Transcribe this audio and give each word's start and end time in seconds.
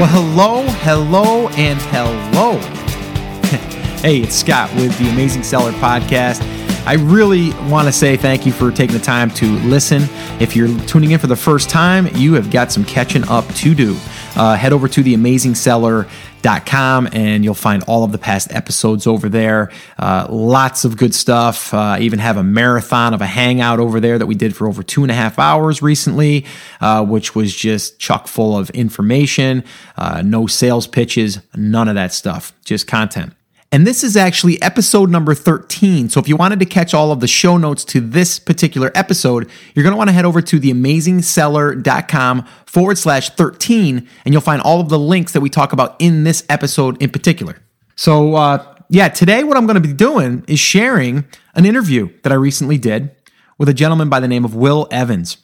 Well, 0.00 0.08
hello, 0.08 0.62
hello, 0.78 1.48
and 1.50 1.78
hello. 1.78 2.56
hey, 4.00 4.22
it's 4.22 4.34
Scott 4.34 4.74
with 4.76 4.96
the 4.96 5.10
Amazing 5.10 5.42
Seller 5.42 5.72
Podcast. 5.72 6.40
I 6.86 6.94
really 6.94 7.50
want 7.68 7.86
to 7.86 7.92
say 7.92 8.16
thank 8.16 8.46
you 8.46 8.52
for 8.52 8.70
taking 8.72 8.96
the 8.96 9.02
time 9.02 9.30
to 9.32 9.44
listen. 9.58 10.04
If 10.40 10.56
you're 10.56 10.74
tuning 10.86 11.10
in 11.10 11.18
for 11.18 11.26
the 11.26 11.36
first 11.36 11.68
time, 11.68 12.08
you 12.16 12.32
have 12.32 12.50
got 12.50 12.72
some 12.72 12.82
catching 12.82 13.28
up 13.28 13.46
to 13.56 13.74
do. 13.74 13.94
Uh, 14.36 14.56
head 14.56 14.72
over 14.72 14.88
to 14.88 15.02
theamazingseller.com 15.02 17.08
and 17.12 17.44
you'll 17.44 17.54
find 17.54 17.82
all 17.84 18.04
of 18.04 18.12
the 18.12 18.18
past 18.18 18.52
episodes 18.52 19.06
over 19.06 19.28
there. 19.28 19.70
Uh, 19.98 20.26
lots 20.30 20.84
of 20.84 20.96
good 20.96 21.14
stuff. 21.14 21.74
Uh, 21.74 21.96
even 22.00 22.18
have 22.18 22.36
a 22.36 22.42
marathon 22.42 23.14
of 23.14 23.20
a 23.20 23.26
hangout 23.26 23.80
over 23.80 24.00
there 24.00 24.18
that 24.18 24.26
we 24.26 24.34
did 24.34 24.56
for 24.56 24.66
over 24.66 24.82
two 24.82 25.02
and 25.02 25.10
a 25.10 25.14
half 25.14 25.38
hours 25.38 25.82
recently, 25.82 26.46
uh, 26.80 27.04
which 27.04 27.34
was 27.34 27.54
just 27.54 27.98
chock 27.98 28.28
full 28.28 28.56
of 28.56 28.70
information, 28.70 29.64
uh, 29.96 30.22
no 30.22 30.46
sales 30.46 30.86
pitches, 30.86 31.40
none 31.54 31.88
of 31.88 31.94
that 31.94 32.12
stuff, 32.12 32.52
just 32.64 32.86
content. 32.86 33.34
And 33.72 33.86
this 33.86 34.02
is 34.02 34.16
actually 34.16 34.60
episode 34.60 35.10
number 35.10 35.32
13. 35.32 36.08
So 36.08 36.18
if 36.18 36.26
you 36.26 36.34
wanted 36.34 36.58
to 36.58 36.66
catch 36.66 36.92
all 36.92 37.12
of 37.12 37.20
the 37.20 37.28
show 37.28 37.56
notes 37.56 37.84
to 37.86 38.00
this 38.00 38.40
particular 38.40 38.90
episode, 38.96 39.48
you're 39.74 39.84
going 39.84 39.92
to 39.92 39.96
want 39.96 40.08
to 40.08 40.12
head 40.12 40.24
over 40.24 40.42
to 40.42 40.58
theamazingseller.com 40.58 42.48
forward 42.66 42.98
slash 42.98 43.30
13, 43.30 44.08
and 44.24 44.34
you'll 44.34 44.40
find 44.40 44.60
all 44.62 44.80
of 44.80 44.88
the 44.88 44.98
links 44.98 45.32
that 45.32 45.40
we 45.40 45.48
talk 45.48 45.72
about 45.72 45.94
in 46.00 46.24
this 46.24 46.44
episode 46.48 47.00
in 47.00 47.10
particular. 47.10 47.58
So, 47.94 48.34
uh, 48.34 48.74
yeah, 48.88 49.08
today 49.08 49.44
what 49.44 49.56
I'm 49.56 49.66
going 49.66 49.80
to 49.80 49.88
be 49.88 49.92
doing 49.92 50.44
is 50.48 50.58
sharing 50.58 51.24
an 51.54 51.64
interview 51.64 52.10
that 52.24 52.32
I 52.32 52.36
recently 52.36 52.76
did 52.76 53.14
with 53.56 53.68
a 53.68 53.74
gentleman 53.74 54.08
by 54.08 54.18
the 54.18 54.26
name 54.26 54.44
of 54.44 54.56
Will 54.56 54.88
Evans. 54.90 55.36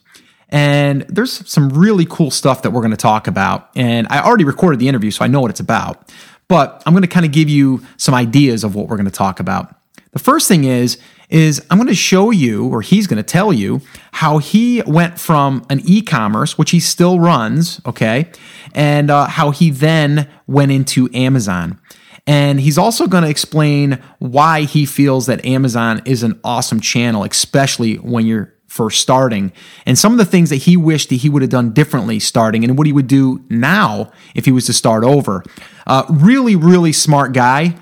And 0.48 1.02
there's 1.02 1.48
some 1.48 1.70
really 1.70 2.06
cool 2.08 2.30
stuff 2.30 2.62
that 2.62 2.70
we're 2.70 2.80
going 2.80 2.92
to 2.92 2.96
talk 2.96 3.26
about. 3.26 3.70
And 3.76 4.06
I 4.10 4.20
already 4.20 4.44
recorded 4.44 4.80
the 4.80 4.88
interview, 4.88 5.10
so 5.10 5.24
I 5.24 5.28
know 5.28 5.40
what 5.40 5.50
it's 5.50 5.60
about. 5.60 6.12
But 6.48 6.82
I'm 6.86 6.92
going 6.92 7.02
to 7.02 7.08
kind 7.08 7.26
of 7.26 7.32
give 7.32 7.48
you 7.48 7.84
some 7.96 8.14
ideas 8.14 8.64
of 8.64 8.74
what 8.74 8.88
we're 8.88 8.96
going 8.96 9.06
to 9.06 9.10
talk 9.10 9.40
about. 9.40 9.74
The 10.12 10.18
first 10.18 10.48
thing 10.48 10.64
is 10.64 10.98
is 11.28 11.64
I'm 11.70 11.78
going 11.78 11.88
to 11.88 11.94
show 11.94 12.30
you 12.30 12.68
or 12.68 12.82
he's 12.82 13.06
going 13.06 13.16
to 13.16 13.22
tell 13.22 13.52
you 13.52 13.80
how 14.12 14.38
he 14.38 14.82
went 14.86 15.18
from 15.18 15.66
an 15.68 15.80
e-commerce 15.84 16.56
which 16.56 16.70
he 16.70 16.80
still 16.80 17.18
runs, 17.18 17.80
okay? 17.84 18.30
And 18.74 19.10
uh, 19.10 19.26
how 19.26 19.50
he 19.50 19.70
then 19.70 20.28
went 20.46 20.70
into 20.70 21.10
Amazon. 21.12 21.80
And 22.28 22.60
he's 22.60 22.78
also 22.78 23.06
going 23.06 23.22
to 23.22 23.30
explain 23.30 24.02
why 24.18 24.62
he 24.62 24.84
feels 24.84 25.26
that 25.26 25.44
Amazon 25.44 26.02
is 26.04 26.22
an 26.22 26.40
awesome 26.42 26.80
channel, 26.80 27.24
especially 27.24 27.96
when 27.96 28.26
you're 28.26 28.52
first 28.76 29.00
starting, 29.00 29.52
and 29.84 29.98
some 29.98 30.12
of 30.12 30.18
the 30.18 30.24
things 30.24 30.50
that 30.50 30.56
he 30.56 30.76
wished 30.76 31.08
that 31.08 31.16
he 31.16 31.28
would 31.28 31.42
have 31.42 31.50
done 31.50 31.72
differently 31.72 32.20
starting, 32.20 32.64
and 32.64 32.76
what 32.76 32.86
he 32.86 32.92
would 32.92 33.06
do 33.06 33.44
now 33.48 34.12
if 34.34 34.44
he 34.44 34.52
was 34.52 34.66
to 34.66 34.72
start 34.72 35.04
over. 35.04 35.42
Uh, 35.86 36.04
really, 36.10 36.56
really 36.56 36.92
smart 36.92 37.32
guy. 37.32 37.76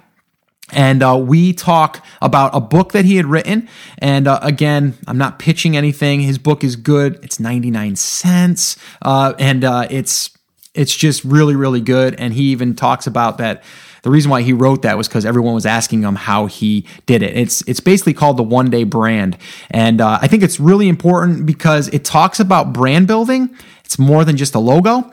And 0.72 1.02
uh, 1.02 1.16
we 1.18 1.52
talk 1.52 2.04
about 2.22 2.54
a 2.54 2.60
book 2.60 2.92
that 2.92 3.04
he 3.04 3.16
had 3.16 3.26
written. 3.26 3.68
And 3.98 4.26
uh, 4.26 4.38
again, 4.42 4.94
I'm 5.06 5.18
not 5.18 5.38
pitching 5.38 5.76
anything. 5.76 6.20
His 6.20 6.38
book 6.38 6.64
is 6.64 6.76
good. 6.76 7.22
It's 7.22 7.38
99 7.38 7.96
cents, 7.96 8.76
uh, 9.02 9.34
and 9.38 9.62
uh, 9.62 9.86
it's 9.90 10.30
it's 10.74 10.94
just 10.94 11.22
really, 11.24 11.54
really 11.54 11.80
good. 11.80 12.14
And 12.18 12.34
he 12.34 12.44
even 12.44 12.74
talks 12.74 13.06
about 13.06 13.38
that 13.38 13.62
the 14.04 14.10
reason 14.10 14.30
why 14.30 14.42
he 14.42 14.52
wrote 14.52 14.82
that 14.82 14.98
was 14.98 15.08
because 15.08 15.24
everyone 15.24 15.54
was 15.54 15.64
asking 15.64 16.02
him 16.02 16.14
how 16.14 16.44
he 16.44 16.86
did 17.06 17.22
it. 17.22 17.36
It's 17.36 17.62
it's 17.62 17.80
basically 17.80 18.12
called 18.12 18.36
the 18.36 18.42
One 18.42 18.68
Day 18.68 18.84
Brand, 18.84 19.38
and 19.70 20.00
uh, 20.00 20.18
I 20.20 20.28
think 20.28 20.42
it's 20.42 20.60
really 20.60 20.88
important 20.88 21.46
because 21.46 21.88
it 21.88 22.04
talks 22.04 22.38
about 22.38 22.74
brand 22.74 23.06
building. 23.06 23.48
It's 23.82 23.98
more 23.98 24.26
than 24.26 24.36
just 24.36 24.54
a 24.54 24.58
logo, 24.58 25.10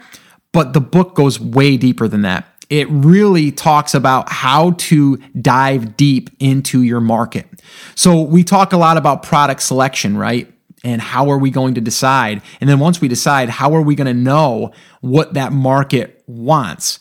but 0.52 0.74
the 0.74 0.82
book 0.82 1.16
goes 1.16 1.40
way 1.40 1.78
deeper 1.78 2.10
than 2.10 2.24
that. 2.24 2.46
It 2.70 2.90
really 2.90 3.52
talks 3.52 3.94
about 3.94 4.30
how 4.30 4.72
to 4.72 5.18
dive 5.42 5.96
deep 5.96 6.30
into 6.40 6.82
your 6.82 7.00
market. 7.00 7.48
So 7.96 8.22
we 8.22 8.44
talk 8.44 8.74
a 8.74 8.78
lot 8.78 8.98
about 8.98 9.24
product 9.24 9.62
selection, 9.62 10.18
right? 10.18 10.52
and 10.84 11.00
how 11.00 11.30
are 11.30 11.38
we 11.38 11.52
going 11.52 11.76
to 11.76 11.82
decide? 11.82 12.42
And 12.60 12.70
then 12.70 12.80
once 12.80 13.02
we 13.02 13.08
decide, 13.08 13.50
how 13.50 13.76
are 13.76 13.82
we 13.82 13.96
going 13.96 14.08
to 14.08 14.20
know 14.20 14.72
what 15.02 15.36
that 15.36 15.54
market 15.54 16.24
wants? 16.26 17.00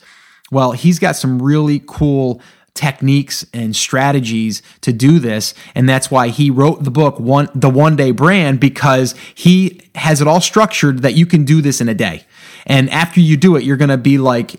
Well, 0.50 0.72
he's 0.72 0.98
got 0.98 1.16
some 1.16 1.40
really 1.40 1.82
cool 1.86 2.40
techniques 2.74 3.44
and 3.52 3.74
strategies 3.74 4.62
to 4.80 4.92
do 4.92 5.18
this 5.18 5.54
and 5.74 5.88
that's 5.88 6.10
why 6.10 6.28
he 6.28 6.50
wrote 6.50 6.84
the 6.84 6.90
book 6.90 7.18
one 7.18 7.48
the 7.54 7.68
one 7.68 7.96
day 7.96 8.12
brand 8.12 8.60
because 8.60 9.14
he 9.34 9.80
has 9.96 10.20
it 10.20 10.28
all 10.28 10.40
structured 10.40 11.02
that 11.02 11.14
you 11.14 11.26
can 11.26 11.44
do 11.44 11.60
this 11.60 11.80
in 11.80 11.88
a 11.88 11.94
day. 11.94 12.24
And 12.66 12.88
after 12.90 13.20
you 13.20 13.36
do 13.36 13.56
it 13.56 13.64
you're 13.64 13.76
going 13.76 13.90
to 13.90 13.98
be 13.98 14.18
like 14.18 14.54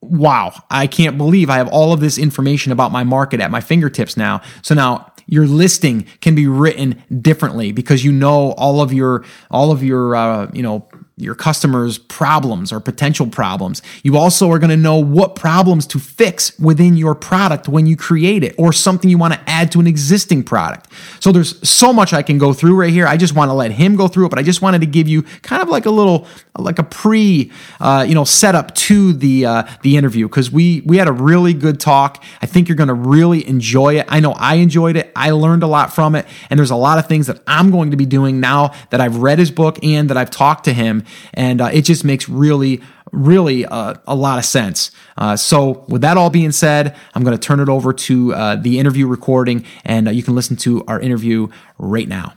wow 0.00 0.52
i 0.70 0.86
can't 0.86 1.18
believe 1.18 1.50
i 1.50 1.56
have 1.56 1.68
all 1.68 1.92
of 1.92 1.98
this 1.98 2.16
information 2.18 2.70
about 2.70 2.92
my 2.92 3.02
market 3.02 3.40
at 3.40 3.50
my 3.50 3.60
fingertips 3.60 4.16
now. 4.16 4.40
So 4.62 4.74
now 4.74 5.12
your 5.26 5.46
listing 5.46 6.06
can 6.20 6.34
be 6.34 6.46
written 6.46 7.02
differently 7.20 7.72
because 7.72 8.04
you 8.04 8.12
know 8.12 8.52
all 8.52 8.80
of 8.80 8.92
your 8.92 9.24
all 9.50 9.72
of 9.72 9.82
your 9.82 10.14
uh, 10.14 10.50
you 10.52 10.62
know 10.62 10.88
your 11.18 11.34
customers' 11.34 11.96
problems 11.96 12.70
or 12.70 12.78
potential 12.78 13.26
problems. 13.26 13.80
You 14.02 14.18
also 14.18 14.50
are 14.50 14.58
going 14.58 14.70
to 14.70 14.76
know 14.76 14.98
what 14.98 15.34
problems 15.34 15.86
to 15.86 15.98
fix 15.98 16.58
within 16.58 16.98
your 16.98 17.14
product 17.14 17.68
when 17.68 17.86
you 17.86 17.96
create 17.96 18.44
it 18.44 18.54
or 18.58 18.70
something 18.70 19.08
you 19.08 19.16
want 19.16 19.32
to 19.32 19.40
add 19.46 19.72
to 19.72 19.80
an 19.80 19.86
existing 19.86 20.44
product. 20.44 20.92
So 21.20 21.32
there's 21.32 21.66
so 21.66 21.90
much 21.90 22.12
I 22.12 22.20
can 22.20 22.36
go 22.36 22.52
through 22.52 22.78
right 22.78 22.92
here. 22.92 23.06
I 23.06 23.16
just 23.16 23.34
want 23.34 23.48
to 23.48 23.54
let 23.54 23.70
him 23.70 23.96
go 23.96 24.08
through 24.08 24.26
it, 24.26 24.28
but 24.28 24.38
I 24.38 24.42
just 24.42 24.60
wanted 24.60 24.82
to 24.82 24.86
give 24.86 25.08
you 25.08 25.22
kind 25.40 25.62
of 25.62 25.70
like 25.70 25.86
a 25.86 25.90
little, 25.90 26.26
like 26.58 26.78
a 26.78 26.82
pre, 26.82 27.50
uh, 27.80 28.04
you 28.06 28.14
know, 28.14 28.24
setup 28.24 28.74
to 28.74 29.14
the 29.14 29.46
uh, 29.46 29.62
the 29.80 29.96
interview 29.96 30.28
because 30.28 30.50
we 30.50 30.82
we 30.84 30.98
had 30.98 31.08
a 31.08 31.12
really 31.12 31.54
good 31.54 31.80
talk. 31.80 32.22
I 32.42 32.46
think 32.46 32.68
you're 32.68 32.76
going 32.76 32.88
to 32.88 32.94
really 32.94 33.48
enjoy 33.48 33.98
it. 33.98 34.04
I 34.10 34.20
know 34.20 34.32
I 34.32 34.56
enjoyed 34.56 34.96
it. 34.96 35.12
I 35.16 35.30
learned 35.30 35.62
a 35.62 35.66
lot 35.66 35.94
from 35.94 36.14
it, 36.14 36.26
and 36.50 36.58
there's 36.58 36.70
a 36.70 36.76
lot 36.76 36.98
of 36.98 37.06
things 37.06 37.26
that 37.28 37.40
I'm 37.46 37.70
going 37.70 37.92
to 37.92 37.96
be 37.96 38.04
doing 38.04 38.38
now 38.38 38.74
that 38.90 39.00
I've 39.00 39.16
read 39.16 39.38
his 39.38 39.50
book 39.50 39.82
and 39.82 40.10
that 40.10 40.18
I've 40.18 40.30
talked 40.30 40.64
to 40.66 40.74
him 40.74 41.05
and 41.34 41.60
uh, 41.60 41.70
it 41.72 41.82
just 41.82 42.04
makes 42.04 42.28
really, 42.28 42.80
really 43.12 43.64
uh, 43.66 43.94
a 44.06 44.14
lot 44.14 44.38
of 44.38 44.44
sense. 44.44 44.90
Uh, 45.16 45.36
so, 45.36 45.84
with 45.88 46.02
that 46.02 46.16
all 46.16 46.30
being 46.30 46.52
said, 46.52 46.96
I'm 47.14 47.22
going 47.22 47.36
to 47.36 47.40
turn 47.40 47.60
it 47.60 47.68
over 47.68 47.92
to 47.92 48.34
uh, 48.34 48.56
the 48.56 48.78
interview 48.78 49.06
recording, 49.06 49.64
and 49.84 50.08
uh, 50.08 50.10
you 50.10 50.22
can 50.22 50.34
listen 50.34 50.56
to 50.58 50.84
our 50.86 51.00
interview 51.00 51.48
right 51.78 52.08
now. 52.08 52.34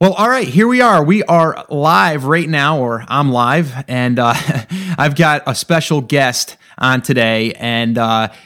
Well, 0.00 0.12
all 0.12 0.28
right, 0.28 0.46
here 0.46 0.68
we 0.68 0.80
are. 0.80 1.02
We 1.02 1.22
are 1.24 1.64
live 1.70 2.24
right 2.24 2.48
now, 2.48 2.78
or 2.80 3.04
I'm 3.08 3.32
live, 3.32 3.72
and 3.88 4.18
uh, 4.18 4.34
I've 4.98 5.16
got 5.16 5.42
a 5.46 5.54
special 5.54 6.00
guest 6.02 6.56
on 6.78 7.00
today, 7.00 7.52
and 7.54 7.98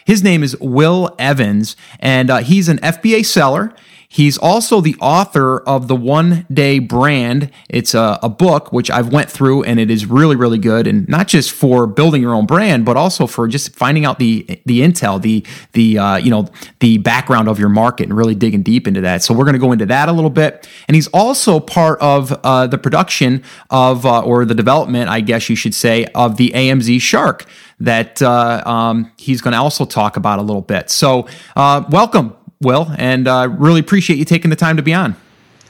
his 0.05 0.23
name 0.23 0.45
is 0.45 0.57
Will 0.61 1.15
Evans, 1.19 1.75
and 1.99 2.31
he's 2.45 2.69
an 2.69 2.79
FBA 2.79 3.27
seller. 3.27 3.75
He's 4.13 4.37
also 4.37 4.81
the 4.81 4.97
author 5.01 5.61
of 5.61 5.87
the 5.87 5.95
One 5.95 6.45
Day 6.53 6.81
Brand. 6.81 7.49
It's 7.69 7.95
a, 7.95 8.19
a, 8.25 8.29
book 8.29 8.73
which 8.73 8.91
I've 8.91 9.13
went 9.13 9.31
through, 9.31 9.63
and 9.63 9.79
it 9.79 9.89
is 9.89 10.05
really, 10.05 10.35
really 10.35 10.59
good. 10.59 10.89
And 10.89 11.09
not 11.09 11.29
just 11.29 11.53
for 11.53 11.87
building 11.87 12.21
your 12.21 12.35
own 12.35 12.45
brand, 12.45 12.85
but 12.85 12.97
also 12.97 13.29
for 13.29 13.47
just 13.47 13.77
finding 13.77 14.05
out 14.05 14.19
the 14.19 14.61
the 14.67 14.81
intel, 14.81 15.23
the 15.23 15.47
the 15.75 15.97
uh, 15.97 16.17
you 16.17 16.29
know 16.29 16.49
the 16.81 16.99
background 16.99 17.49
of 17.49 17.61
your 17.61 17.69
market, 17.69 18.09
and 18.09 18.17
really 18.17 18.35
digging 18.35 18.65
deep 18.65 18.89
into 18.89 19.01
that. 19.01 19.23
So 19.23 19.33
we're 19.33 19.45
going 19.45 19.53
to 19.53 19.61
go 19.61 19.71
into 19.71 19.87
that 19.87 20.09
a 20.09 20.13
little 20.13 20.29
bit. 20.29 20.69
And 20.89 20.97
he's 20.97 21.07
also 21.09 21.61
part 21.61 22.01
of 22.01 22.33
uh, 22.43 22.67
the 22.67 22.79
production 22.79 23.45
of 23.71 24.05
uh, 24.05 24.23
or 24.23 24.45
the 24.45 24.57
development, 24.57 25.09
I 25.09 25.21
guess 25.21 25.49
you 25.49 25.55
should 25.55 25.75
say, 25.75 26.07
of 26.17 26.37
the 26.37 26.51
AMZ 26.51 27.01
Shark 27.01 27.47
that 27.81 28.21
uh, 28.21 28.63
um, 28.67 29.11
he's 29.17 29.41
going 29.41 29.53
to 29.53 29.59
also 29.59 29.85
talk 29.85 30.17
about 30.17 30.39
a 30.39 30.43
little 30.43 30.63
bit. 30.63 30.91
So 30.91 31.27
uh, 31.57 31.85
welcome. 31.91 32.37
Will, 32.63 32.93
and 32.99 33.27
uh, 33.27 33.49
really 33.51 33.81
appreciate 33.81 34.19
you 34.19 34.27
taking 34.27 34.51
the 34.51 34.57
time 34.57 34.77
to 34.77 34.83
be 34.83 34.93
on. 34.93 35.17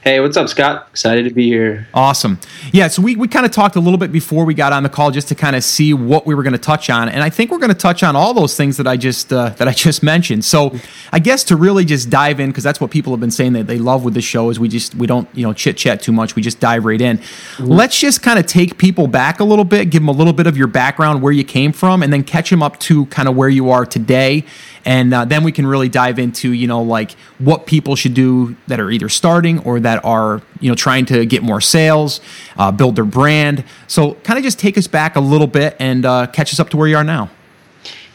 Hey, 0.03 0.19
what's 0.19 0.35
up, 0.35 0.49
Scott? 0.49 0.87
Excited 0.89 1.25
to 1.25 1.29
be 1.31 1.45
here. 1.45 1.87
Awesome. 1.93 2.39
Yeah, 2.71 2.87
so 2.87 3.03
we, 3.03 3.15
we 3.15 3.27
kind 3.27 3.45
of 3.45 3.51
talked 3.51 3.75
a 3.75 3.79
little 3.79 3.99
bit 3.99 4.11
before 4.11 4.45
we 4.45 4.55
got 4.55 4.73
on 4.73 4.81
the 4.81 4.89
call 4.89 5.11
just 5.11 5.27
to 5.27 5.35
kind 5.35 5.55
of 5.55 5.63
see 5.63 5.93
what 5.93 6.25
we 6.25 6.33
were 6.33 6.41
going 6.41 6.53
to 6.53 6.59
touch 6.59 6.89
on, 6.89 7.07
and 7.07 7.21
I 7.21 7.29
think 7.29 7.51
we're 7.51 7.59
going 7.59 7.69
to 7.69 7.75
touch 7.75 8.01
on 8.01 8.15
all 8.15 8.33
those 8.33 8.57
things 8.57 8.77
that 8.77 8.87
I 8.87 8.97
just 8.97 9.31
uh, 9.31 9.49
that 9.49 9.67
I 9.67 9.71
just 9.73 10.01
mentioned. 10.01 10.43
So, 10.43 10.75
I 11.11 11.19
guess 11.19 11.43
to 11.45 11.55
really 11.55 11.85
just 11.85 12.09
dive 12.09 12.39
in 12.39 12.49
because 12.49 12.63
that's 12.63 12.81
what 12.81 12.89
people 12.89 13.13
have 13.13 13.19
been 13.19 13.29
saying 13.29 13.53
that 13.53 13.67
they 13.67 13.77
love 13.77 14.03
with 14.03 14.15
the 14.15 14.21
show 14.21 14.49
is 14.49 14.59
we 14.59 14.69
just 14.69 14.95
we 14.95 15.05
don't 15.05 15.29
you 15.35 15.45
know 15.45 15.53
chit 15.53 15.77
chat 15.77 16.01
too 16.01 16.11
much. 16.11 16.35
We 16.35 16.41
just 16.41 16.59
dive 16.59 16.83
right 16.83 16.99
in. 16.99 17.19
Mm-hmm. 17.19 17.65
Let's 17.67 17.99
just 17.99 18.23
kind 18.23 18.39
of 18.39 18.47
take 18.47 18.79
people 18.79 19.05
back 19.05 19.39
a 19.39 19.43
little 19.43 19.65
bit, 19.65 19.91
give 19.91 20.01
them 20.01 20.09
a 20.09 20.13
little 20.13 20.33
bit 20.33 20.47
of 20.47 20.57
your 20.57 20.65
background, 20.65 21.21
where 21.21 21.31
you 21.31 21.43
came 21.43 21.73
from, 21.73 22.01
and 22.01 22.11
then 22.11 22.23
catch 22.23 22.49
them 22.49 22.63
up 22.63 22.79
to 22.79 23.05
kind 23.07 23.29
of 23.29 23.35
where 23.35 23.49
you 23.49 23.69
are 23.69 23.85
today 23.85 24.45
and 24.85 25.13
uh, 25.13 25.25
then 25.25 25.43
we 25.43 25.51
can 25.51 25.67
really 25.67 25.89
dive 25.89 26.19
into 26.19 26.51
you 26.53 26.67
know 26.67 26.81
like 26.81 27.11
what 27.37 27.65
people 27.65 27.95
should 27.95 28.13
do 28.13 28.55
that 28.67 28.79
are 28.79 28.89
either 28.89 29.09
starting 29.09 29.59
or 29.59 29.79
that 29.79 29.90
are 29.99 30.41
you 30.59 30.69
know 30.69 30.75
trying 30.75 31.05
to 31.05 31.25
get 31.25 31.43
more 31.43 31.61
sales 31.61 32.21
uh, 32.57 32.71
build 32.71 32.95
their 32.95 33.05
brand 33.05 33.63
so 33.87 34.13
kind 34.15 34.37
of 34.37 34.43
just 34.43 34.59
take 34.59 34.77
us 34.77 34.87
back 34.87 35.15
a 35.15 35.19
little 35.19 35.47
bit 35.47 35.75
and 35.79 36.05
uh, 36.05 36.27
catch 36.27 36.53
us 36.53 36.59
up 36.59 36.69
to 36.69 36.77
where 36.77 36.87
you 36.87 36.95
are 36.95 37.03
now 37.03 37.29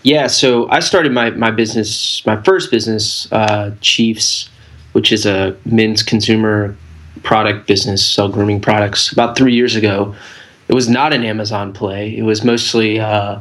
yeah 0.02 0.26
so 0.26 0.68
i 0.70 0.80
started 0.80 1.12
my, 1.12 1.30
my 1.30 1.50
business 1.50 2.24
my 2.26 2.40
first 2.42 2.70
business 2.70 3.30
uh, 3.32 3.74
chiefs 3.80 4.48
which 4.92 5.12
is 5.12 5.26
a 5.26 5.56
men's 5.64 6.02
consumer 6.02 6.76
product 7.22 7.66
business 7.66 8.06
sell 8.06 8.28
grooming 8.28 8.60
products 8.60 9.12
about 9.12 9.36
three 9.36 9.54
years 9.54 9.74
ago 9.74 10.14
it 10.68 10.74
was 10.74 10.88
not 10.88 11.12
an 11.12 11.24
amazon 11.24 11.72
play 11.72 12.16
it 12.16 12.22
was 12.22 12.44
mostly 12.44 13.00
uh, 13.00 13.40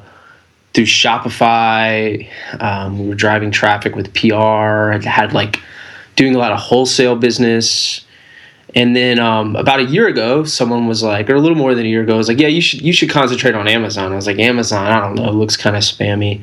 through 0.75 0.85
Shopify. 0.85 2.29
Um, 2.59 2.99
we 2.99 3.07
were 3.07 3.15
driving 3.15 3.49
traffic 3.49 3.95
with 3.95 4.13
PR. 4.13 4.91
I 4.91 4.99
had 5.01 5.33
like 5.33 5.61
doing 6.17 6.35
a 6.35 6.37
lot 6.37 6.51
of 6.51 6.59
wholesale 6.59 7.15
business. 7.15 8.04
And 8.73 8.95
then 8.95 9.19
um, 9.19 9.55
about 9.55 9.79
a 9.79 9.83
year 9.83 10.07
ago, 10.07 10.43
someone 10.43 10.87
was 10.87 11.03
like, 11.03 11.29
or 11.29 11.35
a 11.35 11.39
little 11.39 11.57
more 11.57 11.75
than 11.75 11.85
a 11.85 11.89
year 11.89 12.01
ago, 12.01 12.17
was 12.17 12.27
like, 12.27 12.39
"Yeah, 12.39 12.47
you 12.47 12.61
should 12.61 12.81
you 12.81 12.91
should 12.91 13.09
concentrate 13.09 13.53
on 13.53 13.67
Amazon." 13.67 14.11
I 14.11 14.15
was 14.15 14.27
like, 14.27 14.39
"Amazon, 14.39 14.87
I 14.87 14.99
don't 14.99 15.15
know, 15.15 15.29
It 15.29 15.35
looks 15.35 15.55
kind 15.55 15.75
of 15.75 15.83
spammy. 15.83 16.41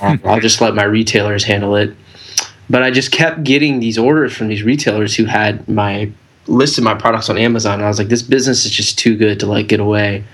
um, 0.02 0.20
I'll 0.24 0.40
just 0.40 0.60
let 0.60 0.74
my 0.74 0.84
retailers 0.84 1.44
handle 1.44 1.76
it." 1.76 1.94
But 2.68 2.82
I 2.82 2.90
just 2.90 3.12
kept 3.12 3.44
getting 3.44 3.80
these 3.80 3.96
orders 3.96 4.34
from 4.34 4.48
these 4.48 4.62
retailers 4.62 5.14
who 5.14 5.24
had 5.24 5.66
my 5.68 6.10
listed 6.46 6.82
my 6.82 6.94
products 6.94 7.30
on 7.30 7.38
Amazon. 7.38 7.80
I 7.80 7.88
was 7.88 7.98
like, 7.98 8.08
"This 8.08 8.22
business 8.22 8.64
is 8.64 8.72
just 8.72 8.98
too 8.98 9.16
good 9.16 9.38
to 9.40 9.46
like 9.46 9.68
get 9.68 9.80
away." 9.80 10.24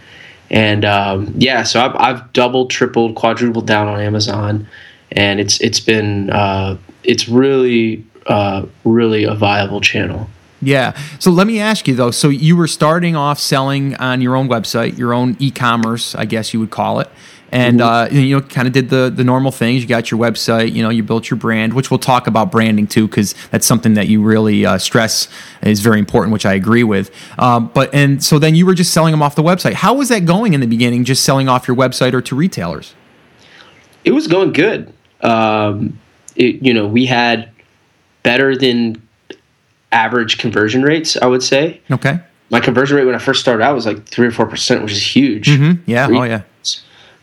And 0.50 0.84
um, 0.84 1.34
yeah, 1.36 1.62
so 1.62 1.80
I've, 1.80 1.94
I've 1.96 2.32
doubled, 2.32 2.70
tripled, 2.70 3.14
quadrupled 3.16 3.66
down 3.66 3.86
on 3.86 4.00
Amazon, 4.00 4.66
and 5.12 5.40
it's 5.40 5.60
it's 5.60 5.80
been 5.80 6.30
uh, 6.30 6.76
it's 7.04 7.28
really 7.28 8.04
uh, 8.26 8.64
really 8.84 9.24
a 9.24 9.34
viable 9.34 9.80
channel. 9.80 10.28
Yeah. 10.60 10.98
So 11.18 11.30
let 11.30 11.46
me 11.46 11.60
ask 11.60 11.86
you 11.86 11.94
though. 11.94 12.10
So 12.10 12.28
you 12.28 12.56
were 12.56 12.66
starting 12.66 13.14
off 13.14 13.38
selling 13.38 13.94
on 13.96 14.20
your 14.20 14.34
own 14.36 14.48
website, 14.48 14.98
your 14.98 15.14
own 15.14 15.36
e-commerce, 15.38 16.14
I 16.14 16.24
guess 16.24 16.52
you 16.52 16.60
would 16.60 16.70
call 16.70 16.98
it, 16.98 17.08
and 17.52 17.80
mm-hmm. 17.80 18.16
uh, 18.16 18.20
you 18.20 18.36
know, 18.36 18.44
kind 18.44 18.66
of 18.66 18.74
did 18.74 18.90
the 18.90 19.10
the 19.14 19.22
normal 19.22 19.52
things. 19.52 19.82
You 19.82 19.88
got 19.88 20.10
your 20.10 20.18
website, 20.18 20.72
you 20.72 20.82
know, 20.82 20.90
you 20.90 21.02
built 21.02 21.30
your 21.30 21.38
brand, 21.38 21.74
which 21.74 21.90
we'll 21.90 21.98
talk 21.98 22.26
about 22.26 22.50
branding 22.50 22.86
too, 22.88 23.06
because 23.06 23.34
that's 23.50 23.66
something 23.66 23.94
that 23.94 24.08
you 24.08 24.20
really 24.22 24.66
uh, 24.66 24.78
stress 24.78 25.28
is 25.62 25.80
very 25.80 26.00
important, 26.00 26.32
which 26.32 26.44
I 26.44 26.54
agree 26.54 26.84
with. 26.84 27.10
Um, 27.38 27.70
but 27.72 27.94
and 27.94 28.22
so 28.22 28.38
then 28.38 28.54
you 28.54 28.66
were 28.66 28.74
just 28.74 28.92
selling 28.92 29.12
them 29.12 29.22
off 29.22 29.36
the 29.36 29.42
website. 29.42 29.74
How 29.74 29.94
was 29.94 30.08
that 30.08 30.24
going 30.24 30.54
in 30.54 30.60
the 30.60 30.66
beginning? 30.66 31.04
Just 31.04 31.24
selling 31.24 31.48
off 31.48 31.68
your 31.68 31.76
website 31.76 32.14
or 32.14 32.22
to 32.22 32.34
retailers? 32.34 32.94
It 34.04 34.10
was 34.10 34.26
going 34.26 34.52
good. 34.52 34.92
Um, 35.20 35.98
it, 36.36 36.62
you 36.62 36.74
know, 36.74 36.86
we 36.86 37.06
had 37.06 37.50
better 38.22 38.56
than 38.56 39.07
average 39.92 40.38
conversion 40.38 40.82
rates, 40.82 41.16
I 41.16 41.26
would 41.26 41.42
say. 41.42 41.80
Okay. 41.90 42.20
My 42.50 42.60
conversion 42.60 42.96
rate 42.96 43.04
when 43.04 43.14
I 43.14 43.18
first 43.18 43.40
started 43.40 43.62
out 43.62 43.74
was 43.74 43.86
like 43.86 44.06
three 44.08 44.26
or 44.26 44.30
four 44.30 44.46
percent, 44.46 44.82
which 44.82 44.92
is 44.92 45.16
huge. 45.16 45.48
Mm-hmm. 45.48 45.82
Yeah. 45.90 46.08
Oh 46.10 46.22
yeah. 46.22 46.42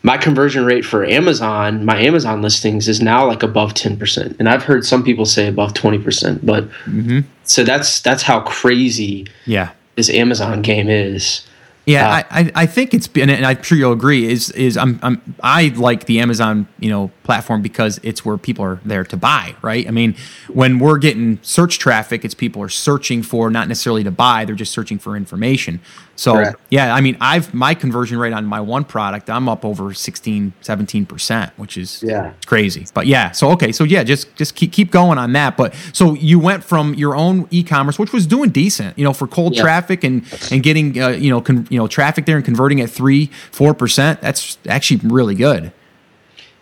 My 0.03 0.17
conversion 0.17 0.65
rate 0.65 0.85
for 0.85 1.03
Amazon, 1.03 1.83
my 1.83 1.97
Amazon 1.97 2.43
listings 2.43 2.87
is 2.87 3.01
now 3.01 3.25
like 3.25 3.41
above 3.41 3.73
ten 3.73 3.97
percent, 3.97 4.35
and 4.37 4.47
I've 4.47 4.63
heard 4.63 4.85
some 4.85 5.03
people 5.03 5.25
say 5.25 5.47
above 5.47 5.73
twenty 5.73 5.97
percent. 5.97 6.45
But 6.45 6.69
mm-hmm. 6.85 7.21
so 7.43 7.63
that's 7.63 8.01
that's 8.01 8.21
how 8.21 8.41
crazy. 8.41 9.25
Yeah. 9.45 9.71
This 9.95 10.09
Amazon 10.09 10.61
game 10.61 10.89
is. 10.89 11.47
Yeah, 11.85 12.09
uh, 12.09 12.23
I, 12.31 12.51
I 12.55 12.65
think 12.65 12.93
it's 12.93 13.07
been, 13.07 13.29
and 13.29 13.45
I'm 13.45 13.61
sure 13.61 13.77
you'll 13.77 13.93
agree. 13.93 14.25
Is 14.25 14.49
is 14.51 14.75
I'm, 14.75 14.99
I'm 15.03 15.35
I 15.43 15.67
like 15.75 16.05
the 16.05 16.19
Amazon 16.19 16.67
you 16.79 16.89
know 16.89 17.11
platform 17.23 17.61
because 17.61 17.99
it's 18.01 18.25
where 18.25 18.37
people 18.37 18.65
are 18.65 18.79
there 18.83 19.03
to 19.05 19.17
buy, 19.17 19.55
right? 19.61 19.87
I 19.87 19.91
mean, 19.91 20.15
when 20.47 20.79
we're 20.79 20.97
getting 20.97 21.39
search 21.43 21.77
traffic, 21.77 22.25
it's 22.25 22.33
people 22.33 22.61
are 22.63 22.69
searching 22.69 23.21
for 23.21 23.51
not 23.51 23.67
necessarily 23.67 24.03
to 24.03 24.11
buy; 24.11 24.45
they're 24.45 24.55
just 24.55 24.71
searching 24.71 24.97
for 24.97 25.15
information. 25.15 25.79
So 26.17 26.33
Correct. 26.33 26.59
yeah, 26.69 26.95
I 26.95 27.01
mean, 27.01 27.17
I've 27.19 27.53
my 27.53 27.73
conversion 27.73 28.17
rate 28.17 28.31
on 28.31 28.45
my 28.45 28.61
one 28.61 28.85
product, 28.85 29.29
I'm 29.29 29.49
up 29.49 29.65
over 29.65 29.93
16, 29.93 30.53
17 30.61 31.05
percent, 31.05 31.51
which 31.57 31.77
is 31.77 32.01
yeah 32.01 32.33
crazy. 32.45 32.85
But 32.93 33.05
yeah, 33.05 33.31
so 33.31 33.51
okay, 33.51 33.71
so 33.73 33.83
yeah, 33.83 34.03
just 34.03 34.33
just 34.35 34.55
keep 34.55 34.71
keep 34.71 34.91
going 34.91 35.17
on 35.17 35.33
that. 35.33 35.57
But 35.57 35.75
so 35.91 36.13
you 36.13 36.39
went 36.39 36.63
from 36.63 36.93
your 36.93 37.15
own 37.15 37.47
e-commerce, 37.51 37.99
which 37.99 38.13
was 38.13 38.25
doing 38.25 38.49
decent, 38.49 38.97
you 38.97 39.03
know, 39.03 39.11
for 39.11 39.27
cold 39.27 39.55
yeah. 39.55 39.61
traffic 39.63 40.03
and 40.05 40.25
and 40.51 40.63
getting 40.63 41.01
uh, 41.01 41.09
you 41.09 41.29
know 41.29 41.41
con, 41.41 41.67
you 41.69 41.77
know 41.77 41.87
traffic 41.87 42.25
there 42.25 42.37
and 42.37 42.45
converting 42.45 42.79
at 42.79 42.89
three 42.89 43.29
four 43.51 43.73
percent. 43.73 44.21
That's 44.21 44.57
actually 44.67 45.01
really 45.03 45.35
good. 45.35 45.73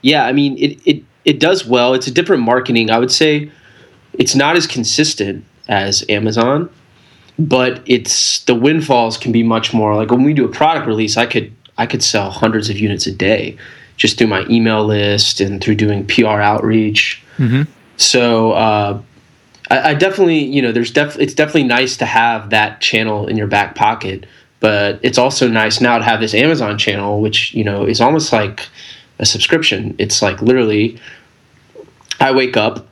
Yeah, 0.01 0.25
I 0.25 0.31
mean 0.31 0.57
it 0.57 0.79
it 0.85 1.03
it 1.25 1.39
does 1.39 1.63
well. 1.65 1.93
It's 1.93 2.07
a 2.07 2.11
different 2.11 2.41
marketing. 2.41 2.89
I 2.89 2.97
would 2.97 3.11
say 3.11 3.51
it's 4.13 4.33
not 4.33 4.57
as 4.57 4.65
consistent 4.65 5.45
as 5.67 6.03
Amazon 6.09 6.69
but 7.39 7.81
it's 7.85 8.43
the 8.45 8.55
windfalls 8.55 9.17
can 9.17 9.31
be 9.31 9.43
much 9.43 9.73
more 9.73 9.95
like 9.95 10.11
when 10.11 10.23
we 10.23 10.33
do 10.33 10.45
a 10.45 10.49
product 10.49 10.85
release 10.87 11.17
i 11.17 11.25
could 11.25 11.53
i 11.77 11.85
could 11.85 12.03
sell 12.03 12.29
hundreds 12.29 12.69
of 12.69 12.77
units 12.77 13.07
a 13.07 13.11
day 13.11 13.57
just 13.97 14.17
through 14.17 14.27
my 14.27 14.45
email 14.49 14.83
list 14.85 15.39
and 15.39 15.61
through 15.63 15.75
doing 15.75 16.05
pr 16.05 16.25
outreach. 16.25 17.21
Mm-hmm. 17.37 17.63
so 17.97 18.51
uh, 18.51 19.01
I, 19.71 19.89
I, 19.89 19.93
definitely 19.95 20.43
you 20.43 20.61
know 20.61 20.71
there's 20.71 20.91
def 20.91 21.17
it's 21.17 21.33
definitely 21.33 21.63
nice 21.63 21.97
to 21.97 22.05
have 22.05 22.51
that 22.51 22.79
channel 22.79 23.27
in 23.27 23.37
your 23.37 23.47
back 23.47 23.73
pocket 23.73 24.27
but 24.59 24.99
it's 25.01 25.17
also 25.17 25.47
nice 25.47 25.81
now 25.81 25.97
to 25.97 26.03
have 26.03 26.19
this 26.19 26.35
amazon 26.35 26.77
channel 26.77 27.21
which 27.21 27.53
you 27.55 27.63
know 27.63 27.85
is 27.85 27.99
almost 27.99 28.31
like 28.31 28.67
a 29.19 29.25
subscription. 29.25 29.95
It's 29.97 30.21
like 30.21 30.41
literally 30.41 30.99
i 32.19 32.31
wake 32.31 32.55
up 32.55 32.87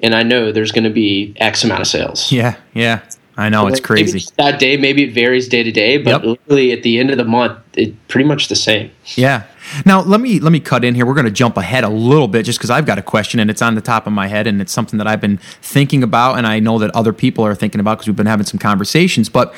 and 0.00 0.14
i 0.14 0.22
know 0.22 0.50
there's 0.50 0.72
going 0.72 0.84
to 0.84 0.90
be 0.90 1.34
x 1.36 1.62
amount 1.62 1.82
of 1.82 1.86
sales. 1.86 2.32
Yeah 2.32 2.56
yeah 2.72 3.00
I 3.36 3.48
know 3.48 3.66
it's 3.66 3.80
crazy. 3.80 4.24
that 4.36 4.60
day, 4.60 4.76
maybe 4.76 5.04
it 5.04 5.12
varies 5.12 5.48
day 5.48 5.62
to 5.62 5.72
day, 5.72 5.98
but 5.98 6.10
yep. 6.10 6.22
literally 6.22 6.72
at 6.72 6.82
the 6.84 7.00
end 7.00 7.10
of 7.10 7.16
the 7.16 7.24
month, 7.24 7.58
it's 7.74 7.96
pretty 8.06 8.28
much 8.28 8.48
the 8.48 8.54
same. 8.54 8.90
Yeah. 9.16 9.44
Now 9.84 10.02
let 10.02 10.20
me 10.20 10.38
let 10.40 10.52
me 10.52 10.60
cut 10.60 10.84
in 10.84 10.94
here. 10.94 11.04
We're 11.06 11.14
going 11.14 11.26
to 11.26 11.32
jump 11.32 11.56
ahead 11.56 11.84
a 11.84 11.88
little 11.88 12.28
bit 12.28 12.44
just 12.44 12.58
because 12.58 12.70
I've 12.70 12.86
got 12.86 12.98
a 12.98 13.02
question 13.02 13.40
and 13.40 13.50
it's 13.50 13.62
on 13.62 13.74
the 13.74 13.80
top 13.80 14.06
of 14.06 14.12
my 14.12 14.28
head 14.28 14.46
and 14.46 14.60
it's 14.60 14.72
something 14.72 14.98
that 14.98 15.06
I've 15.06 15.20
been 15.20 15.38
thinking 15.38 16.02
about 16.02 16.38
and 16.38 16.46
I 16.46 16.60
know 16.60 16.78
that 16.78 16.94
other 16.94 17.12
people 17.12 17.44
are 17.44 17.54
thinking 17.54 17.80
about 17.80 17.96
because 17.98 18.06
we've 18.06 18.16
been 18.16 18.26
having 18.26 18.46
some 18.46 18.58
conversations. 18.58 19.28
But 19.28 19.54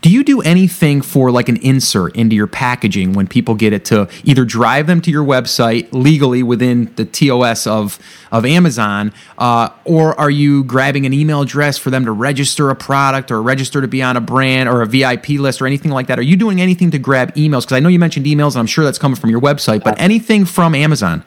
do 0.00 0.10
you 0.10 0.24
do 0.24 0.40
anything 0.42 1.02
for 1.02 1.30
like 1.30 1.48
an 1.48 1.56
insert 1.58 2.14
into 2.16 2.36
your 2.36 2.46
packaging 2.46 3.12
when 3.12 3.26
people 3.26 3.54
get 3.54 3.72
it 3.72 3.84
to 3.86 4.08
either 4.24 4.44
drive 4.44 4.86
them 4.86 5.00
to 5.02 5.10
your 5.10 5.24
website 5.24 5.88
legally 5.92 6.42
within 6.42 6.92
the 6.96 7.04
TOS 7.04 7.66
of 7.66 7.98
of 8.32 8.44
Amazon, 8.44 9.12
uh, 9.38 9.68
or 9.84 10.18
are 10.18 10.30
you 10.30 10.64
grabbing 10.64 11.06
an 11.06 11.12
email 11.12 11.42
address 11.42 11.78
for 11.78 11.90
them 11.90 12.04
to 12.04 12.12
register 12.12 12.70
a 12.70 12.74
product 12.74 13.30
or 13.30 13.40
register 13.40 13.80
to 13.80 13.88
be 13.88 14.02
on 14.02 14.16
a 14.16 14.20
brand 14.20 14.68
or 14.68 14.82
a 14.82 14.86
VIP 14.86 15.30
list 15.30 15.62
or 15.62 15.66
anything 15.66 15.92
like 15.92 16.08
that? 16.08 16.18
Are 16.18 16.22
you 16.22 16.36
doing 16.36 16.60
anything 16.60 16.90
to 16.90 16.98
grab 16.98 17.34
emails? 17.34 17.62
Because 17.62 17.72
I 17.72 17.80
know 17.80 17.88
you 17.88 17.98
mentioned 17.98 18.26
emails, 18.26 18.52
and 18.52 18.58
I'm 18.58 18.66
sure 18.66 18.84
that's 18.84 18.98
coming 18.98 19.16
from 19.16 19.30
your 19.30 19.40
website, 19.40 19.84
but 19.84 19.98
anything 20.00 20.44
from 20.44 20.74
Amazon? 20.74 21.24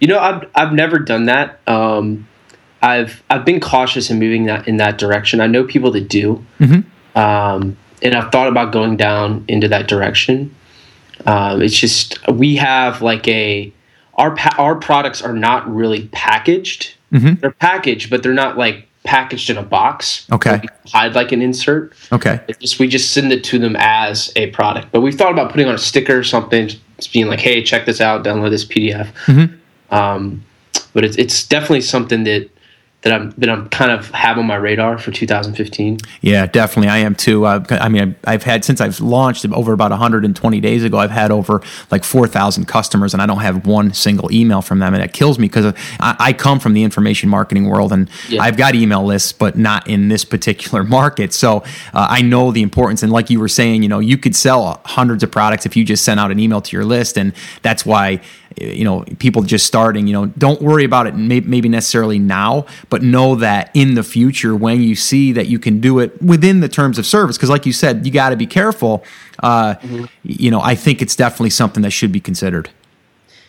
You 0.00 0.08
know, 0.08 0.18
I've 0.18 0.48
I've 0.54 0.72
never 0.72 0.98
done 0.98 1.24
that. 1.26 1.60
Um, 1.66 2.28
I've 2.80 3.22
I've 3.28 3.44
been 3.44 3.60
cautious 3.60 4.10
in 4.10 4.18
moving 4.18 4.44
that 4.44 4.68
in 4.68 4.76
that 4.76 4.98
direction. 4.98 5.40
I 5.40 5.46
know 5.46 5.64
people 5.64 5.90
that 5.92 6.08
do. 6.08 6.44
Mm-hmm. 6.60 7.18
Um, 7.18 7.76
and 8.02 8.14
I've 8.14 8.30
thought 8.30 8.48
about 8.48 8.72
going 8.72 8.96
down 8.96 9.44
into 9.48 9.68
that 9.68 9.88
direction. 9.88 10.54
Um, 11.26 11.62
it's 11.62 11.78
just 11.78 12.18
we 12.28 12.56
have 12.56 13.02
like 13.02 13.26
a 13.28 13.72
our 14.14 14.34
pa- 14.34 14.54
our 14.58 14.74
products 14.76 15.22
are 15.22 15.32
not 15.32 15.72
really 15.72 16.08
packaged. 16.08 16.94
Mm-hmm. 17.12 17.40
They're 17.40 17.50
packaged, 17.52 18.10
but 18.10 18.22
they're 18.22 18.34
not 18.34 18.58
like 18.58 18.88
packaged 19.04 19.48
in 19.50 19.56
a 19.56 19.62
box. 19.62 20.26
Okay, 20.30 20.60
hide 20.86 21.14
like 21.14 21.32
an 21.32 21.42
insert. 21.42 21.92
Okay, 22.12 22.40
it's 22.48 22.58
just 22.58 22.78
we 22.78 22.88
just 22.88 23.12
send 23.12 23.32
it 23.32 23.44
to 23.44 23.58
them 23.58 23.76
as 23.78 24.32
a 24.36 24.50
product. 24.50 24.92
But 24.92 25.00
we've 25.00 25.14
thought 25.14 25.32
about 25.32 25.50
putting 25.50 25.66
on 25.66 25.74
a 25.74 25.78
sticker 25.78 26.18
or 26.18 26.24
something, 26.24 26.68
just 26.68 27.12
being 27.12 27.26
like, 27.26 27.40
"Hey, 27.40 27.62
check 27.62 27.86
this 27.86 28.00
out. 28.00 28.24
Download 28.24 28.50
this 28.50 28.64
PDF." 28.64 29.12
Mm-hmm. 29.26 29.94
Um, 29.94 30.44
but 30.92 31.04
it's 31.04 31.16
it's 31.16 31.46
definitely 31.46 31.80
something 31.80 32.24
that 32.24 32.50
that 33.02 33.12
I'm 33.12 33.30
that 33.38 33.48
I'm 33.48 33.68
kind 33.68 33.92
of 33.92 34.10
have 34.10 34.38
on 34.38 34.46
my 34.46 34.56
radar 34.56 34.98
for 34.98 35.12
2015. 35.12 35.98
Yeah, 36.20 36.46
definitely, 36.46 36.88
I 36.88 36.98
am 36.98 37.14
too. 37.14 37.46
Uh, 37.46 37.64
I 37.70 37.88
mean, 37.88 38.16
I've 38.24 38.42
had 38.42 38.64
since 38.64 38.80
I've 38.80 38.98
launched 38.98 39.46
over 39.46 39.72
about 39.72 39.92
120 39.92 40.60
days 40.60 40.82
ago. 40.82 40.98
I've 40.98 41.12
had 41.12 41.30
over 41.30 41.62
like 41.92 42.02
4,000 42.02 42.66
customers, 42.66 43.12
and 43.12 43.22
I 43.22 43.26
don't 43.26 43.38
have 43.38 43.66
one 43.66 43.94
single 43.94 44.32
email 44.32 44.62
from 44.62 44.80
them, 44.80 44.94
and 44.94 45.02
it 45.02 45.12
kills 45.12 45.38
me 45.38 45.46
because 45.46 45.74
I, 46.00 46.16
I, 46.18 46.32
come 46.32 46.58
from 46.58 46.72
the 46.72 46.82
information 46.82 47.28
marketing 47.28 47.68
world, 47.68 47.92
and 47.92 48.10
yeah. 48.28 48.42
I've 48.42 48.56
got 48.56 48.74
email 48.74 49.04
lists, 49.04 49.30
but 49.30 49.56
not 49.56 49.86
in 49.86 50.08
this 50.08 50.24
particular 50.24 50.82
market. 50.98 51.32
So 51.32 51.58
uh, 51.94 52.08
I 52.10 52.22
know 52.22 52.50
the 52.50 52.62
importance, 52.62 53.04
and 53.04 53.12
like 53.12 53.30
you 53.30 53.38
were 53.38 53.48
saying, 53.48 53.84
you 53.84 53.88
know, 53.88 54.00
you 54.00 54.18
could 54.18 54.34
sell 54.34 54.80
hundreds 54.84 55.22
of 55.22 55.30
products 55.30 55.66
if 55.66 55.76
you 55.76 55.84
just 55.84 56.04
sent 56.04 56.18
out 56.18 56.32
an 56.32 56.40
email 56.40 56.60
to 56.60 56.76
your 56.76 56.84
list, 56.84 57.16
and 57.16 57.32
that's 57.62 57.86
why 57.86 58.20
you 58.60 58.84
know 58.84 59.04
people 59.18 59.42
just 59.42 59.66
starting 59.66 60.06
you 60.06 60.12
know 60.12 60.26
don't 60.26 60.60
worry 60.60 60.84
about 60.84 61.06
it 61.06 61.14
maybe 61.14 61.68
necessarily 61.68 62.18
now 62.18 62.64
but 62.90 63.02
know 63.02 63.34
that 63.34 63.70
in 63.74 63.94
the 63.94 64.02
future 64.02 64.54
when 64.56 64.80
you 64.80 64.94
see 64.94 65.32
that 65.32 65.46
you 65.46 65.58
can 65.58 65.80
do 65.80 65.98
it 65.98 66.20
within 66.22 66.60
the 66.60 66.68
terms 66.68 66.98
of 66.98 67.06
service 67.06 67.36
because 67.36 67.50
like 67.50 67.66
you 67.66 67.72
said 67.72 68.04
you 68.06 68.12
got 68.12 68.30
to 68.30 68.36
be 68.36 68.46
careful 68.46 69.04
uh, 69.42 69.74
mm-hmm. 69.76 70.04
you 70.22 70.50
know 70.50 70.60
i 70.60 70.74
think 70.74 71.02
it's 71.02 71.16
definitely 71.16 71.50
something 71.50 71.82
that 71.82 71.90
should 71.90 72.12
be 72.12 72.20
considered 72.20 72.70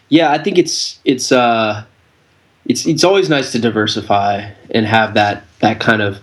yeah 0.10 0.32
i 0.32 0.38
think 0.38 0.58
it's 0.58 1.00
it's 1.06 1.32
uh 1.32 1.84
it's 2.66 2.86
it's 2.86 3.04
always 3.04 3.30
nice 3.30 3.52
to 3.52 3.60
diversify 3.60 4.50
and 4.72 4.86
have 4.86 5.14
that 5.14 5.44
that 5.60 5.80
kind 5.80 6.02
of 6.02 6.20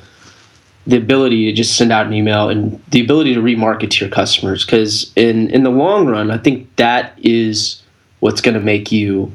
the 0.87 0.97
ability 0.97 1.47
to 1.47 1.53
just 1.53 1.77
send 1.77 1.91
out 1.91 2.07
an 2.07 2.13
email 2.13 2.49
and 2.49 2.81
the 2.91 3.03
ability 3.03 3.35
to 3.35 3.41
remarket 3.41 3.91
to 3.91 4.05
your 4.05 4.13
customers 4.13 4.65
because 4.65 5.13
in 5.17 5.51
in 5.51 5.63
the 5.63 5.71
long 5.71 6.07
run 6.07 6.31
i 6.31 6.39
think 6.39 6.75
that 6.77 7.19
is 7.19 7.83
what's 8.21 8.41
going 8.41 8.55
to 8.55 8.61
make 8.61 8.93
you 8.93 9.31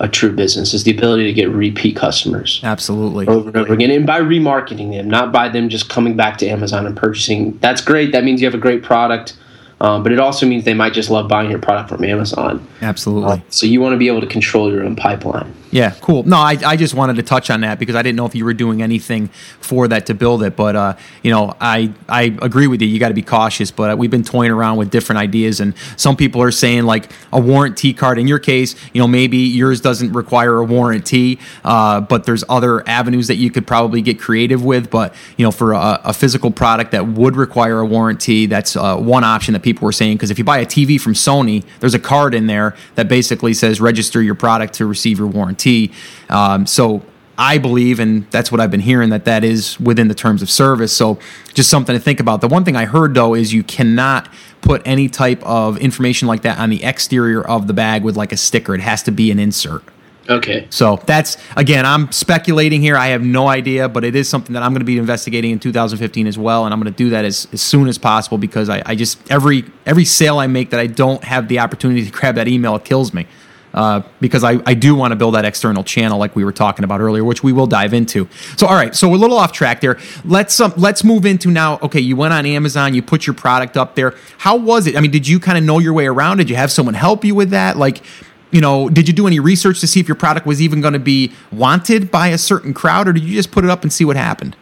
a 0.00 0.08
true 0.08 0.32
business 0.32 0.74
is 0.74 0.84
the 0.84 0.96
ability 0.96 1.24
to 1.24 1.32
get 1.32 1.48
repeat 1.50 1.96
customers. 1.96 2.60
Absolutely. 2.62 3.26
Over 3.26 3.48
and 3.48 3.56
over 3.56 3.72
again. 3.72 3.90
And 3.90 4.06
by 4.06 4.20
remarketing 4.20 4.90
them, 4.90 5.08
not 5.08 5.32
by 5.32 5.48
them 5.48 5.68
just 5.68 5.88
coming 5.88 6.16
back 6.16 6.38
to 6.38 6.48
Amazon 6.48 6.86
and 6.86 6.96
purchasing. 6.96 7.58
That's 7.58 7.80
great. 7.80 8.12
That 8.12 8.24
means 8.24 8.40
you 8.40 8.46
have 8.46 8.54
a 8.54 8.58
great 8.58 8.82
product. 8.82 9.36
Um, 9.80 10.02
but 10.02 10.12
it 10.12 10.20
also 10.20 10.46
means 10.46 10.64
they 10.64 10.74
might 10.74 10.92
just 10.92 11.10
love 11.10 11.28
buying 11.28 11.50
your 11.50 11.58
product 11.58 11.90
from 11.90 12.04
Amazon. 12.04 12.66
Absolutely. 12.80 13.32
Uh, 13.32 13.38
so 13.50 13.66
you 13.66 13.80
want 13.80 13.92
to 13.92 13.98
be 13.98 14.08
able 14.08 14.20
to 14.20 14.26
control 14.26 14.72
your 14.72 14.84
own 14.84 14.96
pipeline. 14.96 15.52
Yeah, 15.74 15.90
cool. 16.00 16.22
No, 16.22 16.36
I, 16.36 16.56
I 16.64 16.76
just 16.76 16.94
wanted 16.94 17.16
to 17.16 17.24
touch 17.24 17.50
on 17.50 17.62
that 17.62 17.80
because 17.80 17.96
I 17.96 18.02
didn't 18.02 18.14
know 18.14 18.26
if 18.26 18.36
you 18.36 18.44
were 18.44 18.54
doing 18.54 18.80
anything 18.80 19.26
for 19.58 19.88
that 19.88 20.06
to 20.06 20.14
build 20.14 20.44
it. 20.44 20.54
But 20.54 20.76
uh, 20.76 20.96
you 21.24 21.32
know, 21.32 21.56
I 21.60 21.92
I 22.08 22.36
agree 22.42 22.68
with 22.68 22.80
you. 22.80 22.86
You 22.86 23.00
got 23.00 23.08
to 23.08 23.14
be 23.14 23.22
cautious. 23.22 23.72
But 23.72 23.98
we've 23.98 24.10
been 24.10 24.22
toying 24.22 24.52
around 24.52 24.76
with 24.76 24.90
different 24.90 25.18
ideas, 25.18 25.58
and 25.58 25.74
some 25.96 26.16
people 26.16 26.40
are 26.42 26.52
saying 26.52 26.84
like 26.84 27.10
a 27.32 27.40
warranty 27.40 27.92
card. 27.92 28.20
In 28.20 28.28
your 28.28 28.38
case, 28.38 28.76
you 28.92 29.00
know, 29.00 29.08
maybe 29.08 29.38
yours 29.38 29.80
doesn't 29.80 30.12
require 30.12 30.58
a 30.58 30.64
warranty, 30.64 31.40
uh, 31.64 32.02
but 32.02 32.22
there's 32.22 32.44
other 32.48 32.88
avenues 32.88 33.26
that 33.26 33.36
you 33.36 33.50
could 33.50 33.66
probably 33.66 34.00
get 34.00 34.20
creative 34.20 34.64
with. 34.64 34.92
But 34.92 35.12
you 35.36 35.44
know, 35.44 35.50
for 35.50 35.72
a, 35.72 36.00
a 36.04 36.12
physical 36.12 36.52
product 36.52 36.92
that 36.92 37.08
would 37.08 37.34
require 37.34 37.80
a 37.80 37.86
warranty, 37.86 38.46
that's 38.46 38.76
uh, 38.76 38.96
one 38.96 39.24
option 39.24 39.54
that 39.54 39.64
people 39.64 39.86
were 39.86 39.92
saying. 39.92 40.18
Because 40.18 40.30
if 40.30 40.38
you 40.38 40.44
buy 40.44 40.58
a 40.58 40.66
TV 40.66 41.00
from 41.00 41.14
Sony, 41.14 41.64
there's 41.80 41.94
a 41.94 41.98
card 41.98 42.32
in 42.32 42.46
there 42.46 42.76
that 42.94 43.08
basically 43.08 43.54
says 43.54 43.80
register 43.80 44.22
your 44.22 44.36
product 44.36 44.74
to 44.74 44.86
receive 44.86 45.18
your 45.18 45.26
warranty. 45.26 45.63
Um, 46.28 46.66
so 46.66 47.02
I 47.36 47.58
believe, 47.58 47.98
and 48.00 48.30
that's 48.30 48.52
what 48.52 48.60
I've 48.60 48.70
been 48.70 48.80
hearing, 48.80 49.10
that 49.10 49.24
that 49.24 49.44
is 49.44 49.78
within 49.80 50.08
the 50.08 50.14
terms 50.14 50.42
of 50.42 50.50
service. 50.50 50.96
So 50.96 51.18
just 51.52 51.68
something 51.68 51.94
to 51.94 52.00
think 52.00 52.20
about. 52.20 52.40
The 52.40 52.48
one 52.48 52.64
thing 52.64 52.76
I 52.76 52.84
heard 52.84 53.14
though 53.14 53.34
is 53.34 53.52
you 53.52 53.62
cannot 53.64 54.28
put 54.60 54.82
any 54.84 55.08
type 55.08 55.42
of 55.42 55.76
information 55.78 56.28
like 56.28 56.42
that 56.42 56.58
on 56.58 56.70
the 56.70 56.84
exterior 56.84 57.42
of 57.42 57.66
the 57.66 57.74
bag 57.74 58.04
with 58.04 58.16
like 58.16 58.32
a 58.32 58.36
sticker. 58.36 58.74
It 58.74 58.80
has 58.80 59.02
to 59.04 59.10
be 59.10 59.30
an 59.30 59.38
insert. 59.38 59.82
Okay. 60.28 60.66
So 60.70 61.02
that's 61.04 61.36
again, 61.54 61.84
I'm 61.84 62.10
speculating 62.10 62.80
here. 62.80 62.96
I 62.96 63.08
have 63.08 63.22
no 63.22 63.46
idea, 63.46 63.90
but 63.90 64.04
it 64.04 64.16
is 64.16 64.26
something 64.26 64.54
that 64.54 64.62
I'm 64.62 64.70
going 64.70 64.80
to 64.80 64.86
be 64.86 64.96
investigating 64.96 65.50
in 65.50 65.58
2015 65.58 66.26
as 66.26 66.38
well, 66.38 66.64
and 66.64 66.72
I'm 66.72 66.80
going 66.80 66.90
to 66.90 66.96
do 66.96 67.10
that 67.10 67.26
as, 67.26 67.46
as 67.52 67.60
soon 67.60 67.88
as 67.88 67.98
possible 67.98 68.38
because 68.38 68.70
I, 68.70 68.82
I 68.86 68.94
just 68.94 69.18
every 69.30 69.64
every 69.84 70.06
sale 70.06 70.38
I 70.38 70.46
make 70.46 70.70
that 70.70 70.80
I 70.80 70.86
don't 70.86 71.22
have 71.24 71.48
the 71.48 71.58
opportunity 71.58 72.06
to 72.06 72.10
grab 72.18 72.36
that 72.36 72.48
email, 72.48 72.74
it 72.76 72.86
kills 72.86 73.12
me 73.12 73.26
uh, 73.74 74.02
because 74.20 74.44
I, 74.44 74.60
I 74.64 74.74
do 74.74 74.94
want 74.94 75.12
to 75.12 75.16
build 75.16 75.34
that 75.34 75.44
external 75.44 75.84
channel 75.84 76.18
like 76.18 76.34
we 76.34 76.44
were 76.44 76.52
talking 76.52 76.84
about 76.84 77.00
earlier, 77.00 77.24
which 77.24 77.42
we 77.42 77.52
will 77.52 77.66
dive 77.66 77.92
into. 77.92 78.28
So, 78.56 78.66
all 78.66 78.76
right, 78.76 78.94
so 78.94 79.08
we're 79.08 79.16
a 79.16 79.18
little 79.18 79.36
off 79.36 79.52
track 79.52 79.80
there. 79.80 79.98
Let's 80.24 80.58
um, 80.60 80.72
let's 80.76 81.04
move 81.04 81.26
into 81.26 81.50
now. 81.50 81.78
Okay, 81.82 82.00
you 82.00 82.16
went 82.16 82.32
on 82.32 82.46
Amazon, 82.46 82.94
you 82.94 83.02
put 83.02 83.26
your 83.26 83.34
product 83.34 83.76
up 83.76 83.96
there. 83.96 84.14
How 84.38 84.56
was 84.56 84.86
it? 84.86 84.96
I 84.96 85.00
mean, 85.00 85.10
did 85.10 85.28
you 85.28 85.40
kind 85.40 85.58
of 85.58 85.64
know 85.64 85.80
your 85.80 85.92
way 85.92 86.06
around? 86.06 86.38
Did 86.38 86.48
you 86.48 86.56
have 86.56 86.70
someone 86.70 86.94
help 86.94 87.24
you 87.24 87.34
with 87.34 87.50
that? 87.50 87.76
Like, 87.76 88.02
you 88.52 88.60
know, 88.60 88.88
did 88.88 89.08
you 89.08 89.14
do 89.14 89.26
any 89.26 89.40
research 89.40 89.80
to 89.80 89.88
see 89.88 89.98
if 89.98 90.06
your 90.06 90.14
product 90.14 90.46
was 90.46 90.62
even 90.62 90.80
going 90.80 90.92
to 90.92 91.00
be 91.00 91.32
wanted 91.50 92.10
by 92.12 92.28
a 92.28 92.38
certain 92.38 92.72
crowd, 92.72 93.08
or 93.08 93.12
did 93.12 93.24
you 93.24 93.34
just 93.34 93.50
put 93.50 93.64
it 93.64 93.70
up 93.70 93.82
and 93.82 93.92
see 93.92 94.04
what 94.04 94.16
happened? 94.16 94.56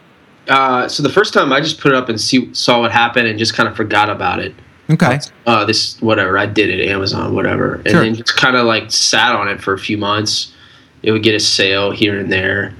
Uh, 0.47 0.87
so 0.87 1.03
the 1.03 1.09
first 1.09 1.33
time 1.33 1.53
I 1.53 1.61
just 1.61 1.79
put 1.79 1.91
it 1.91 1.95
up 1.95 2.09
and 2.09 2.19
see, 2.19 2.53
saw 2.53 2.81
what 2.81 2.91
happened 2.91 3.27
and 3.27 3.37
just 3.37 3.53
kind 3.53 3.69
of 3.69 3.75
forgot 3.75 4.09
about 4.09 4.39
it. 4.39 4.55
Okay. 4.89 5.19
Uh, 5.45 5.65
this 5.65 5.99
whatever 6.01 6.37
I 6.37 6.45
did 6.45 6.69
it 6.69 6.87
Amazon 6.89 7.33
whatever, 7.33 7.75
and 7.75 7.89
sure. 7.89 8.01
then 8.01 8.15
just 8.15 8.35
kind 8.35 8.55
of 8.55 8.65
like 8.65 8.91
sat 8.91 9.35
on 9.35 9.47
it 9.47 9.61
for 9.61 9.73
a 9.73 9.79
few 9.79 9.97
months. 9.97 10.53
It 11.03 11.11
would 11.11 11.23
get 11.23 11.35
a 11.35 11.39
sale 11.39 11.91
here 11.91 12.19
and 12.19 12.31
there, 12.31 12.73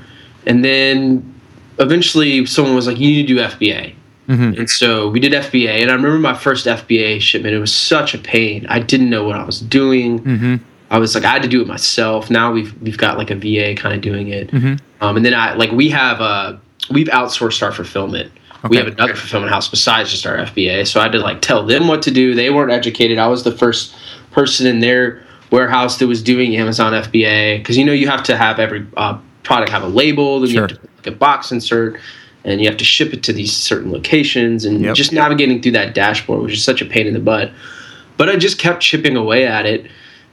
and 0.46 0.64
then 0.64 1.34
eventually 1.80 2.46
someone 2.46 2.76
was 2.76 2.88
like, 2.88 3.00
"You 3.00 3.08
need 3.08 3.28
to 3.28 3.34
do 3.34 3.40
FBA." 3.40 3.96
Mm-hmm. 4.28 4.60
And 4.60 4.70
so 4.70 5.10
we 5.10 5.20
did 5.20 5.34
FBA, 5.34 5.82
and 5.82 5.92
I 5.92 5.94
remember 5.94 6.18
my 6.18 6.34
first 6.34 6.66
FBA 6.66 7.22
shipment. 7.22 7.54
It 7.54 7.60
was 7.60 7.74
such 7.74 8.14
a 8.14 8.18
pain. 8.18 8.66
I 8.70 8.80
didn't 8.80 9.10
know 9.10 9.26
what 9.26 9.36
I 9.36 9.44
was 9.44 9.60
doing. 9.60 10.20
Mm-hmm. 10.20 10.56
I 10.90 10.98
was 10.98 11.16
like, 11.16 11.26
I 11.26 11.32
had 11.32 11.42
to 11.42 11.50
do 11.50 11.62
it 11.62 11.68
myself. 11.68 12.30
Now 12.30 12.52
we've 12.52 12.80
we've 12.82 12.98
got 12.98 13.18
like 13.18 13.32
a 13.32 13.36
VA 13.36 13.76
kind 13.80 13.96
of 13.96 14.02
doing 14.02 14.30
it, 14.30 14.50
mm-hmm. 14.52 14.76
um, 15.04 15.18
and 15.18 15.26
then 15.26 15.34
I 15.34 15.54
like 15.54 15.72
we 15.72 15.90
have 15.90 16.22
a 16.22 16.60
we've 16.90 17.08
outsourced 17.08 17.64
our 17.64 17.72
fulfillment. 17.72 18.32
Okay. 18.63 18.70
We 18.70 18.77
have 18.77 18.88
another 18.88 19.15
fulfillment 19.15 19.51
house 19.51 19.67
besides 19.67 20.10
just 20.10 20.25
our 20.25 20.38
FBA. 20.38 20.88
So 20.88 21.00
I 21.00 21.03
had 21.03 21.12
to 21.12 21.20
like 21.20 21.41
tell 21.41 21.65
them 21.65 21.88
what 21.88 22.01
to 22.03 22.12
do. 22.12 22.34
They 22.34 22.50
weren't 22.50 22.72
educated. 22.72 23.17
I 23.17 23.27
was 23.27 23.43
the 23.43 23.51
first 23.51 23.93
person 24.32 24.67
in 24.67 24.79
their 24.79 25.22
warehouse 25.51 25.98
that 26.00 26.08
was 26.08 26.24
doing 26.24 26.55
Amazon 26.55 26.93
FBA 26.93 27.60
because 27.60 27.77
you 27.77 27.84
know 27.86 27.93
you 27.93 28.08
have 28.08 28.24
to 28.24 28.38
have 28.38 28.60
every 28.60 28.88
uh, 28.96 29.20
product 29.43 29.72
have 29.72 29.84
a 29.84 29.88
label, 29.88 30.39
then 30.39 30.50
sure. 30.50 30.55
you 30.55 30.62
have 30.62 30.70
to 30.70 30.89
like 30.98 31.08
a 31.08 31.12
box 31.12 31.51
insert, 31.51 32.00
and 32.43 32.62
you 32.62 32.67
have 32.67 32.77
to 32.77 32.86
ship 32.86 33.13
it 33.13 33.22
to 33.24 33.34
these 33.34 33.55
certain 33.55 33.91
locations, 33.91 34.65
and 34.65 34.82
yep. 34.82 34.96
just 34.96 35.12
navigating 35.12 35.62
through 35.62 35.74
that 35.74 35.93
dashboard, 35.93 36.41
which 36.41 36.53
is 36.53 36.63
such 36.63 36.82
a 36.82 36.86
pain 36.86 37.05
in 37.05 37.13
the 37.13 37.20
butt. 37.20 37.51
But 38.17 38.29
I 38.29 38.38
just 38.38 38.58
kept 38.60 38.82
chipping 38.82 39.17
away 39.17 39.46
at 39.46 39.65
it. 39.65 39.89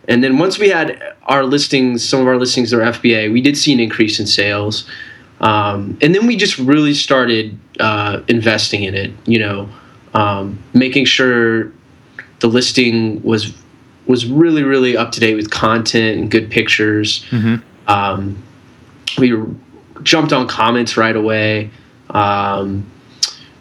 And 0.08 0.24
then 0.24 0.38
once 0.38 0.58
we 0.58 0.68
had 0.68 1.00
our 1.24 1.44
listings, 1.44 2.06
some 2.06 2.20
of 2.20 2.26
our 2.26 2.36
listings 2.36 2.72
are 2.72 2.80
FBA, 2.80 3.32
we 3.32 3.40
did 3.40 3.56
see 3.56 3.72
an 3.72 3.80
increase 3.80 4.18
in 4.18 4.26
sales. 4.26 4.88
Um, 5.40 5.96
and 6.02 6.14
then 6.14 6.26
we 6.26 6.36
just 6.36 6.58
really 6.58 6.94
started 6.94 7.58
uh, 7.80 8.22
investing 8.28 8.84
in 8.84 8.94
it. 8.94 9.12
You 9.26 9.38
know, 9.40 9.68
um, 10.14 10.58
making 10.74 11.06
sure 11.06 11.72
the 12.40 12.48
listing 12.48 13.22
was 13.22 13.52
was 14.06 14.26
really 14.26 14.62
really 14.62 14.96
up 14.96 15.12
to 15.12 15.20
date 15.20 15.34
with 15.34 15.50
content 15.50 16.18
and 16.18 16.30
good 16.30 16.50
pictures. 16.50 17.24
Mm-hmm. 17.30 17.56
Um, 17.90 18.42
we 19.18 19.34
jumped 20.02 20.32
on 20.32 20.46
comments 20.46 20.96
right 20.96 21.16
away. 21.16 21.70
Um, 22.10 22.90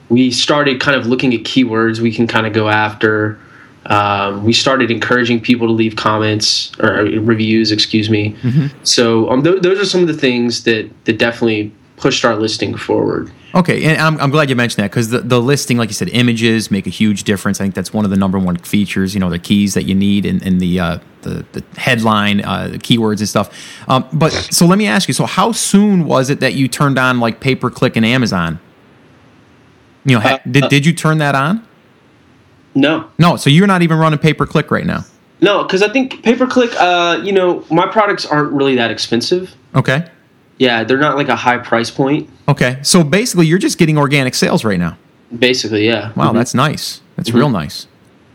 we 0.09 0.31
started 0.31 0.81
kind 0.81 0.99
of 0.99 1.05
looking 1.05 1.33
at 1.33 1.41
keywords 1.41 1.99
we 1.99 2.11
can 2.11 2.27
kind 2.27 2.47
of 2.47 2.53
go 2.53 2.67
after. 2.67 3.39
Um, 3.85 4.43
we 4.43 4.53
started 4.53 4.91
encouraging 4.91 5.39
people 5.39 5.67
to 5.67 5.73
leave 5.73 5.95
comments 5.95 6.71
or 6.79 7.05
reviews, 7.05 7.71
excuse 7.71 8.09
me. 8.09 8.33
Mm-hmm. 8.41 8.83
So 8.83 9.29
um, 9.29 9.43
th- 9.43 9.61
those 9.61 9.79
are 9.79 9.85
some 9.85 10.01
of 10.01 10.07
the 10.07 10.13
things 10.13 10.63
that 10.63 10.89
that 11.05 11.17
definitely 11.17 11.71
pushed 11.99 12.25
our 12.25 12.35
listing 12.35 12.75
forward. 12.75 13.31
Okay, 13.55 13.83
and 13.83 13.99
I'm, 13.99 14.19
I'm 14.19 14.29
glad 14.29 14.49
you 14.49 14.55
mentioned 14.55 14.83
that 14.83 14.91
because 14.91 15.09
the, 15.09 15.19
the 15.19 15.41
listing, 15.41 15.77
like 15.77 15.89
you 15.89 15.93
said, 15.93 16.09
images 16.09 16.69
make 16.69 16.87
a 16.87 16.91
huge 16.91 17.23
difference. 17.23 17.59
I 17.59 17.63
think 17.63 17.75
that's 17.75 17.91
one 17.91 18.05
of 18.05 18.11
the 18.11 18.17
number 18.17 18.37
one 18.37 18.57
features. 18.57 19.13
You 19.13 19.19
know, 19.19 19.29
the 19.29 19.39
keys 19.39 19.73
that 19.73 19.83
you 19.83 19.95
need 19.95 20.25
and, 20.25 20.41
in 20.43 20.59
the, 20.59 20.79
uh, 20.79 20.99
the 21.21 21.45
the 21.51 21.63
headline, 21.77 22.43
uh, 22.45 22.69
the 22.69 22.77
keywords 22.77 23.19
and 23.19 23.27
stuff. 23.27 23.51
Um, 23.87 24.07
but 24.13 24.31
so 24.31 24.65
let 24.65 24.77
me 24.77 24.87
ask 24.87 25.07
you: 25.07 25.13
so 25.13 25.25
how 25.25 25.51
soon 25.51 26.05
was 26.05 26.29
it 26.29 26.39
that 26.39 26.53
you 26.53 26.67
turned 26.67 26.99
on 26.99 27.19
like 27.19 27.39
pay 27.39 27.55
per 27.55 27.69
click 27.69 27.95
and 27.95 28.05
Amazon? 28.05 28.59
You 30.05 30.15
know, 30.15 30.21
ha- 30.21 30.35
uh, 30.35 30.49
did 30.49 30.69
did 30.69 30.85
you 30.85 30.93
turn 30.93 31.17
that 31.17 31.35
on? 31.35 31.67
No. 32.75 33.09
No. 33.17 33.35
So 33.35 33.49
you're 33.49 33.67
not 33.67 33.81
even 33.81 33.97
running 33.97 34.19
pay 34.19 34.33
per 34.33 34.45
click 34.45 34.71
right 34.71 34.85
now. 34.85 35.05
No, 35.41 35.63
because 35.63 35.81
I 35.81 35.89
think 35.89 36.23
pay 36.23 36.35
per 36.35 36.47
click. 36.47 36.71
Uh, 36.79 37.21
you 37.23 37.31
know, 37.31 37.65
my 37.71 37.87
products 37.87 38.25
aren't 38.25 38.51
really 38.51 38.75
that 38.75 38.91
expensive. 38.91 39.55
Okay. 39.75 40.09
Yeah, 40.59 40.83
they're 40.83 40.97
not 40.97 41.15
like 41.15 41.29
a 41.29 41.35
high 41.35 41.57
price 41.57 41.89
point. 41.89 42.29
Okay, 42.47 42.79
so 42.83 43.03
basically, 43.03 43.47
you're 43.47 43.57
just 43.57 43.77
getting 43.77 43.97
organic 43.97 44.35
sales 44.35 44.63
right 44.63 44.79
now. 44.79 44.97
Basically, 45.37 45.85
yeah. 45.85 46.11
Wow, 46.13 46.27
mm-hmm. 46.27 46.37
that's 46.37 46.53
nice. 46.53 47.01
That's 47.15 47.29
mm-hmm. 47.29 47.39
real 47.39 47.49
nice. 47.49 47.87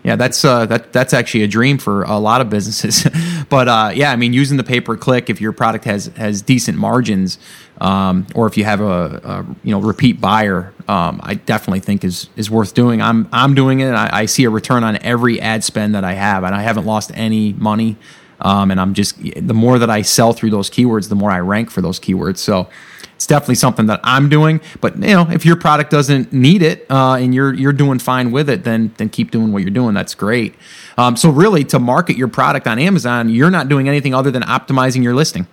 Yeah, 0.04 0.16
that's 0.16 0.44
uh, 0.44 0.66
that 0.66 0.92
that's 0.92 1.14
actually 1.14 1.44
a 1.44 1.48
dream 1.48 1.78
for 1.78 2.02
a 2.02 2.18
lot 2.18 2.42
of 2.42 2.50
businesses. 2.50 3.06
but 3.48 3.68
uh, 3.68 3.90
yeah, 3.94 4.10
I 4.10 4.16
mean, 4.16 4.34
using 4.34 4.58
the 4.58 4.64
pay 4.64 4.80
per 4.80 4.96
click, 4.96 5.30
if 5.30 5.40
your 5.40 5.52
product 5.52 5.86
has 5.86 6.06
has 6.16 6.42
decent 6.42 6.76
margins, 6.76 7.38
um, 7.80 8.26
or 8.34 8.46
if 8.46 8.58
you 8.58 8.64
have 8.64 8.82
a, 8.82 9.20
a 9.24 9.46
you 9.62 9.70
know 9.70 9.80
repeat 9.80 10.20
buyer, 10.20 10.74
um, 10.88 11.20
I 11.22 11.34
definitely 11.34 11.80
think 11.80 12.04
is 12.04 12.28
is 12.36 12.50
worth 12.50 12.74
doing. 12.74 13.00
I'm 13.00 13.28
I'm 13.32 13.54
doing 13.54 13.80
it. 13.80 13.92
I, 13.92 14.20
I 14.20 14.26
see 14.26 14.44
a 14.44 14.50
return 14.50 14.84
on 14.84 14.98
every 15.02 15.40
ad 15.40 15.64
spend 15.64 15.94
that 15.94 16.04
I 16.04 16.12
have, 16.12 16.44
and 16.44 16.54
I 16.54 16.62
haven't 16.62 16.84
lost 16.84 17.10
any 17.14 17.54
money. 17.54 17.96
Um, 18.44 18.70
and 18.70 18.78
I'm 18.80 18.94
just 18.94 19.16
the 19.20 19.54
more 19.54 19.78
that 19.78 19.90
I 19.90 20.02
sell 20.02 20.32
through 20.34 20.50
those 20.50 20.70
keywords, 20.70 21.08
the 21.08 21.14
more 21.14 21.30
I 21.30 21.40
rank 21.40 21.70
for 21.70 21.80
those 21.80 21.98
keywords. 21.98 22.38
So 22.38 22.68
it's 23.14 23.26
definitely 23.26 23.54
something 23.54 23.86
that 23.86 24.00
I'm 24.04 24.28
doing. 24.28 24.60
But 24.82 24.96
you 24.96 25.14
know, 25.14 25.28
if 25.30 25.46
your 25.46 25.56
product 25.56 25.90
doesn't 25.90 26.32
need 26.32 26.62
it 26.62 26.86
uh, 26.90 27.14
and 27.14 27.34
you're 27.34 27.54
you're 27.54 27.72
doing 27.72 27.98
fine 27.98 28.30
with 28.30 28.50
it, 28.50 28.64
then 28.64 28.92
then 28.98 29.08
keep 29.08 29.30
doing 29.30 29.50
what 29.50 29.62
you're 29.62 29.70
doing. 29.70 29.94
That's 29.94 30.14
great. 30.14 30.54
Um, 30.98 31.16
so 31.16 31.30
really, 31.30 31.64
to 31.64 31.78
market 31.78 32.16
your 32.16 32.28
product 32.28 32.66
on 32.66 32.78
Amazon, 32.78 33.30
you're 33.30 33.50
not 33.50 33.68
doing 33.68 33.88
anything 33.88 34.14
other 34.14 34.30
than 34.30 34.42
optimizing 34.42 35.02
your 35.02 35.14
listing. 35.14 35.46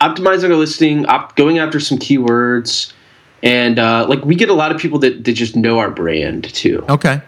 Optimizing 0.00 0.50
our 0.50 0.56
listing, 0.56 1.04
op- 1.06 1.34
going 1.34 1.58
after 1.58 1.80
some 1.80 1.98
keywords, 1.98 2.92
and 3.42 3.80
uh, 3.80 4.06
like 4.08 4.24
we 4.24 4.36
get 4.36 4.48
a 4.48 4.54
lot 4.54 4.70
of 4.70 4.80
people 4.80 5.00
that, 5.00 5.24
that 5.24 5.32
just 5.32 5.56
know 5.56 5.80
our 5.80 5.90
brand 5.90 6.54
too. 6.54 6.84
Okay. 6.88 7.20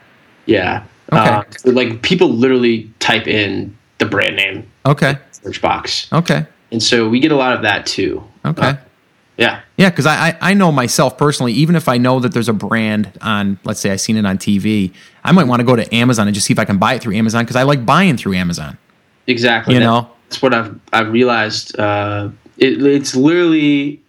Yeah. 0.46 0.84
Okay. 1.12 1.20
Uh, 1.20 1.42
so 1.58 1.70
like 1.70 2.02
people 2.02 2.28
literally 2.28 2.88
type 3.00 3.26
in 3.26 3.76
the 4.00 4.07
brand 4.07 4.35
name. 4.35 4.69
Okay. 4.85 5.16
Search 5.30 5.62
box. 5.62 6.12
Okay. 6.12 6.45
And 6.73 6.83
so 6.83 7.09
we 7.09 7.21
get 7.21 7.30
a 7.30 7.37
lot 7.37 7.54
of 7.54 7.62
that 7.62 7.87
too. 7.87 8.25
Okay. 8.45 8.69
Uh, 8.69 8.75
yeah. 9.37 9.61
Yeah, 9.78 9.88
because 9.88 10.07
I, 10.07 10.37
I 10.40 10.52
know 10.52 10.71
myself 10.71 11.16
personally, 11.16 11.52
even 11.52 11.75
if 11.75 11.88
I 11.88 11.97
know 11.97 12.21
that 12.21 12.35
there's 12.35 12.49
a 12.49 12.52
brand 12.52 13.16
on, 13.23 13.59
let's 13.64 13.80
say 13.80 13.90
I've 13.90 14.00
seen 14.00 14.16
it 14.16 14.26
on 14.26 14.37
TV, 14.37 14.92
I 15.25 15.33
might 15.33 15.45
want 15.45 15.61
to 15.61 15.64
go 15.64 15.76
to 15.76 15.95
Amazon 15.95 16.26
and 16.28 16.35
just 16.35 16.47
see 16.47 16.52
if 16.52 16.59
I 16.59 16.66
can 16.66 16.78
buy 16.78 16.95
it 16.95 17.02
through 17.02 17.14
Amazon 17.14 17.45
because 17.45 17.57
I 17.57 17.62
like 17.62 17.87
buying 17.87 18.16
through 18.16 18.35
Amazon. 18.35 18.76
Exactly. 19.26 19.75
You 19.75 19.80
that, 19.80 19.87
know, 19.87 20.11
that's 20.28 20.42
what 20.42 20.52
I've 20.52 20.78
I've 20.92 21.11
realized. 21.11 21.78
Uh, 21.78 22.28
it, 22.59 22.85
it's 22.85 23.16
literally, 23.16 24.02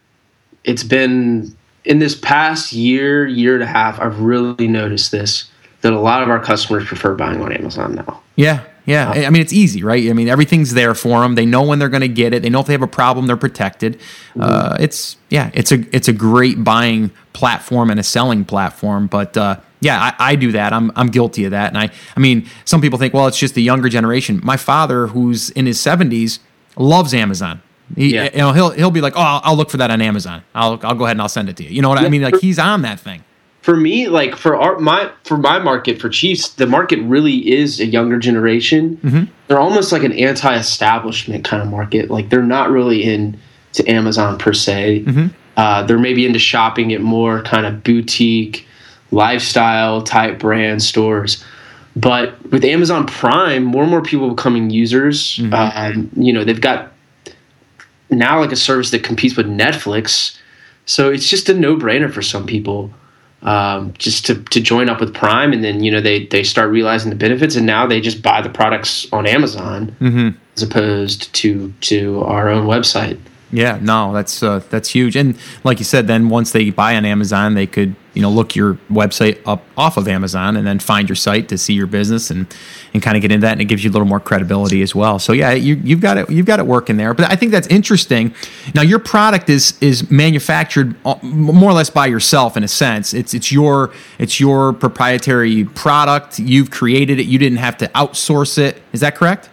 it's 0.66 0.84
been 0.84 1.56
in 1.86 2.00
this 2.00 2.16
past 2.16 2.74
year, 2.74 3.26
year 3.26 3.54
and 3.54 3.64
a 3.64 3.68
half. 3.68 4.00
I've 4.00 4.20
really 4.20 4.68
noticed 4.68 5.12
this 5.12 5.50
that 5.80 5.94
a 5.94 6.00
lot 6.00 6.22
of 6.22 6.30
our 6.30 6.40
customers 6.40 6.86
prefer 6.86 7.16
buying 7.16 7.42
on 7.42 7.52
Amazon 7.52 7.96
now. 7.96 8.22
Yeah, 8.36 8.64
yeah, 8.86 9.10
I 9.10 9.30
mean 9.30 9.42
it's 9.42 9.54
easy, 9.54 9.84
right? 9.84 10.10
I 10.10 10.14
mean 10.14 10.28
everything's 10.28 10.74
there 10.74 10.96
for 10.96 11.22
them. 11.22 11.36
They 11.36 11.46
know 11.46 11.64
when 11.64 11.80
they're 11.80 11.90
going 11.90 12.02
to 12.02 12.08
get 12.08 12.34
it. 12.34 12.42
They 12.42 12.50
know 12.50 12.62
if 12.62 12.68
they 12.68 12.74
have 12.74 12.82
a 12.82 12.88
problem, 12.88 13.28
they're 13.28 13.38
protected. 13.38 14.00
Mm-hmm. 14.00 14.42
Uh, 14.42 14.78
it's 14.80 15.18
yeah, 15.30 15.52
it's 15.54 15.72
a 15.72 15.86
it's 15.96 16.08
a 16.08 16.14
great 16.14 16.64
buying 16.64 17.12
platform 17.34 17.90
and 17.90 18.00
a 18.00 18.04
selling 18.04 18.44
platform. 18.46 19.08
But 19.08 19.38
uh, 19.38 19.60
Yeah, 19.82 20.00
I, 20.00 20.32
I, 20.32 20.36
do 20.36 20.52
that. 20.54 20.74
I'm 20.74 20.92
I'm 20.96 21.08
guilty 21.08 21.46
of 21.46 21.52
that. 21.52 21.70
And 21.70 21.78
I 21.78 21.90
I 22.16 22.20
mean, 22.20 22.48
some 22.66 22.82
people 22.82 22.98
think, 22.98 23.14
well, 23.14 23.28
it's 23.28 23.38
just 23.38 23.56
the 23.56 23.64
younger 23.64 23.90
generation. 23.90 24.42
My 24.44 24.58
father, 24.58 25.08
who's 25.08 25.52
in 25.52 25.66
his 25.66 25.78
70s, 25.78 26.40
loves 26.78 27.14
Amazon. 27.14 27.62
He, 27.96 28.16
yeah. 28.16 28.30
you 28.32 28.38
know, 28.38 28.52
he'll 28.54 28.70
he'll 28.72 28.92
be 28.92 29.02
like, 29.02 29.14
oh, 29.16 29.22
I'll, 29.22 29.42
I'll, 29.44 29.56
look 29.56 29.70
for 29.70 29.78
that 29.78 29.92
on 29.92 30.02
Amazon. 30.02 30.44
I'll 30.56 30.80
I'll 30.84 30.96
go 30.96 31.06
ahead 31.06 31.16
and 31.16 31.22
I'll 31.22 31.30
send 31.30 31.50
it 31.50 31.58
to 31.58 31.64
you. 31.64 31.70
You 31.70 31.82
know 31.82 31.90
what 31.90 32.00
yeah, 32.00 32.08
I 32.08 32.10
mean? 32.10 32.22
Like 32.22 32.40
he's 32.40 32.58
on 32.60 32.84
that 32.84 33.00
thing. 33.00 33.24
For 33.62 33.76
me, 33.76 34.08
like 34.08 34.36
for 34.36 34.56
our 34.56 34.80
my 34.80 35.12
for 35.24 35.38
my 35.38 35.60
market 35.60 36.02
for 36.02 36.10
Chiefs, 36.10 36.50
the 36.50 36.66
market 36.66 37.00
really 37.02 37.52
is 37.52 37.80
a 37.80 37.86
younger 37.86 38.18
generation. 38.18 38.98
Mm-hmm. 38.98 39.32
They're 39.48 39.60
almost 39.60 39.92
like 39.92 40.04
an 40.04 40.14
anti-establishment 40.14 41.46
kind 41.46 41.62
of 41.62 41.70
market. 41.70 42.10
Like 42.10 42.30
they're 42.30 42.42
not 42.42 42.72
really 42.72 43.04
in 43.04 43.40
to 43.74 43.88
Amazon 43.88 44.40
per 44.40 44.54
se. 44.54 45.04
Mm-hmm. 45.06 45.28
Uh, 45.58 45.84
they're 45.84 46.00
maybe 46.00 46.26
into 46.26 46.40
shopping 46.40 46.92
at 46.94 47.02
more 47.02 47.44
kind 47.44 47.66
of 47.68 47.84
boutique 47.84 48.66
lifestyle 49.12 50.02
type 50.02 50.40
brand 50.40 50.82
stores. 50.82 51.44
But 51.96 52.42
with 52.52 52.64
Amazon 52.64 53.06
Prime, 53.06 53.64
more 53.64 53.84
and 53.84 53.92
more 53.92 54.02
people 54.02 54.30
becoming 54.30 54.70
users. 54.70 55.38
Mm-hmm. 55.38 55.54
Um, 55.54 56.10
you 56.16 56.34
know, 56.34 56.44
they've 56.44 56.62
got 56.62 56.94
now 58.10 58.40
like 58.40 58.52
a 58.52 58.56
service 58.56 58.92
that 58.92 59.04
competes 59.04 59.36
with 59.36 59.46
Netflix. 59.46 60.38
So 60.86 61.12
it's 61.12 61.30
just 61.30 61.50
a 61.50 61.54
no 61.54 61.76
brainer 61.76 62.12
for 62.12 62.22
some 62.22 62.48
people 62.48 62.92
um, 63.44 63.94
just 63.98 64.26
to, 64.28 64.44
to 64.44 64.62
join 64.62 64.90
up 64.90 65.00
with 65.00 65.14
Prime. 65.14 65.54
And 65.54 65.64
then, 65.64 65.84
you 65.84 65.92
know, 65.92 66.02
they, 66.02 66.26
they 66.28 66.44
start 66.44 66.70
realizing 66.70 67.10
the 67.10 67.16
benefits 67.16 67.56
and 67.56 67.66
now 67.66 67.88
they 67.88 68.02
just 68.02 68.22
buy 68.22 68.42
the 68.42 68.50
products 68.50 69.12
on 69.12 69.26
Amazon 69.26 69.96
mm-hmm. 70.00 70.30
as 70.56 70.64
opposed 70.64 71.34
to, 71.36 71.74
to 71.82 72.22
our 72.24 72.50
own 72.50 72.68
website. 72.68 73.20
Yeah, 73.54 73.80
no, 73.82 74.14
that's 74.14 74.42
uh, 74.42 74.62
that's 74.70 74.90
huge. 74.90 75.18
And 75.18 75.38
like 75.66 75.80
you 75.80 75.86
said, 75.86 76.08
then 76.08 76.30
once 76.30 76.52
they 76.52 76.70
buy 76.70 76.96
on 76.96 77.04
Amazon, 77.04 77.54
they 77.54 77.68
could 77.68 77.96
you 78.14 78.22
know 78.22 78.30
look 78.30 78.56
your 78.56 78.76
website 78.90 79.42
up 79.46 79.64
off 79.76 79.98
of 79.98 80.08
Amazon 80.08 80.56
and 80.56 80.66
then 80.66 80.80
find 80.80 81.10
your 81.10 81.18
site 81.18 81.50
to 81.50 81.58
see 81.58 81.74
your 81.74 81.88
business 81.88 82.32
and 82.32 82.48
and 82.94 83.04
kind 83.04 83.18
of 83.18 83.22
get 83.22 83.32
into 83.32 83.46
that, 83.46 83.52
and 83.52 83.62
it 83.62 83.66
gives 83.66 83.84
you 83.84 83.90
a 83.90 83.94
little 83.94 84.08
more 84.08 84.22
credibility 84.22 84.82
as 84.82 84.96
well. 84.96 85.20
So 85.20 85.34
yeah, 85.34 85.52
you, 85.52 85.76
you've 85.76 86.00
got 86.00 86.18
it 86.18 86.30
you've 86.30 86.46
got 86.46 86.60
it 86.60 86.66
working 86.66 86.96
there. 86.96 87.14
But 87.14 87.30
I 87.30 87.36
think 87.36 87.52
that's 87.52 87.68
interesting. 87.68 88.34
Now 88.74 88.84
your 88.84 89.00
product 89.00 89.50
is 89.50 89.78
is 89.82 90.10
manufactured 90.10 90.96
uh, 91.06 91.16
more 91.22 91.72
or 91.72 91.74
less 91.74 91.90
by 91.90 92.08
yourself 92.08 92.56
in 92.56 92.64
a 92.64 92.70
sense. 92.70 93.14
It's 93.14 93.34
it's 93.34 93.52
your 93.52 93.92
it's 94.18 94.40
your 94.40 94.72
proprietary 94.72 95.66
product. 95.66 96.40
You've 96.40 96.72
created 96.72 97.20
it. 97.20 97.26
You 97.26 97.38
didn't 97.38 97.60
have 97.60 97.78
to 97.80 97.90
outsource 97.90 98.58
it. 98.58 98.82
Is 98.94 99.02
that 99.02 99.16
correct? 99.16 99.50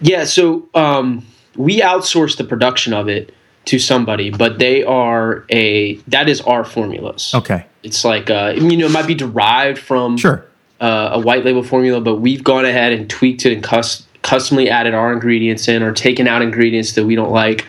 Yeah. 0.00 0.24
So. 0.24 0.70
Um 0.74 1.26
we 1.56 1.80
outsource 1.80 2.36
the 2.36 2.44
production 2.44 2.92
of 2.92 3.08
it 3.08 3.34
to 3.66 3.78
somebody, 3.78 4.30
but 4.30 4.58
they 4.58 4.84
are 4.84 5.44
a 5.50 5.96
that 6.08 6.28
is 6.28 6.40
our 6.42 6.64
formulas. 6.64 7.32
Okay, 7.34 7.66
it's 7.82 8.04
like 8.04 8.30
uh, 8.30 8.54
you 8.56 8.76
know 8.76 8.86
it 8.86 8.92
might 8.92 9.06
be 9.06 9.14
derived 9.14 9.78
from 9.78 10.16
sure 10.16 10.46
uh, 10.80 11.10
a 11.12 11.20
white 11.20 11.44
label 11.44 11.62
formula, 11.62 12.00
but 12.00 12.16
we've 12.16 12.44
gone 12.44 12.64
ahead 12.64 12.92
and 12.92 13.08
tweaked 13.10 13.46
it 13.46 13.52
and 13.52 13.62
cus- 13.62 14.06
customly 14.22 14.70
added 14.70 14.94
our 14.94 15.12
ingredients 15.12 15.68
in 15.68 15.82
or 15.82 15.92
taken 15.92 16.28
out 16.28 16.42
ingredients 16.42 16.92
that 16.92 17.04
we 17.04 17.14
don't 17.14 17.32
like 17.32 17.66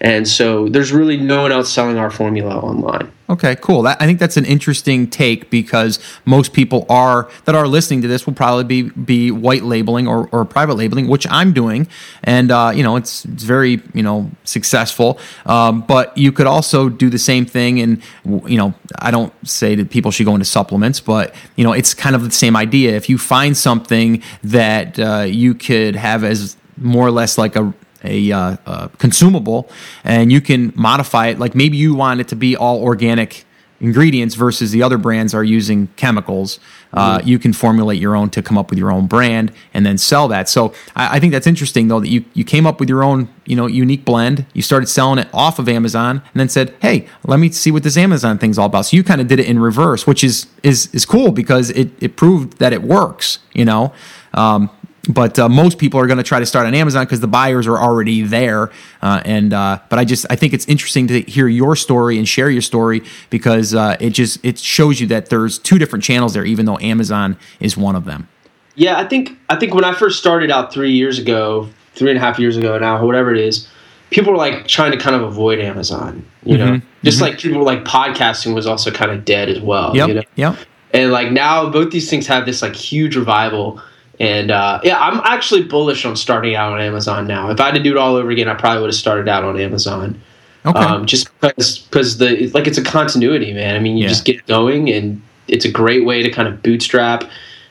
and 0.00 0.28
so 0.28 0.68
there's 0.68 0.92
really 0.92 1.16
no 1.16 1.42
one 1.42 1.52
else 1.52 1.72
selling 1.72 1.96
our 1.96 2.10
formula 2.10 2.58
online. 2.58 3.10
Okay, 3.28 3.56
cool. 3.56 3.82
That, 3.82 4.00
I 4.00 4.06
think 4.06 4.20
that's 4.20 4.36
an 4.36 4.44
interesting 4.44 5.10
take 5.10 5.50
because 5.50 5.98
most 6.24 6.52
people 6.52 6.86
are 6.88 7.28
that 7.44 7.56
are 7.56 7.66
listening 7.66 8.02
to 8.02 8.08
this 8.08 8.24
will 8.24 8.34
probably 8.34 8.62
be 8.62 8.82
be 8.90 9.30
white 9.32 9.64
labeling 9.64 10.06
or, 10.06 10.28
or 10.30 10.44
private 10.44 10.74
labeling, 10.74 11.08
which 11.08 11.26
I'm 11.28 11.52
doing, 11.52 11.88
and 12.22 12.52
uh, 12.52 12.70
you 12.72 12.84
know 12.84 12.94
it's 12.94 13.24
it's 13.24 13.42
very 13.42 13.82
you 13.94 14.02
know 14.02 14.30
successful. 14.44 15.18
Um, 15.44 15.80
but 15.80 16.16
you 16.16 16.30
could 16.30 16.46
also 16.46 16.88
do 16.88 17.10
the 17.10 17.18
same 17.18 17.46
thing, 17.46 17.80
and 17.80 18.00
you 18.24 18.58
know 18.58 18.74
I 19.00 19.10
don't 19.10 19.32
say 19.46 19.74
that 19.74 19.90
people 19.90 20.12
should 20.12 20.26
go 20.26 20.34
into 20.34 20.44
supplements, 20.44 21.00
but 21.00 21.34
you 21.56 21.64
know 21.64 21.72
it's 21.72 21.94
kind 21.94 22.14
of 22.14 22.22
the 22.22 22.30
same 22.30 22.54
idea. 22.54 22.94
If 22.94 23.08
you 23.08 23.18
find 23.18 23.56
something 23.56 24.22
that 24.44 25.00
uh, 25.00 25.22
you 25.22 25.54
could 25.54 25.96
have 25.96 26.22
as 26.22 26.56
more 26.76 27.06
or 27.06 27.10
less 27.10 27.38
like 27.38 27.56
a 27.56 27.74
a 28.06 28.32
uh, 28.32 28.56
uh, 28.66 28.88
consumable, 28.98 29.70
and 30.04 30.32
you 30.32 30.40
can 30.40 30.72
modify 30.76 31.28
it. 31.28 31.38
Like 31.38 31.54
maybe 31.54 31.76
you 31.76 31.94
want 31.94 32.20
it 32.20 32.28
to 32.28 32.36
be 32.36 32.56
all 32.56 32.82
organic 32.82 33.46
ingredients 33.80 34.34
versus 34.34 34.70
the 34.70 34.82
other 34.82 34.96
brands 34.96 35.34
are 35.34 35.44
using 35.44 35.88
chemicals. 35.96 36.58
Uh, 36.92 37.18
mm-hmm. 37.18 37.28
You 37.28 37.38
can 37.38 37.52
formulate 37.52 38.00
your 38.00 38.16
own 38.16 38.30
to 38.30 38.42
come 38.42 38.56
up 38.56 38.70
with 38.70 38.78
your 38.78 38.90
own 38.90 39.06
brand 39.06 39.52
and 39.74 39.84
then 39.84 39.98
sell 39.98 40.28
that. 40.28 40.48
So 40.48 40.72
I, 40.94 41.16
I, 41.16 41.20
think 41.20 41.32
that's 41.32 41.46
interesting 41.46 41.88
though 41.88 42.00
that 42.00 42.08
you 42.08 42.24
you 42.32 42.44
came 42.44 42.66
up 42.66 42.80
with 42.80 42.88
your 42.88 43.04
own 43.04 43.28
you 43.44 43.56
know 43.56 43.66
unique 43.66 44.04
blend. 44.04 44.46
You 44.54 44.62
started 44.62 44.86
selling 44.86 45.18
it 45.18 45.28
off 45.32 45.58
of 45.58 45.68
Amazon 45.68 46.22
and 46.32 46.40
then 46.40 46.48
said, 46.48 46.74
hey, 46.80 47.06
let 47.24 47.38
me 47.38 47.50
see 47.50 47.70
what 47.70 47.82
this 47.82 47.96
Amazon 47.96 48.38
thing's 48.38 48.58
all 48.58 48.66
about. 48.66 48.86
So 48.86 48.96
you 48.96 49.04
kind 49.04 49.20
of 49.20 49.28
did 49.28 49.40
it 49.40 49.46
in 49.46 49.58
reverse, 49.58 50.06
which 50.06 50.24
is 50.24 50.46
is 50.62 50.92
is 50.94 51.04
cool 51.04 51.32
because 51.32 51.70
it 51.70 51.90
it 52.00 52.16
proved 52.16 52.58
that 52.58 52.72
it 52.72 52.82
works. 52.82 53.40
You 53.52 53.64
know. 53.64 53.92
Um, 54.34 54.68
but 55.08 55.38
uh, 55.38 55.48
most 55.48 55.78
people 55.78 56.00
are 56.00 56.06
going 56.06 56.18
to 56.18 56.24
try 56.24 56.38
to 56.38 56.46
start 56.46 56.66
on 56.66 56.74
Amazon 56.74 57.04
because 57.04 57.20
the 57.20 57.28
buyers 57.28 57.66
are 57.66 57.78
already 57.78 58.22
there. 58.22 58.70
Uh, 59.02 59.22
and 59.24 59.52
uh, 59.52 59.78
but 59.88 59.98
I 59.98 60.04
just 60.04 60.26
I 60.30 60.36
think 60.36 60.52
it's 60.52 60.66
interesting 60.66 61.06
to 61.08 61.20
hear 61.22 61.48
your 61.48 61.76
story 61.76 62.18
and 62.18 62.28
share 62.28 62.50
your 62.50 62.62
story 62.62 63.02
because 63.30 63.74
uh, 63.74 63.96
it 64.00 64.10
just 64.10 64.44
it 64.44 64.58
shows 64.58 65.00
you 65.00 65.06
that 65.08 65.30
there's 65.30 65.58
two 65.58 65.78
different 65.78 66.04
channels 66.04 66.34
there, 66.34 66.44
even 66.44 66.66
though 66.66 66.78
Amazon 66.78 67.36
is 67.60 67.76
one 67.76 67.96
of 67.96 68.04
them. 68.04 68.28
Yeah, 68.74 68.98
I 68.98 69.04
think 69.04 69.38
I 69.48 69.56
think 69.56 69.74
when 69.74 69.84
I 69.84 69.94
first 69.94 70.18
started 70.18 70.50
out 70.50 70.72
three 70.72 70.92
years 70.92 71.18
ago, 71.18 71.68
three 71.94 72.10
and 72.10 72.18
a 72.18 72.20
half 72.20 72.38
years 72.38 72.56
ago 72.56 72.78
now, 72.78 73.04
whatever 73.04 73.32
it 73.34 73.40
is, 73.40 73.68
people 74.10 74.32
were 74.32 74.38
like 74.38 74.66
trying 74.66 74.92
to 74.92 74.98
kind 74.98 75.16
of 75.16 75.22
avoid 75.22 75.58
Amazon. 75.60 76.24
You 76.44 76.58
know, 76.58 76.66
mm-hmm. 76.72 76.86
just 77.02 77.16
mm-hmm. 77.16 77.24
like 77.24 77.38
people 77.38 77.62
like 77.64 77.84
podcasting 77.84 78.54
was 78.54 78.66
also 78.66 78.90
kind 78.90 79.10
of 79.10 79.24
dead 79.24 79.48
as 79.48 79.60
well. 79.60 79.96
Yep. 79.96 80.08
You 80.08 80.14
know? 80.14 80.22
Yep. 80.36 80.56
And 80.92 81.10
like 81.10 81.32
now, 81.32 81.68
both 81.68 81.90
these 81.90 82.08
things 82.08 82.26
have 82.26 82.46
this 82.46 82.62
like 82.62 82.74
huge 82.74 83.16
revival 83.16 83.80
and 84.18 84.50
uh, 84.50 84.80
yeah, 84.82 84.98
I'm 84.98 85.20
actually 85.24 85.64
bullish 85.64 86.04
on 86.04 86.16
starting 86.16 86.54
out 86.54 86.72
on 86.72 86.80
Amazon 86.80 87.26
now. 87.26 87.50
If 87.50 87.60
I 87.60 87.66
had 87.66 87.74
to 87.74 87.82
do 87.82 87.92
it 87.92 87.96
all 87.98 88.16
over 88.16 88.30
again, 88.30 88.48
I 88.48 88.54
probably 88.54 88.80
would 88.80 88.88
have 88.88 88.94
started 88.94 89.28
out 89.28 89.44
on 89.44 89.60
Amazon. 89.60 90.20
Okay. 90.64 90.78
Um, 90.78 91.06
just 91.06 91.28
because 91.40 91.78
because 91.78 92.18
the 92.18 92.48
like 92.48 92.66
it's 92.66 92.78
a 92.78 92.82
continuity, 92.82 93.52
man. 93.52 93.76
I 93.76 93.78
mean, 93.78 93.96
you 93.96 94.04
yeah. 94.04 94.08
just 94.08 94.24
get 94.24 94.46
going, 94.46 94.90
and 94.90 95.22
it's 95.48 95.64
a 95.64 95.70
great 95.70 96.04
way 96.04 96.22
to 96.22 96.30
kind 96.30 96.48
of 96.48 96.62
bootstrap 96.62 97.24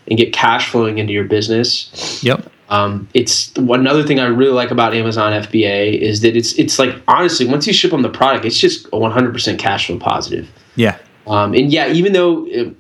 and 0.08 0.18
get 0.18 0.34
cash 0.34 0.70
flowing 0.70 0.98
into 0.98 1.14
your 1.14 1.26
business. 1.26 2.24
Yep. 2.24 2.52
Um, 2.70 3.08
it's 3.14 3.52
another 3.58 4.04
thing 4.04 4.20
I 4.20 4.26
really 4.26 4.54
like 4.54 4.72
about 4.72 4.94
Amazon 4.94 5.34
FBA 5.34 6.00
is 6.00 6.22
that 6.22 6.36
it's 6.36 6.54
it's 6.54 6.80
like 6.80 6.96
honestly, 7.08 7.48
once 7.48 7.68
you 7.68 7.74
ship 7.74 7.92
them 7.92 8.02
the 8.02 8.10
product, 8.10 8.46
it's 8.46 8.58
just 8.58 8.86
a 8.88 8.92
100% 8.92 9.60
cash 9.60 9.88
flow 9.88 10.00
positive. 10.00 10.50
Yeah. 10.76 10.98
Um, 11.28 11.54
and 11.54 11.72
yeah, 11.72 11.88
even 11.88 12.14
though 12.14 12.46
it, 12.48 12.76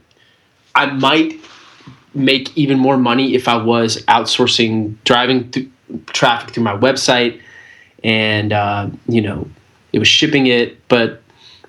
I 0.75 0.87
might 0.87 1.39
make 2.15 2.55
even 2.57 2.79
more 2.79 2.97
money 2.97 3.35
if 3.35 3.47
I 3.47 3.57
was 3.57 3.97
outsourcing 4.05 4.95
driving 5.03 5.51
th- 5.51 5.67
traffic 6.07 6.53
through 6.53 6.63
my 6.63 6.75
website 6.75 7.41
and 8.03 8.53
uh, 8.53 8.89
you 9.07 9.21
know 9.21 9.47
it 9.93 9.99
was 9.99 10.07
shipping 10.07 10.47
it 10.47 10.87
but 10.87 11.21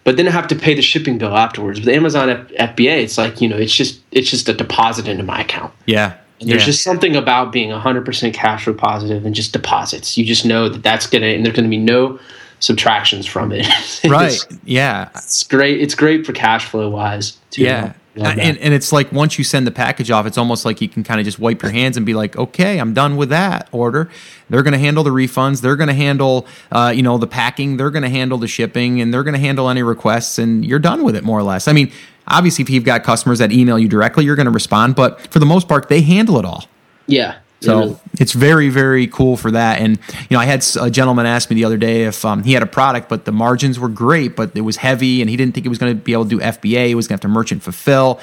but 0.06 0.16
then 0.16 0.28
I 0.28 0.30
have 0.30 0.46
to 0.48 0.54
pay 0.54 0.72
the 0.72 0.82
shipping 0.82 1.18
bill 1.18 1.36
afterwards. 1.36 1.80
With 1.80 1.88
Amazon 1.88 2.30
F- 2.30 2.76
FBA, 2.76 3.02
it's 3.02 3.18
like 3.18 3.40
you 3.40 3.48
know, 3.48 3.56
it's 3.56 3.74
just 3.74 4.00
it's 4.12 4.30
just 4.30 4.48
a 4.48 4.54
deposit 4.54 5.08
into 5.08 5.24
my 5.24 5.40
account. 5.40 5.74
Yeah, 5.86 6.16
and 6.40 6.48
there's 6.48 6.62
yeah. 6.62 6.66
just 6.66 6.84
something 6.84 7.16
about 7.16 7.50
being 7.50 7.70
100% 7.70 8.32
cash 8.32 8.64
flow 8.64 8.74
positive 8.74 9.26
and 9.26 9.34
just 9.34 9.52
deposits. 9.52 10.16
You 10.16 10.24
just 10.24 10.46
know 10.46 10.68
that 10.68 10.84
that's 10.84 11.08
gonna 11.08 11.26
and 11.26 11.44
there's 11.44 11.56
gonna 11.56 11.68
be 11.68 11.76
no 11.76 12.20
subtractions 12.60 13.26
from 13.26 13.50
it. 13.50 13.66
right. 14.04 14.38
yeah. 14.64 15.08
It's 15.16 15.42
great. 15.42 15.80
It's 15.80 15.96
great 15.96 16.24
for 16.24 16.32
cash 16.32 16.66
flow 16.66 16.88
wise. 16.88 17.38
Too. 17.50 17.64
Yeah. 17.64 17.94
And, 18.16 18.58
and 18.58 18.74
it's 18.74 18.92
like 18.92 19.12
once 19.12 19.38
you 19.38 19.44
send 19.44 19.66
the 19.66 19.70
package 19.70 20.10
off, 20.10 20.26
it's 20.26 20.38
almost 20.38 20.64
like 20.64 20.80
you 20.80 20.88
can 20.88 21.04
kind 21.04 21.20
of 21.20 21.24
just 21.26 21.38
wipe 21.38 21.62
your 21.62 21.70
hands 21.70 21.96
and 21.96 22.06
be 22.06 22.14
like, 22.14 22.36
okay, 22.36 22.78
I'm 22.78 22.94
done 22.94 23.16
with 23.16 23.28
that 23.28 23.68
order. 23.72 24.08
They're 24.48 24.62
going 24.62 24.72
to 24.72 24.78
handle 24.78 25.04
the 25.04 25.10
refunds. 25.10 25.60
They're 25.60 25.76
going 25.76 25.88
to 25.88 25.94
handle, 25.94 26.46
uh, 26.72 26.92
you 26.94 27.02
know, 27.02 27.18
the 27.18 27.26
packing. 27.26 27.76
They're 27.76 27.90
going 27.90 28.04
to 28.04 28.08
handle 28.08 28.38
the 28.38 28.48
shipping, 28.48 29.00
and 29.00 29.12
they're 29.12 29.24
going 29.24 29.34
to 29.34 29.40
handle 29.40 29.68
any 29.68 29.82
requests, 29.82 30.38
and 30.38 30.64
you're 30.64 30.78
done 30.78 31.02
with 31.02 31.16
it 31.16 31.24
more 31.24 31.38
or 31.38 31.42
less. 31.42 31.68
I 31.68 31.72
mean, 31.72 31.92
obviously, 32.28 32.62
if 32.62 32.70
you've 32.70 32.84
got 32.84 33.04
customers 33.04 33.38
that 33.40 33.52
email 33.52 33.78
you 33.78 33.88
directly, 33.88 34.24
you're 34.24 34.36
going 34.36 34.46
to 34.46 34.52
respond, 34.52 34.94
but 34.94 35.20
for 35.32 35.38
the 35.38 35.46
most 35.46 35.68
part, 35.68 35.88
they 35.88 36.00
handle 36.00 36.38
it 36.38 36.44
all. 36.44 36.64
Yeah, 37.06 37.38
so 37.60 38.00
it's 38.18 38.32
very, 38.32 38.68
very 38.68 39.06
cool 39.06 39.36
for 39.36 39.50
that. 39.50 39.80
And, 39.80 39.98
you 40.28 40.36
know, 40.36 40.38
I 40.38 40.44
had 40.44 40.64
a 40.80 40.90
gentleman 40.90 41.26
ask 41.26 41.50
me 41.50 41.56
the 41.56 41.64
other 41.64 41.76
day 41.76 42.04
if 42.04 42.24
um, 42.24 42.44
he 42.44 42.52
had 42.52 42.62
a 42.62 42.66
product, 42.66 43.08
but 43.08 43.24
the 43.24 43.32
margins 43.32 43.78
were 43.78 43.88
great, 43.88 44.36
but 44.36 44.54
it 44.54 44.60
was 44.60 44.76
heavy 44.76 45.20
and 45.20 45.30
he 45.30 45.36
didn't 45.36 45.54
think 45.54 45.64
he 45.64 45.68
was 45.68 45.78
going 45.78 45.96
to 45.96 46.00
be 46.00 46.12
able 46.12 46.24
to 46.24 46.30
do 46.30 46.38
FBA. 46.38 46.88
He 46.88 46.94
was 46.94 47.08
going 47.08 47.18
to 47.18 47.26
have 47.26 47.32
to 47.32 47.34
merchant 47.34 47.62
fulfill. 47.62 48.20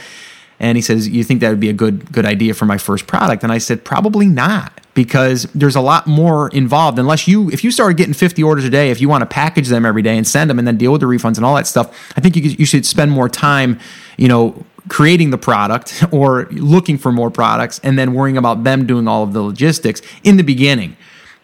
And 0.60 0.78
he 0.78 0.82
says, 0.82 1.10
"You 1.10 1.24
think 1.24 1.41
that 1.41 1.50
would 1.50 1.60
be 1.60 1.69
a 1.69 1.74
good 1.74 2.12
good 2.12 2.26
idea 2.26 2.54
for 2.54 2.65
my 2.65 2.78
first 2.78 3.08
product?" 3.08 3.43
And 3.43 3.52
I 3.52 3.58
said, 3.58 3.84
"Probably 3.84 4.28
not, 4.28 4.80
because 4.93 5.43
there's 5.56 5.76
a 5.76 5.82
lot 5.82 6.08
more 6.08 6.50
involved. 6.50 7.00
Unless 7.00 7.28
you, 7.28 7.50
if 7.50 7.63
you 7.63 7.72
started 7.72 7.98
getting 7.98 8.13
50 8.13 8.43
orders 8.43 8.63
a 8.63 8.69
day, 8.69 8.91
if 8.91 9.02
you 9.02 9.10
want 9.10 9.24
to 9.24 9.26
package 9.26 9.67
them 9.67 9.86
every 9.86 10.02
day 10.02 10.15
and 10.15 10.28
send 10.28 10.50
them, 10.50 10.60
and 10.60 10.67
then 10.67 10.78
deal 10.78 10.91
with 10.91 11.02
the 11.02 11.08
refunds 11.08 11.38
and 11.38 11.46
all 11.46 11.56
that 11.56 11.67
stuff, 11.67 12.13
I 12.15 12.22
think 12.22 12.36
you, 12.36 12.43
you 12.43 12.65
should 12.65 12.86
spend 12.86 13.12
more 13.12 13.28
time, 13.28 13.80
you 14.17 14.28
know, 14.28 14.63
creating 14.89 15.30
the 15.30 15.38
product 15.38 16.04
or 16.12 16.48
looking 16.52 16.98
for 16.98 17.12
more 17.12 17.32
products 17.32 17.80
and 17.84 17.98
then 17.98 18.13
worrying 18.13 18.38
about 18.38 18.63
them 18.63 18.86
doing 18.86 19.08
all 19.08 19.24
of 19.24 19.34
the 19.34 19.41
logistics 19.41 20.02
in 20.24 20.38
the 20.38 20.43
beginning. 20.43 20.96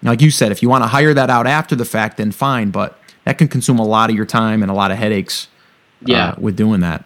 Like 0.01 0.21
you 0.21 0.31
said, 0.31 0.51
if 0.51 0.61
you 0.61 0.69
want 0.69 0.83
to 0.83 0.87
hire 0.87 1.13
that 1.13 1.29
out 1.29 1.45
after 1.45 1.75
the 1.75 1.85
fact, 1.85 2.17
then 2.17 2.31
fine, 2.31 2.71
but 2.71 2.97
that 3.25 3.37
can 3.37 3.47
consume 3.47 3.79
a 3.79 3.85
lot 3.85 4.09
of 4.09 4.15
your 4.15 4.25
time 4.25 4.61
and 4.61 4.71
a 4.71 4.73
lot 4.73 4.91
of 4.91 4.97
headaches 4.97 5.47
uh, 6.03 6.05
yeah. 6.05 6.29
Uh, 6.29 6.35
with 6.39 6.55
doing 6.55 6.79
that. 6.81 7.03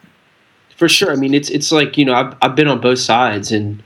for 0.76 0.88
sure. 0.88 1.10
I 1.10 1.16
mean, 1.16 1.34
it's 1.34 1.50
it's 1.50 1.72
like 1.72 1.98
you 1.98 2.04
know 2.04 2.14
I've 2.14 2.36
I've 2.40 2.54
been 2.54 2.68
on 2.68 2.80
both 2.80 3.00
sides 3.00 3.50
and 3.50 3.82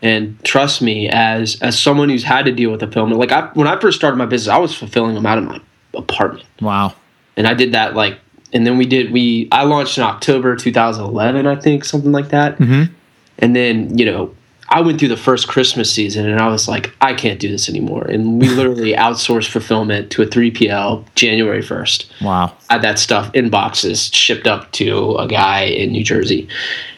and 0.00 0.42
trust 0.44 0.82
me 0.82 1.08
as 1.08 1.60
as 1.62 1.78
someone 1.78 2.08
who's 2.08 2.22
had 2.22 2.44
to 2.44 2.52
deal 2.52 2.70
with 2.70 2.82
a 2.82 2.90
film 2.90 3.10
like 3.10 3.32
I 3.32 3.48
when 3.54 3.66
I 3.66 3.80
first 3.80 3.98
started 3.98 4.16
my 4.16 4.26
business 4.26 4.52
I 4.52 4.58
was 4.58 4.74
fulfilling 4.74 5.14
them 5.14 5.26
out 5.26 5.38
of 5.38 5.44
my 5.44 5.60
apartment. 5.94 6.46
Wow. 6.60 6.94
And 7.36 7.48
I 7.48 7.54
did 7.54 7.72
that 7.72 7.94
like 7.94 8.18
and 8.54 8.66
then 8.66 8.78
we 8.78 8.86
did 8.86 9.12
we 9.12 9.48
I 9.52 9.64
launched 9.64 9.98
in 9.98 10.04
October 10.04 10.56
2011 10.56 11.46
I 11.46 11.56
think 11.56 11.84
something 11.84 12.12
like 12.12 12.28
that. 12.28 12.58
Mm-hmm. 12.58 12.92
And 13.38 13.54
then 13.54 13.98
you 13.98 14.06
know 14.06 14.34
I 14.68 14.80
went 14.80 14.98
through 14.98 15.08
the 15.08 15.16
first 15.16 15.46
Christmas 15.46 15.92
season 15.92 16.28
and 16.28 16.40
I 16.40 16.48
was 16.48 16.66
like, 16.66 16.94
I 17.00 17.14
can't 17.14 17.38
do 17.38 17.50
this 17.50 17.68
anymore. 17.68 18.04
And 18.04 18.40
we 18.40 18.48
literally 18.56 18.92
outsourced 18.92 19.48
fulfillment 19.48 20.10
to 20.12 20.22
a 20.22 20.26
3PL 20.26 21.04
January 21.14 21.62
1st. 21.62 22.22
Wow. 22.22 22.56
I 22.70 22.74
had 22.74 22.82
that 22.82 22.98
stuff 22.98 23.30
in 23.34 23.50
boxes 23.50 24.06
shipped 24.12 24.46
up 24.46 24.72
to 24.72 25.16
a 25.16 25.28
guy 25.28 25.64
in 25.64 25.92
New 25.92 26.02
Jersey. 26.02 26.48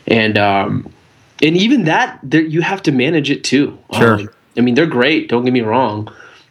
And, 0.06 0.38
um, 0.38 0.92
and 1.42 1.56
even 1.56 1.84
that, 1.84 2.18
there, 2.22 2.40
you 2.40 2.62
have 2.62 2.82
to 2.84 2.92
manage 2.92 3.30
it 3.30 3.42
too. 3.44 3.76
Sure. 3.92 4.20
Um, 4.20 4.28
I 4.56 4.60
mean, 4.60 4.74
they're 4.74 4.86
great. 4.86 5.28
Don't 5.28 5.44
get 5.44 5.52
me 5.52 5.60
wrong, 5.60 6.10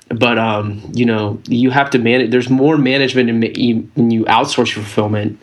but 0.09 0.37
um, 0.37 0.81
you 0.93 1.05
know, 1.05 1.39
you 1.47 1.71
have 1.71 1.89
to 1.91 1.97
manage. 1.99 2.31
There's 2.31 2.49
more 2.49 2.77
management 2.77 3.29
in, 3.29 3.43
in, 3.43 3.91
when 3.95 4.11
you 4.11 4.25
outsource 4.25 4.75
your 4.75 4.83
fulfillment 4.85 5.39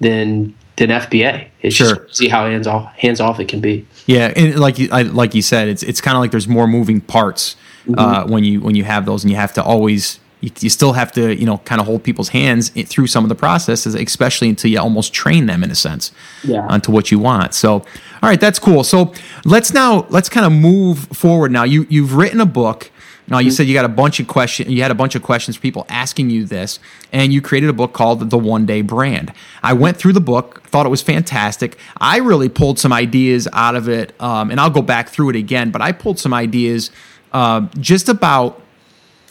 than 0.00 0.54
than 0.76 0.88
FBA. 0.90 1.48
It's 1.62 1.76
Sure. 1.76 1.96
just 1.96 2.16
see 2.16 2.28
how 2.28 2.46
hands 2.46 2.66
off 2.66 2.92
hands 2.96 3.20
off 3.20 3.40
it 3.40 3.48
can 3.48 3.60
be. 3.60 3.86
Yeah, 4.06 4.32
and 4.36 4.58
like 4.58 4.78
you, 4.78 4.88
I, 4.92 5.02
like 5.02 5.34
you 5.34 5.42
said, 5.42 5.68
it's 5.68 5.82
it's 5.82 6.00
kind 6.00 6.16
of 6.16 6.20
like 6.20 6.30
there's 6.30 6.48
more 6.48 6.66
moving 6.66 7.00
parts 7.00 7.56
uh, 7.96 8.26
when 8.26 8.44
you 8.44 8.60
when 8.60 8.74
you 8.74 8.84
have 8.84 9.06
those, 9.06 9.24
and 9.24 9.30
you 9.30 9.36
have 9.36 9.52
to 9.54 9.62
always 9.62 10.18
you, 10.40 10.50
you 10.60 10.68
still 10.68 10.92
have 10.92 11.10
to 11.12 11.34
you 11.34 11.46
know 11.46 11.58
kind 11.58 11.80
of 11.80 11.86
hold 11.86 12.02
people's 12.04 12.28
hands 12.30 12.68
through 12.88 13.06
some 13.06 13.24
of 13.24 13.28
the 13.30 13.34
processes, 13.34 13.94
especially 13.94 14.48
until 14.50 14.70
you 14.70 14.78
almost 14.78 15.14
train 15.14 15.46
them 15.46 15.62
in 15.64 15.70
a 15.70 15.74
sense 15.74 16.12
Yeah. 16.42 16.66
onto 16.68 16.92
what 16.92 17.10
you 17.10 17.18
want. 17.18 17.54
So, 17.54 17.72
all 17.74 17.84
right, 18.22 18.40
that's 18.40 18.58
cool. 18.58 18.84
So 18.84 19.14
let's 19.46 19.72
now 19.72 20.06
let's 20.10 20.28
kind 20.28 20.44
of 20.44 20.52
move 20.52 20.98
forward. 21.16 21.50
Now 21.52 21.62
you 21.64 21.86
you've 21.88 22.14
written 22.14 22.40
a 22.40 22.46
book. 22.46 22.90
Now 23.26 23.38
you 23.38 23.50
said 23.50 23.66
you 23.66 23.74
got 23.74 23.84
a 23.86 23.88
bunch 23.88 24.20
of 24.20 24.28
question. 24.28 24.70
You 24.70 24.82
had 24.82 24.90
a 24.90 24.94
bunch 24.94 25.14
of 25.14 25.22
questions, 25.22 25.56
people 25.56 25.86
asking 25.88 26.30
you 26.30 26.44
this, 26.44 26.78
and 27.12 27.32
you 27.32 27.40
created 27.40 27.70
a 27.70 27.72
book 27.72 27.92
called 27.92 28.28
The 28.28 28.38
One 28.38 28.66
Day 28.66 28.82
Brand. 28.82 29.32
I 29.62 29.72
went 29.72 29.96
through 29.96 30.12
the 30.12 30.20
book, 30.20 30.62
thought 30.64 30.84
it 30.84 30.90
was 30.90 31.02
fantastic. 31.02 31.78
I 31.98 32.18
really 32.18 32.48
pulled 32.48 32.78
some 32.78 32.92
ideas 32.92 33.48
out 33.52 33.76
of 33.76 33.88
it, 33.88 34.18
um, 34.20 34.50
and 34.50 34.60
I'll 34.60 34.70
go 34.70 34.82
back 34.82 35.08
through 35.08 35.30
it 35.30 35.36
again. 35.36 35.70
But 35.70 35.80
I 35.80 35.92
pulled 35.92 36.18
some 36.18 36.34
ideas 36.34 36.90
uh, 37.32 37.62
just 37.78 38.08
about 38.08 38.60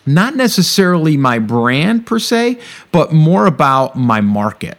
not 0.06 0.36
necessarily 0.36 1.15
my 1.15 1.39
brand 1.39 2.06
per 2.06 2.19
se, 2.19 2.60
but 2.91 3.13
more 3.13 3.45
about 3.45 3.95
my 3.95 4.21
market. 4.21 4.77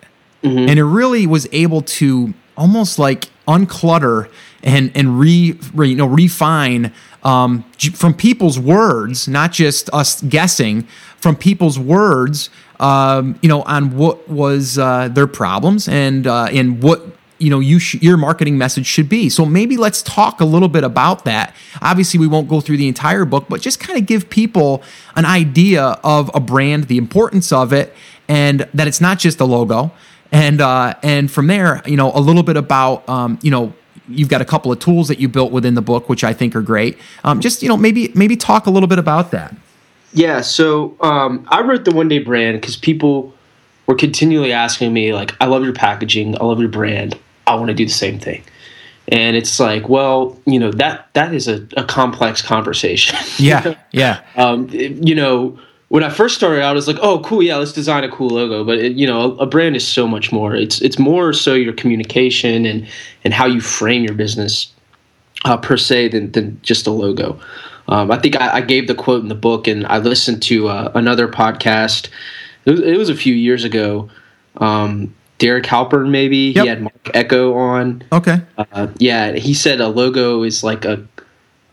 And 0.68 0.79
it 0.79 0.85
really 0.85 1.27
was 1.27 1.48
able 1.53 1.81
to 1.83 2.35
almost 2.57 2.98
like 2.98 3.31
unclutter 3.48 4.29
and 4.62 4.90
and 4.94 5.18
re, 5.18 5.59
re 5.74 5.88
you 5.88 5.96
know 5.96 6.07
refine 6.07 6.92
um, 7.25 7.65
from 7.95 8.15
people's 8.15 8.59
words, 8.59 9.27
not 9.27 9.53
just 9.53 9.89
us 9.93 10.21
guessing 10.23 10.87
from 11.17 11.37
people's 11.37 11.79
words, 11.79 12.51
um, 12.81 13.39
you 13.41 13.49
know, 13.49 13.63
on 13.63 13.97
what 13.97 14.29
was 14.29 14.79
uh, 14.79 15.09
their 15.09 15.27
problems 15.27 15.89
and 15.89 16.27
uh, 16.27 16.49
and 16.53 16.83
what 16.83 17.03
you 17.39 17.51
know 17.51 17.61
you 17.61 17.79
sh- 17.79 18.03
your 18.03 18.17
marketing 18.17 18.59
message 18.59 18.87
should 18.87 19.09
be. 19.09 19.29
So 19.29 19.47
maybe 19.47 19.77
let's 19.77 20.03
talk 20.03 20.41
a 20.41 20.45
little 20.45 20.69
bit 20.69 20.85
about 20.85 21.25
that. 21.25 21.55
Obviously 21.81 22.21
we 22.21 22.27
won't 22.27 22.49
go 22.49 22.61
through 22.61 22.77
the 22.77 22.89
entire 22.89 23.25
book 23.25 23.47
but 23.49 23.61
just 23.61 23.81
kind 23.81 23.99
of 23.99 24.07
give 24.07 24.31
people 24.31 24.83
an 25.17 25.25
idea 25.25 25.99
of 26.05 26.31
a 26.35 26.41
brand 26.41 26.85
the 26.85 26.99
importance 26.99 27.53
of 27.53 27.73
it 27.73 27.95
and 28.29 28.69
that 28.73 28.87
it's 28.87 29.01
not 29.01 29.19
just 29.19 29.41
a 29.41 29.45
logo. 29.45 29.93
And 30.31 30.61
uh, 30.61 30.95
and 31.03 31.31
from 31.31 31.47
there 31.47 31.83
you 31.87 31.97
know 31.97 32.13
a 32.15 32.21
little 32.21 32.43
bit 32.43 32.57
about 32.57 33.09
um, 33.09 33.39
you 33.43 33.51
know 33.51 33.73
you've 34.09 34.29
got 34.29 34.40
a 34.40 34.45
couple 34.45 34.71
of 34.71 34.79
tools 34.79 35.09
that 35.09 35.19
you 35.19 35.29
built 35.29 35.51
within 35.51 35.75
the 35.75 35.83
book 35.83 36.09
which 36.09 36.25
i 36.25 36.33
think 36.33 36.55
are 36.55 36.62
great. 36.62 36.99
Um, 37.23 37.40
just 37.40 37.62
you 37.62 37.69
know 37.69 37.77
maybe 37.77 38.12
maybe 38.14 38.37
talk 38.37 38.67
a 38.67 38.71
little 38.71 38.88
bit 38.88 38.99
about 38.99 39.31
that. 39.31 39.55
Yeah, 40.12 40.43
so 40.43 40.97
um, 41.01 41.45
I 41.51 41.61
wrote 41.62 41.85
the 41.85 41.90
one 41.90 42.09
day 42.09 42.21
brand 42.21 42.61
because 42.61 42.77
people 42.77 43.35
were 43.87 43.97
continually 43.97 44.53
asking 44.53 44.93
me, 44.93 45.12
like, 45.12 45.35
I 45.40 45.47
love 45.47 45.64
your 45.64 45.75
packaging, 45.75 46.40
I 46.40 46.45
love 46.45 46.61
your 46.61 46.69
brand, 46.69 47.19
I 47.47 47.57
want 47.57 47.69
to 47.69 47.75
do 47.75 47.85
the 47.85 47.90
same 47.90 48.19
thing. 48.19 48.43
And 49.09 49.37
it's 49.37 49.61
like, 49.61 49.88
well, 49.88 50.40
you 50.47 50.59
know, 50.59 50.71
that 50.73 51.12
that 51.12 51.35
is 51.35 51.49
a, 51.49 51.67
a 51.77 51.85
complex 51.85 52.40
conversation. 52.40 53.19
yeah 53.38 53.75
yeah. 53.93 54.23
Um, 54.37 54.69
you 54.71 55.14
know, 55.14 55.59
when 55.88 56.03
I 56.03 56.09
first 56.11 56.35
started 56.35 56.62
out, 56.62 56.70
I 56.70 56.73
was 56.73 56.88
like, 56.88 56.99
oh, 57.03 57.20
cool, 57.20 57.42
yeah, 57.42 57.57
let's 57.57 57.73
design 57.73 58.05
a 58.05 58.11
cool 58.11 58.31
logo. 58.31 58.64
But 58.64 58.79
it, 58.79 58.92
you 58.92 59.07
know, 59.07 59.20
a, 59.20 59.44
a 59.44 59.47
brand 59.47 59.77
is 59.77 59.87
so 59.87 60.07
much 60.09 60.33
more. 60.33 60.55
It's 60.55 60.81
it's 60.81 60.99
more 60.99 61.33
so 61.33 61.55
your 61.55 61.73
communication 61.73 62.64
and 62.66 62.87
and 63.25 63.35
how 63.35 63.47
you 63.47 63.61
frame 63.61 64.03
your 64.05 64.14
business 64.14 64.73
uh, 65.44 65.57
per 65.57 65.77
se 65.77 66.09
than 66.09 66.33
than 66.33 66.59
just 66.62 66.87
a 66.87 66.90
logo. 66.90 67.38
Um, 67.87 68.11
I 68.11 68.18
think 68.18 68.40
I, 68.40 68.57
I 68.57 68.61
gave 68.62 68.87
the 68.88 68.94
quote 68.94 69.23
in 69.23 69.29
the 69.29 69.35
book, 69.35 69.66
and 69.66 69.87
I 69.87 69.99
listened 69.99 70.42
to 70.44 70.68
uh, 70.68 70.90
another 70.94 71.29
podcast. 71.29 72.09
It 72.64 72.70
was, 72.70 72.81
it 72.81 72.97
was 72.97 73.11
a 73.11 73.14
few 73.14 73.35
years 73.35 73.62
ago. 73.62 74.09
Um, 74.57 75.14
Derek 75.38 75.64
Halpern, 75.64 76.11
maybe 76.11 76.53
Yep. 76.55 76.62
he 76.62 76.68
had 76.68 76.81
Marc 76.83 77.11
Ecko 77.12 77.55
on. 77.55 78.03
okay 78.12 78.40
Uh, 78.57 78.87
yeah, 78.99 79.33
he 79.33 79.53
said 79.53 79.81
a 79.81 79.88
logo 79.88 80.42
is 80.44 80.62
like 80.64 80.85
a 80.85 81.05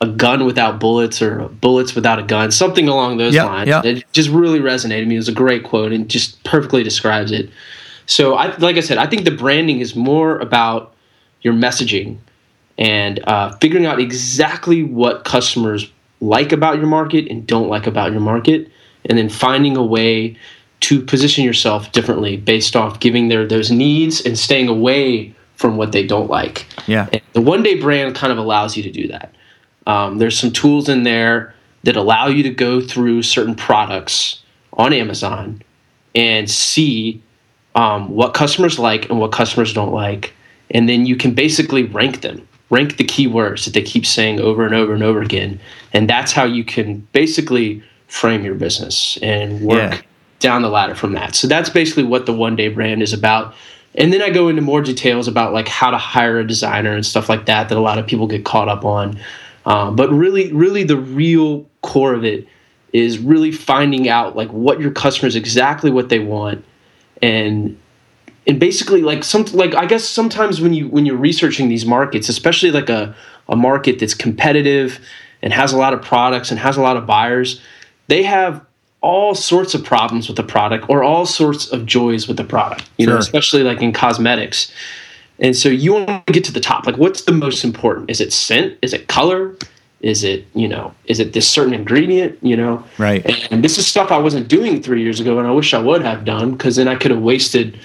a 0.02 0.08
gun 0.08 0.46
without 0.46 0.80
bullets 0.80 1.22
or 1.22 1.48
bullets 1.62 1.94
without 1.96 2.18
a 2.20 2.24
gun, 2.24 2.50
something 2.52 2.88
along 2.88 3.18
those 3.18 3.34
Yeah, 3.36 3.46
lines. 3.46 3.68
yeah. 3.68 3.82
It 3.86 4.04
just 4.14 4.30
really 4.30 4.60
resonated 4.60 5.08
me. 5.08 5.16
It 5.16 5.20
was 5.20 5.30
a 5.30 5.34
great 5.34 5.64
quote 5.64 5.92
and 5.92 6.10
just 6.10 6.44
perfectly 6.44 6.82
describes 6.84 7.32
it. 7.32 7.50
So, 8.08 8.34
I 8.36 8.56
like 8.58 8.78
I 8.78 8.80
said, 8.82 8.98
I 8.98 9.06
think 9.06 9.26
the 9.26 9.32
branding 9.32 9.80
is 9.80 9.96
more 9.96 10.40
about 10.40 10.94
your 11.44 11.54
messaging 11.54 12.18
and 12.78 13.20
uh, 13.28 13.56
figuring 13.62 13.86
out 13.86 14.00
exactly 14.00 14.82
what 14.84 15.24
customers 15.24 15.90
like 16.20 16.52
about 16.52 16.78
your 16.78 16.88
market 16.88 17.28
and 17.30 17.46
don't 17.46 17.70
like 17.70 17.86
about 17.88 18.12
your 18.12 18.22
market, 18.22 18.70
and 19.06 19.18
then 19.18 19.30
finding 19.30 19.78
a 19.78 19.84
way 19.84 20.36
to 20.82 21.00
position 21.02 21.44
yourself 21.46 21.92
differently 21.92 22.38
based 22.38 22.76
off 22.76 23.00
giving 23.00 23.28
their 23.28 23.46
those 23.48 23.72
needs 23.72 24.26
and 24.26 24.38
staying 24.38 24.68
away 24.68 25.34
from 25.56 25.78
what 25.78 25.92
they 25.92 26.06
don't 26.06 26.30
like. 26.30 26.66
yeah 26.88 27.08
And 27.14 27.22
the 27.34 27.42
one 27.42 27.62
day 27.62 27.80
brand 27.80 28.16
kind 28.16 28.32
of 28.32 28.40
allows 28.40 28.76
you 28.76 28.82
to 28.84 28.92
do 28.92 29.08
that. 29.10 29.32
Um, 29.88 30.18
there's 30.18 30.38
some 30.38 30.52
tools 30.52 30.90
in 30.90 31.04
there 31.04 31.54
that 31.84 31.96
allow 31.96 32.28
you 32.28 32.44
to 32.44 32.50
go 32.50 32.80
through 32.82 33.24
certain 33.24 33.56
products 33.56 34.42
on 34.74 34.94
Amazon 34.94 35.62
and 36.14 36.50
see 36.50 37.22
um, 37.76 38.10
what 38.10 38.34
customers 38.34 38.78
like 38.78 39.10
and 39.10 39.20
what 39.20 39.32
customers 39.32 39.74
don't 39.74 39.92
like. 39.94 40.34
And 40.70 40.88
then 40.88 41.06
you 41.06 41.16
can 41.16 41.34
basically 41.34 41.84
rank 41.84 42.22
them, 42.22 42.48
rank 42.70 42.98
the 42.98 43.04
keywords 43.04 43.66
that 43.66 43.74
they 43.74 43.82
keep 43.82 44.06
saying 44.06 44.40
over 44.40 44.66
and 44.66 44.76
over 44.76 44.94
and 44.94 45.04
over 45.04 45.22
again. 45.22 45.60
And 45.94 46.10
that's 46.10 46.32
how 46.32 46.44
you 46.44 46.64
can 46.64 47.00
basically 47.14 47.84
frame 48.08 48.44
your 48.44 48.56
business 48.56 49.18
and 49.22 49.62
work 49.62 49.78
Yeah. 49.94 50.02
down 50.40 50.62
the 50.62 50.70
ladder 50.70 50.96
from 50.96 51.14
that. 51.14 51.34
So 51.36 51.48
that's 51.48 51.70
basically 51.70 52.04
what 52.04 52.26
the 52.26 52.34
one 52.34 52.56
day 52.56 52.68
brand 52.68 53.02
is 53.02 53.14
about. 53.14 53.56
And 53.96 54.14
then 54.14 54.22
I 54.22 54.30
go 54.30 54.48
into 54.48 54.62
more 54.62 54.82
details 54.82 55.28
about 55.28 55.54
like 55.54 55.68
how 55.68 55.92
to 55.92 55.98
hire 55.98 56.40
a 56.40 56.48
designer 56.48 56.94
and 56.94 57.06
stuff 57.06 57.28
like 57.28 57.46
that 57.48 57.70
that 57.70 57.78
a 57.78 57.82
lot 57.82 57.98
of 57.98 58.08
people 58.08 58.28
get 58.28 58.46
caught 58.46 58.70
up 58.70 58.86
on. 58.86 59.20
Um, 59.66 59.96
but 59.96 60.10
really, 60.12 60.52
really, 60.52 60.84
the 60.84 60.98
real 60.98 61.68
core 61.82 62.14
of 62.14 62.24
it 62.24 62.48
is 62.94 63.20
really 63.20 63.52
finding 63.52 64.10
out 64.10 64.36
like 64.36 64.50
what 64.50 64.80
your 64.80 64.92
customers 64.92 65.36
exactly 65.36 65.92
what 65.92 66.10
they 66.10 66.20
want, 66.20 66.66
and 67.22 67.78
and 68.48 68.60
basically 68.60 69.02
like 69.02 69.24
some 69.24 69.46
like 69.54 69.76
I 69.76 69.86
guess 69.86 70.04
sometimes 70.04 70.62
when 70.62 70.74
you 70.74 70.88
when 70.88 71.06
you're 71.06 71.18
researching 71.18 71.70
these 71.70 71.86
markets, 71.86 72.30
especially 72.30 72.72
like 72.72 72.90
a 72.90 73.16
a 73.50 73.56
market 73.56 74.00
that's 74.00 74.14
competitive 74.14 75.00
and 75.42 75.54
has 75.54 75.74
a 75.74 75.78
lot 75.78 75.94
of 75.94 76.02
products 76.02 76.52
and 76.52 76.60
has 76.60 76.78
a 76.78 76.82
lot 76.82 76.98
of 76.98 77.06
buyers, 77.06 77.62
they 78.08 78.24
have 78.24 78.66
all 79.02 79.34
sorts 79.34 79.74
of 79.74 79.84
problems 79.84 80.28
with 80.28 80.38
the 80.38 80.44
product 80.44 80.86
or 80.88 81.04
all 81.04 81.26
sorts 81.26 81.68
of 81.72 81.86
joys 81.86 82.28
with 82.28 82.38
the 82.38 82.44
product. 82.44 82.90
You 82.98 83.08
know, 83.08 83.18
especially 83.18 83.64
like 83.64 83.82
in 83.82 83.94
cosmetics. 83.94 84.72
And 85.40 85.56
so 85.56 85.70
you 85.70 85.94
want 85.94 86.28
to 86.28 86.34
get 86.34 86.44
to 86.46 86.52
the 86.52 86.60
top. 86.60 86.86
Like, 86.86 86.98
what's 86.98 87.24
the 87.24 87.32
most 87.32 87.64
important? 87.64 88.10
Is 88.10 88.22
it 88.22 88.32
scent? 88.32 88.78
Is 88.82 88.94
it 88.94 89.08
color? 89.08 89.56
Is 90.02 90.24
it 90.24 90.48
you 90.56 90.68
know? 90.68 90.94
Is 91.06 91.20
it 91.20 91.34
this 91.34 91.48
certain 91.48 91.74
ingredient? 91.74 92.38
You 92.42 92.58
know, 92.58 92.84
Right. 92.98 93.24
And 93.52 93.64
this 93.64 93.78
is 93.78 93.86
stuff 93.88 94.12
I 94.12 94.18
wasn't 94.18 94.48
doing 94.48 94.82
three 94.82 95.02
years 95.04 95.20
ago, 95.20 95.38
and 95.38 95.48
I 95.48 95.52
wish 95.52 95.74
I 95.74 95.80
would 95.80 96.02
have 96.02 96.26
done 96.26 96.52
because 96.52 96.76
then 96.76 96.88
I 96.88 96.96
could 96.96 97.12
have 97.12 97.22
wasted 97.22 97.80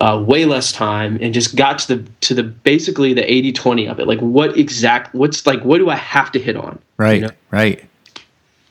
uh, 0.00 0.22
way 0.24 0.44
less 0.44 0.72
time 0.72 1.18
and 1.20 1.32
just 1.32 1.56
got 1.56 1.78
to 1.80 1.96
the 1.96 2.10
to 2.20 2.34
the 2.34 2.42
basically 2.42 3.14
the 3.14 3.22
80-20 3.22 3.90
of 3.90 3.98
it. 3.98 4.06
Like, 4.06 4.20
what 4.20 4.56
exact? 4.56 5.14
What's 5.14 5.46
like? 5.46 5.64
What 5.64 5.78
do 5.78 5.90
I 5.90 5.96
have 5.96 6.30
to 6.32 6.38
hit 6.38 6.56
on? 6.56 6.78
Right, 6.98 7.16
You 7.16 7.20
know? 7.22 7.30
right. 7.50 7.84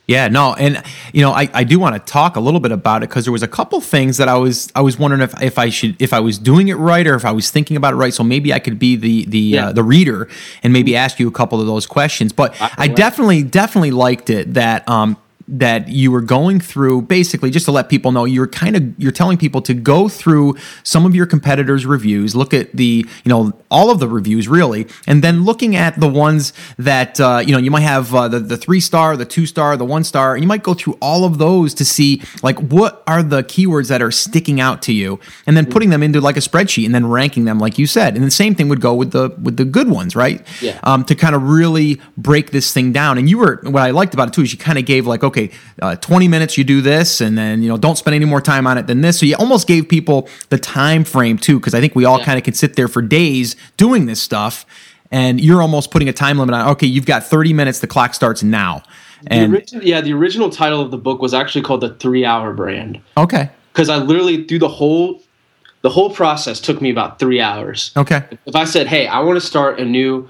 Yeah, 0.07 0.27
no, 0.27 0.53
and 0.53 0.83
you 1.13 1.21
know, 1.21 1.31
I, 1.31 1.49
I 1.53 1.63
do 1.63 1.79
want 1.79 1.95
to 1.95 2.11
talk 2.11 2.35
a 2.35 2.39
little 2.39 2.59
bit 2.59 2.71
about 2.71 3.01
it 3.01 3.09
because 3.09 3.25
there 3.25 3.31
was 3.31 3.41
a 3.41 3.47
couple 3.47 3.81
things 3.81 4.17
that 4.17 4.27
I 4.27 4.35
was 4.35 4.71
I 4.75 4.81
was 4.81 4.99
wondering 4.99 5.21
if, 5.23 5.41
if 5.41 5.57
I 5.57 5.69
should 5.69 5.99
if 5.99 6.13
I 6.13 6.19
was 6.19 6.37
doing 6.37 6.67
it 6.67 6.75
right 6.75 7.07
or 7.07 7.15
if 7.15 7.25
I 7.25 7.31
was 7.31 7.49
thinking 7.49 7.75
about 7.75 7.93
it 7.93 7.97
right. 7.97 8.13
So 8.13 8.23
maybe 8.23 8.53
I 8.53 8.59
could 8.59 8.77
be 8.77 8.95
the 8.95 9.25
the 9.25 9.39
Yeah. 9.39 9.67
uh, 9.67 9.71
the 9.71 9.83
reader 9.83 10.27
and 10.61 10.71
maybe 10.71 10.95
ask 10.95 11.19
you 11.19 11.27
a 11.27 11.31
couple 11.31 11.59
of 11.59 11.65
those 11.65 11.87
questions. 11.87 12.33
But 12.33 12.53
I 12.77 12.87
definitely 12.87 13.41
definitely 13.43 13.91
liked 13.91 14.29
it 14.29 14.53
that 14.53 14.87
um 14.87 15.17
that 15.47 15.89
you 15.89 16.11
were 16.11 16.21
going 16.21 16.59
through 16.59 17.03
basically 17.03 17.51
just 17.51 17.65
to 17.65 17.71
let 17.71 17.87
people 17.87 18.11
know 18.11 18.25
you're 18.25 18.47
kind 18.47 18.75
of 18.75 18.83
you're 18.99 19.11
telling 19.11 19.37
people 19.37 19.61
to 19.61 19.75
go 19.75 20.09
through 20.09 20.55
some 20.81 21.05
of 21.05 21.13
your 21.13 21.27
competitors 21.27 21.85
reviews 21.85 22.35
look 22.35 22.51
at 22.51 22.71
the 22.75 23.05
you 23.23 23.29
know 23.29 23.53
all 23.77 23.87
of 23.93 23.97
the 24.03 24.07
reviews 24.19 24.45
really, 24.59 24.81
and 25.09 25.17
then 25.25 25.35
looking 25.49 25.75
at 25.85 25.99
the 25.99 26.07
ones 26.27 26.53
that 26.91 27.19
uh, 27.19 27.41
you 27.45 27.51
know 27.53 27.61
you 27.65 27.71
might 27.75 27.87
have 27.95 28.05
uh, 28.15 28.27
the 28.33 28.39
the 28.53 28.57
three 28.65 28.79
star, 28.89 29.17
the 29.17 29.25
two 29.35 29.45
star, 29.45 29.69
the 29.77 29.89
one 29.97 30.03
star, 30.03 30.27
and 30.35 30.41
you 30.43 30.47
might 30.53 30.63
go 30.63 30.73
through 30.73 30.97
all 31.01 31.21
of 31.29 31.33
those 31.45 31.73
to 31.79 31.85
see 31.95 32.21
like 32.47 32.57
what 32.75 33.03
are 33.13 33.21
the 33.33 33.41
keywords 33.53 33.87
that 33.89 34.01
are 34.01 34.11
sticking 34.11 34.57
out 34.67 34.81
to 34.87 34.93
you, 34.93 35.19
and 35.47 35.53
then 35.57 35.65
putting 35.65 35.89
them 35.89 36.01
into 36.07 36.19
like 36.21 36.37
a 36.37 36.45
spreadsheet 36.49 36.85
and 36.85 36.95
then 36.95 37.05
ranking 37.19 37.43
them 37.45 37.59
like 37.59 37.77
you 37.81 37.87
said. 37.87 38.15
And 38.15 38.23
the 38.23 38.31
same 38.31 38.55
thing 38.55 38.69
would 38.69 38.81
go 38.81 38.93
with 38.93 39.11
the 39.11 39.25
with 39.45 39.57
the 39.57 39.65
good 39.65 39.89
ones, 39.89 40.15
right? 40.15 40.39
Yeah. 40.61 40.79
Um, 40.83 41.03
to 41.05 41.15
kind 41.15 41.35
of 41.35 41.41
really 41.43 41.99
break 42.17 42.51
this 42.51 42.71
thing 42.73 42.91
down. 42.93 43.17
And 43.17 43.29
you 43.29 43.37
were 43.39 43.59
what 43.63 43.83
I 43.83 43.91
liked 43.91 44.13
about 44.13 44.27
it 44.29 44.33
too 44.35 44.41
is 44.43 44.51
you 44.53 44.59
kind 44.69 44.77
of 44.79 44.85
gave 44.85 45.05
like 45.13 45.23
okay, 45.23 45.51
uh, 45.81 45.95
twenty 45.97 46.27
minutes 46.27 46.57
you 46.57 46.63
do 46.63 46.81
this, 46.81 47.21
and 47.21 47.37
then 47.37 47.61
you 47.63 47.69
know 47.69 47.77
don't 47.77 47.97
spend 47.97 48.15
any 48.15 48.25
more 48.25 48.41
time 48.41 48.65
on 48.67 48.77
it 48.77 48.87
than 48.87 49.01
this. 49.01 49.19
So 49.19 49.25
you 49.25 49.35
almost 49.35 49.67
gave 49.67 49.89
people 49.89 50.27
the 50.49 50.57
time 50.57 51.03
frame 51.03 51.37
too, 51.37 51.59
because 51.59 51.73
I 51.73 51.81
think 51.81 51.95
we 51.95 52.05
all 52.05 52.19
Yeah. 52.19 52.25
kind 52.25 52.37
of 52.37 52.43
can 52.43 52.53
sit 52.53 52.75
there 52.75 52.87
for 52.87 53.01
days 53.01 53.55
doing 53.77 54.05
this 54.05 54.21
stuff. 54.21 54.65
And 55.11 55.39
you're 55.39 55.61
almost 55.61 55.91
putting 55.91 56.09
a 56.09 56.13
time 56.13 56.39
limit 56.39 56.55
on. 56.55 56.69
Okay, 56.71 56.87
you've 56.87 57.05
got 57.05 57.23
30 57.23 57.53
minutes. 57.53 57.79
The 57.79 57.87
clock 57.87 58.13
starts 58.13 58.41
now. 58.43 58.81
The 59.23 59.31
And 59.33 59.53
original, 59.53 59.83
yeah, 59.83 60.01
the 60.01 60.13
original 60.13 60.49
title 60.49 60.81
of 60.81 60.91
the 60.91 60.97
book 60.97 61.21
was 61.21 61.33
actually 61.33 61.61
called 61.61 61.81
the 61.81 61.93
Three 61.95 62.25
Hour 62.25 62.53
Brand 62.53 62.99
okay, 63.17 63.49
because 63.71 63.87
I 63.87 63.97
literally 63.97 64.43
through 64.45 64.59
the 64.59 64.67
whole 64.67 65.21
the 65.81 65.89
whole 65.89 66.09
process 66.09 66.59
took 66.59 66.81
me 66.81 66.89
about 66.89 67.19
three 67.19 67.39
hours. 67.39 67.91
okay, 67.95 68.23
If 68.45 68.55
I 68.55 68.65
said, 68.65 68.87
"Hey, 68.87 69.07
I 69.07 69.19
want 69.19 69.39
to 69.39 69.45
start 69.45 69.79
a 69.79 69.85
new 69.85 70.27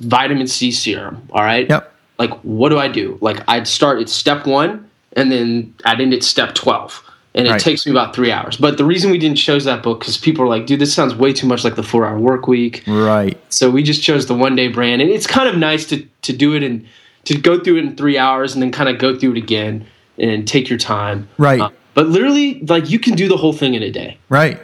vitamin 0.00 0.46
C 0.48 0.70
serum," 0.70 1.26
all 1.32 1.42
right, 1.42 1.68
yep, 1.68 1.92
like 2.18 2.30
what 2.42 2.68
do 2.70 2.78
I 2.78 2.88
do? 2.88 3.16
Like 3.20 3.42
I'd 3.48 3.66
start 3.66 4.00
at 4.00 4.08
step 4.08 4.46
one 4.46 4.88
and 5.16 5.30
then 5.32 5.74
I'd 5.84 6.00
end 6.00 6.12
at 6.12 6.22
step 6.24 6.54
twelve. 6.54 7.02
And 7.36 7.48
it 7.48 7.50
Right. 7.50 7.60
takes 7.60 7.84
me 7.84 7.90
about 7.90 8.14
three 8.14 8.30
hours. 8.30 8.56
But 8.56 8.78
the 8.78 8.84
reason 8.84 9.10
we 9.10 9.18
didn't 9.18 9.38
choose 9.38 9.64
that 9.64 9.82
book 9.82 9.98
because 10.00 10.16
people 10.16 10.44
are 10.44 10.48
like, 10.48 10.66
dude, 10.66 10.78
this 10.78 10.94
sounds 10.94 11.16
way 11.16 11.32
too 11.32 11.48
much 11.48 11.64
like 11.64 11.74
the 11.74 11.82
four 11.82 12.06
hour 12.06 12.16
work 12.18 12.46
week. 12.46 12.84
right, 12.86 13.36
So 13.48 13.70
we 13.70 13.82
just 13.82 14.02
chose 14.04 14.26
the 14.26 14.34
one 14.34 14.54
day 14.54 14.68
brand, 14.68 15.02
and 15.02 15.10
it's 15.10 15.26
kind 15.26 15.48
of 15.48 15.56
nice 15.56 15.84
to 15.86 16.04
to 16.22 16.32
do 16.32 16.54
it 16.54 16.62
and 16.62 16.84
to 17.24 17.34
go 17.36 17.58
through 17.58 17.76
it 17.78 17.84
in 17.84 17.96
three 17.96 18.16
hours, 18.18 18.54
and 18.54 18.62
then 18.62 18.70
kind 18.70 18.88
of 18.88 18.98
go 18.98 19.18
through 19.18 19.32
it 19.32 19.38
again 19.38 19.84
and 20.18 20.46
take 20.46 20.68
your 20.68 20.78
time. 20.78 21.26
Right. 21.38 21.60
Uh, 21.60 21.70
but 21.94 22.06
literally, 22.08 22.60
like 22.68 22.88
you 22.90 22.98
can 23.00 23.14
do 23.14 23.26
the 23.28 23.36
whole 23.36 23.52
thing 23.52 23.74
in 23.74 23.82
a 23.82 23.90
day. 23.90 24.18
right. 24.28 24.60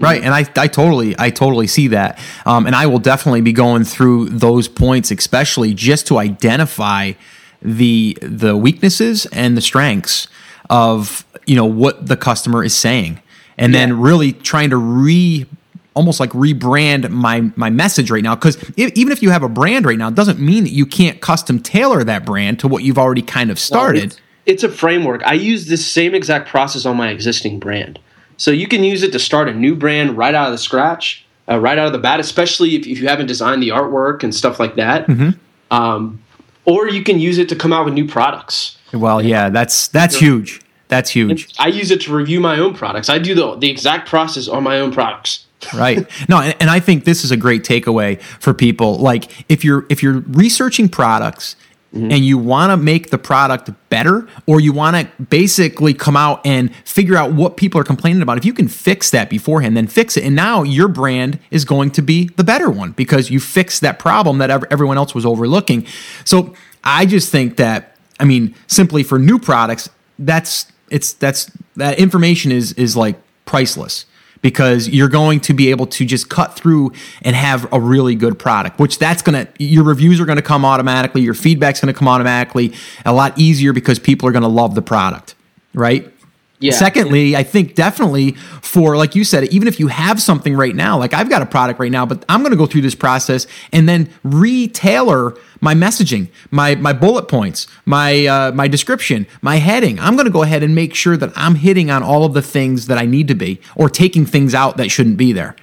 Right, 0.00 0.22
and 0.22 0.32
I, 0.32 0.46
I 0.56 0.68
totally 0.68 1.16
I 1.18 1.30
totally 1.30 1.66
see 1.66 1.88
that, 1.88 2.20
um, 2.46 2.66
and 2.66 2.76
I 2.76 2.86
will 2.86 3.00
definitely 3.00 3.40
be 3.40 3.52
going 3.52 3.82
through 3.82 4.28
those 4.28 4.68
points, 4.68 5.10
especially 5.10 5.74
just 5.74 6.06
to 6.06 6.18
identify 6.18 7.14
the 7.60 8.16
the 8.22 8.56
weaknesses 8.56 9.26
and 9.32 9.56
the 9.56 9.60
strengths 9.60 10.28
of 10.70 11.26
you 11.46 11.56
know 11.56 11.66
what 11.66 12.06
the 12.06 12.16
customer 12.16 12.62
is 12.64 12.74
saying, 12.74 13.20
and 13.56 13.74
then 13.74 14.00
really 14.00 14.32
trying 14.32 14.70
to 14.70 14.76
re 14.76 15.46
almost 15.94 16.20
like 16.20 16.30
rebrand 16.30 17.10
my 17.10 17.40
my 17.56 17.70
message 17.70 18.10
right 18.10 18.22
now 18.22 18.34
because 18.34 18.56
even 18.76 19.10
if 19.10 19.20
you 19.20 19.30
have 19.30 19.42
a 19.42 19.48
brand 19.48 19.84
right 19.84 19.98
now 19.98 20.06
it 20.06 20.14
doesn't 20.14 20.38
mean 20.38 20.62
that 20.62 20.70
you 20.70 20.86
can't 20.86 21.20
custom 21.20 21.58
tailor 21.58 22.04
that 22.04 22.24
brand 22.24 22.60
to 22.60 22.68
what 22.68 22.84
you've 22.84 22.98
already 22.98 23.22
kind 23.22 23.50
of 23.50 23.58
started 23.58 24.04
It's, 24.04 24.20
it's 24.48 24.62
a 24.62 24.68
framework. 24.70 25.22
I 25.24 25.34
use 25.34 25.66
this 25.66 25.86
same 25.86 26.14
exact 26.14 26.48
process 26.48 26.86
on 26.86 26.96
my 26.96 27.10
existing 27.10 27.60
brand, 27.60 27.98
so 28.38 28.50
you 28.50 28.66
can 28.66 28.82
use 28.82 29.02
it 29.02 29.12
to 29.12 29.18
start 29.18 29.46
a 29.46 29.52
new 29.52 29.76
brand 29.76 30.16
right 30.16 30.34
out 30.34 30.46
of 30.46 30.52
the 30.52 30.58
scratch, 30.58 31.26
uh, 31.50 31.60
right 31.60 31.78
out 31.78 31.86
of 31.86 31.92
the 31.92 31.98
bat. 31.98 32.18
Especially 32.18 32.74
if, 32.74 32.86
if 32.86 32.98
you 32.98 33.08
haven't 33.08 33.26
designed 33.26 33.62
the 33.62 33.68
artwork 33.68 34.22
and 34.22 34.34
stuff 34.34 34.58
like 34.58 34.76
that. 34.76 35.06
Mm-hmm. 35.06 35.30
Um, 35.70 36.22
or 36.64 36.88
you 36.88 37.04
can 37.04 37.20
use 37.20 37.36
it 37.36 37.50
to 37.50 37.56
come 37.56 37.74
out 37.74 37.84
with 37.84 37.92
new 37.92 38.08
products. 38.08 38.77
Well 38.92 39.22
yeah. 39.22 39.48
that's 39.48 39.88
that's 39.88 40.16
huge. 40.16 40.60
That's 40.88 41.10
huge. 41.10 41.54
I 41.58 41.68
use 41.68 41.90
it 41.90 42.00
to 42.02 42.14
review 42.14 42.40
my 42.40 42.58
own 42.58 42.74
products. 42.74 43.08
I 43.08 43.18
do 43.18 43.34
the 43.34 43.56
the 43.56 43.70
exact 43.70 44.08
process 44.08 44.48
on 44.48 44.62
my 44.62 44.80
own 44.80 44.92
products. 44.92 45.46
right. 45.74 46.06
No 46.28 46.40
and, 46.40 46.56
and 46.60 46.70
i 46.70 46.80
think 46.80 47.04
this 47.04 47.24
is 47.24 47.30
a 47.30 47.36
great 47.36 47.62
takeaway 47.62 48.20
for 48.20 48.54
people. 48.54 48.98
Like 48.98 49.44
if 49.50 49.64
you're 49.64 49.86
if 49.88 50.02
you're 50.02 50.20
researching 50.20 50.88
products 50.88 51.56
mm-hmm. 51.92 52.10
and 52.10 52.24
you 52.24 52.38
want 52.38 52.70
to 52.70 52.76
make 52.76 53.10
the 53.10 53.18
product 53.18 53.70
better 53.90 54.28
or 54.46 54.60
you 54.60 54.72
want 54.72 54.96
to 54.96 55.22
basically 55.22 55.94
come 55.94 56.16
out 56.16 56.40
and 56.46 56.74
figure 56.86 57.16
out 57.16 57.32
what 57.32 57.56
people 57.56 57.80
are 57.80 57.84
complaining 57.84 58.22
about 58.22 58.38
if 58.38 58.44
you 58.44 58.52
can 58.52 58.68
fix 58.68 59.10
that 59.10 59.28
beforehand 59.28 59.76
then 59.76 59.86
fix 59.86 60.16
it. 60.16 60.24
And 60.24 60.34
now 60.34 60.62
your 60.62 60.88
brand 60.88 61.38
is 61.50 61.64
going 61.64 61.90
to 61.92 62.02
be 62.02 62.28
the 62.36 62.44
better 62.44 62.70
one 62.70 62.92
because 62.92 63.30
you 63.30 63.40
fixed 63.40 63.80
that 63.82 63.98
problem 63.98 64.38
that 64.38 64.50
ev- 64.50 64.64
everyone 64.70 64.96
else 64.96 65.14
was 65.14 65.26
overlooking. 65.26 65.86
So 66.24 66.54
i 66.84 67.04
just 67.04 67.30
think 67.30 67.56
that 67.56 67.97
i 68.20 68.24
mean 68.24 68.54
simply 68.66 69.02
for 69.02 69.18
new 69.18 69.38
products 69.38 69.88
that's 70.18 70.70
it's 70.90 71.12
that's 71.14 71.50
that 71.76 71.98
information 71.98 72.52
is 72.52 72.72
is 72.74 72.96
like 72.96 73.16
priceless 73.44 74.06
because 74.40 74.88
you're 74.88 75.08
going 75.08 75.40
to 75.40 75.52
be 75.52 75.70
able 75.70 75.86
to 75.86 76.04
just 76.04 76.28
cut 76.28 76.54
through 76.54 76.92
and 77.22 77.34
have 77.34 77.70
a 77.72 77.80
really 77.80 78.14
good 78.14 78.38
product 78.38 78.78
which 78.78 78.98
that's 78.98 79.22
going 79.22 79.46
to 79.46 79.64
your 79.64 79.84
reviews 79.84 80.20
are 80.20 80.26
going 80.26 80.36
to 80.36 80.42
come 80.42 80.64
automatically 80.64 81.20
your 81.20 81.34
feedback's 81.34 81.80
going 81.80 81.92
to 81.92 81.98
come 81.98 82.08
automatically 82.08 82.72
a 83.04 83.12
lot 83.12 83.38
easier 83.38 83.72
because 83.72 83.98
people 83.98 84.28
are 84.28 84.32
going 84.32 84.42
to 84.42 84.48
love 84.48 84.74
the 84.74 84.82
product 84.82 85.34
right 85.74 86.12
Yeah. 86.60 86.72
Secondly, 86.72 87.36
I 87.36 87.44
think 87.44 87.74
definitely 87.74 88.32
for 88.62 88.96
like 88.96 89.14
you 89.14 89.22
said, 89.22 89.44
even 89.44 89.68
if 89.68 89.78
you 89.78 89.86
have 89.88 90.20
something 90.20 90.56
right 90.56 90.74
now, 90.74 90.98
like 90.98 91.14
I've 91.14 91.30
got 91.30 91.40
a 91.40 91.46
product 91.46 91.78
right 91.78 91.92
now, 91.92 92.04
but 92.04 92.24
I'm 92.28 92.40
going 92.40 92.50
to 92.50 92.56
go 92.56 92.66
through 92.66 92.80
this 92.80 92.96
process 92.96 93.46
and 93.72 93.88
then 93.88 94.10
retailor 94.24 95.38
my 95.60 95.74
messaging, 95.74 96.28
my 96.50 96.74
my 96.74 96.92
bullet 96.92 97.28
points, 97.28 97.68
my 97.84 98.26
uh, 98.26 98.52
my 98.52 98.66
description, 98.66 99.26
my 99.40 99.56
heading. 99.56 100.00
I'm 100.00 100.14
going 100.14 100.26
to 100.26 100.32
go 100.32 100.42
ahead 100.42 100.62
and 100.64 100.74
make 100.74 100.94
sure 100.94 101.16
that 101.16 101.30
I'm 101.36 101.54
hitting 101.54 101.90
on 101.90 102.02
all 102.02 102.24
of 102.24 102.34
the 102.34 102.42
things 102.42 102.86
that 102.88 102.98
I 102.98 103.06
need 103.06 103.28
to 103.28 103.34
be, 103.34 103.60
or 103.76 103.88
taking 103.88 104.26
things 104.26 104.54
out 104.54 104.76
that 104.78 104.90
shouldn't 104.90 105.16
be 105.16 105.32
there. 105.32 105.54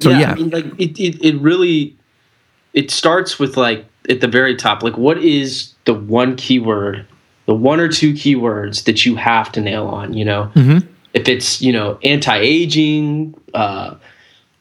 So 0.00 0.10
yeah, 0.10 0.20
yeah, 0.20 0.30
I 0.32 0.34
mean, 0.34 0.50
like 0.50 0.66
it, 0.78 0.98
it, 0.98 1.24
it 1.24 1.40
really 1.40 1.96
it 2.74 2.90
starts 2.90 3.38
with 3.38 3.56
like 3.56 3.86
at 4.08 4.20
the 4.20 4.28
very 4.28 4.56
top, 4.56 4.82
like 4.82 4.96
what 4.96 5.18
is 5.18 5.74
the 5.84 5.94
one 5.94 6.36
keyword, 6.36 7.06
the 7.52 7.58
one 7.58 7.80
or 7.80 7.88
two 7.88 8.14
keywords 8.14 8.84
that 8.84 9.04
you 9.04 9.14
have 9.14 9.52
to 9.52 9.60
nail 9.60 9.86
on, 9.86 10.14
you 10.14 10.24
know? 10.24 10.50
Mm-hmm. 10.54 10.88
If 11.12 11.28
it's, 11.28 11.60
you 11.60 11.70
know, 11.70 11.98
anti-aging, 12.02 13.34
uh, 13.52 13.96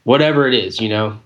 whatever 0.04 0.45
it 0.45 0.54
is, 0.54 0.82
you 0.82 0.89
know. 0.89 1.17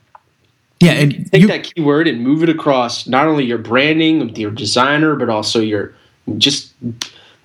yeah, 0.80 0.92
and 0.92 1.32
Take 1.32 1.42
you, 1.42 1.48
that 1.48 1.64
keyword 1.64 2.08
and 2.08 2.22
move 2.22 2.44
it 2.44 2.50
across 2.50 3.08
not 3.08 3.26
only 3.26 3.46
your 3.46 3.58
branding, 3.58 4.36
your 4.36 4.52
designer, 4.52 5.16
but 5.16 5.28
also 5.28 5.60
your 5.60 5.96
just 6.38 6.72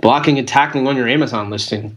blocking 0.02 0.38
and 0.38 0.46
tackling 0.46 0.87
on 0.87 0.96
your 0.96 1.09
Amazon 1.09 1.48
listing. 1.48 1.96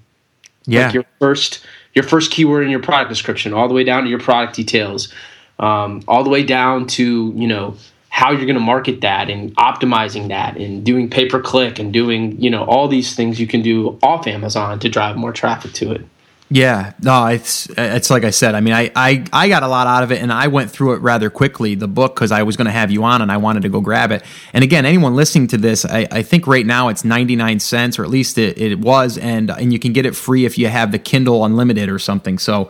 yeah, 0.65 0.85
like 0.85 0.93
your 0.93 1.05
first 1.19 1.65
your 1.93 2.03
first 2.03 2.31
keyword 2.31 2.63
in 2.63 2.69
your 2.69 2.81
product 2.81 3.09
description 3.09 3.53
all 3.53 3.67
the 3.67 3.73
way 3.73 3.83
down 3.83 4.03
to 4.03 4.09
your 4.09 4.19
product 4.19 4.55
details 4.55 5.13
um, 5.59 6.01
all 6.07 6.23
the 6.23 6.29
way 6.29 6.43
down 6.43 6.87
to 6.87 7.33
you 7.35 7.47
know 7.47 7.75
how 8.13 8.29
you're 8.29 8.45
going 8.45 8.53
to 8.53 8.59
market 8.59 9.01
that 9.01 9.27
and 9.27 9.55
optimizing 9.55 10.27
that 10.27 10.55
and 10.55 10.85
doing 10.85 11.09
pay 11.09 11.27
per 11.27 11.41
click 11.41 11.79
and 11.79 11.91
doing 11.91 12.39
you 12.39 12.47
know 12.47 12.63
all 12.65 12.87
these 12.87 13.15
things 13.15 13.39
you 13.39 13.47
can 13.47 13.63
do 13.63 13.97
off 14.03 14.27
amazon 14.27 14.77
to 14.77 14.87
drive 14.87 15.17
more 15.17 15.33
traffic 15.33 15.73
to 15.73 15.91
it 15.91 16.05
Yeah, 16.49 16.93
no, 17.01 17.25
it's 17.27 17.67
it's 17.75 18.11
like 18.11 18.23
I 18.23 18.29
said. 18.29 18.53
I 18.53 18.61
mean, 18.61 18.75
I 18.75 18.91
I, 18.95 19.23
I 19.33 19.47
got 19.49 19.63
a 19.63 19.67
lot 19.67 19.87
out 19.87 20.03
of 20.03 20.11
it, 20.11 20.21
and 20.21 20.31
I 20.31 20.47
went 20.47 20.69
through 20.69 20.93
it 20.93 20.97
rather 20.97 21.31
quickly. 21.31 21.73
The 21.73 21.87
book 21.87 22.13
because 22.13 22.31
I 22.31 22.43
was 22.43 22.57
going 22.57 22.65
to 22.67 22.71
have 22.71 22.91
you 22.91 23.03
on, 23.03 23.23
and 23.23 23.31
I 23.31 23.37
wanted 23.37 23.63
to 23.63 23.69
go 23.69 23.81
grab 23.81 24.11
it. 24.11 24.23
And 24.53 24.63
again, 24.63 24.85
anyone 24.85 25.15
listening 25.15 25.47
to 25.47 25.57
this, 25.57 25.83
I, 25.83 26.07
I 26.11 26.21
think 26.21 26.45
right 26.45 26.65
now 26.65 26.89
it's 26.89 27.03
ninety 27.03 27.35
nine 27.35 27.59
cents, 27.59 27.97
or 27.97 28.03
at 28.03 28.11
least 28.11 28.37
it, 28.37 28.59
it 28.59 28.77
was, 28.79 29.17
and 29.17 29.49
and 29.49 29.73
you 29.73 29.79
can 29.79 29.93
get 29.93 30.05
it 30.05 30.15
free 30.15 30.45
if 30.45 30.55
you 30.59 30.67
have 30.67 30.91
the 30.91 30.99
Kindle 30.99 31.43
Unlimited 31.43 31.89
or 31.89 31.97
something. 31.97 32.37
So. 32.37 32.69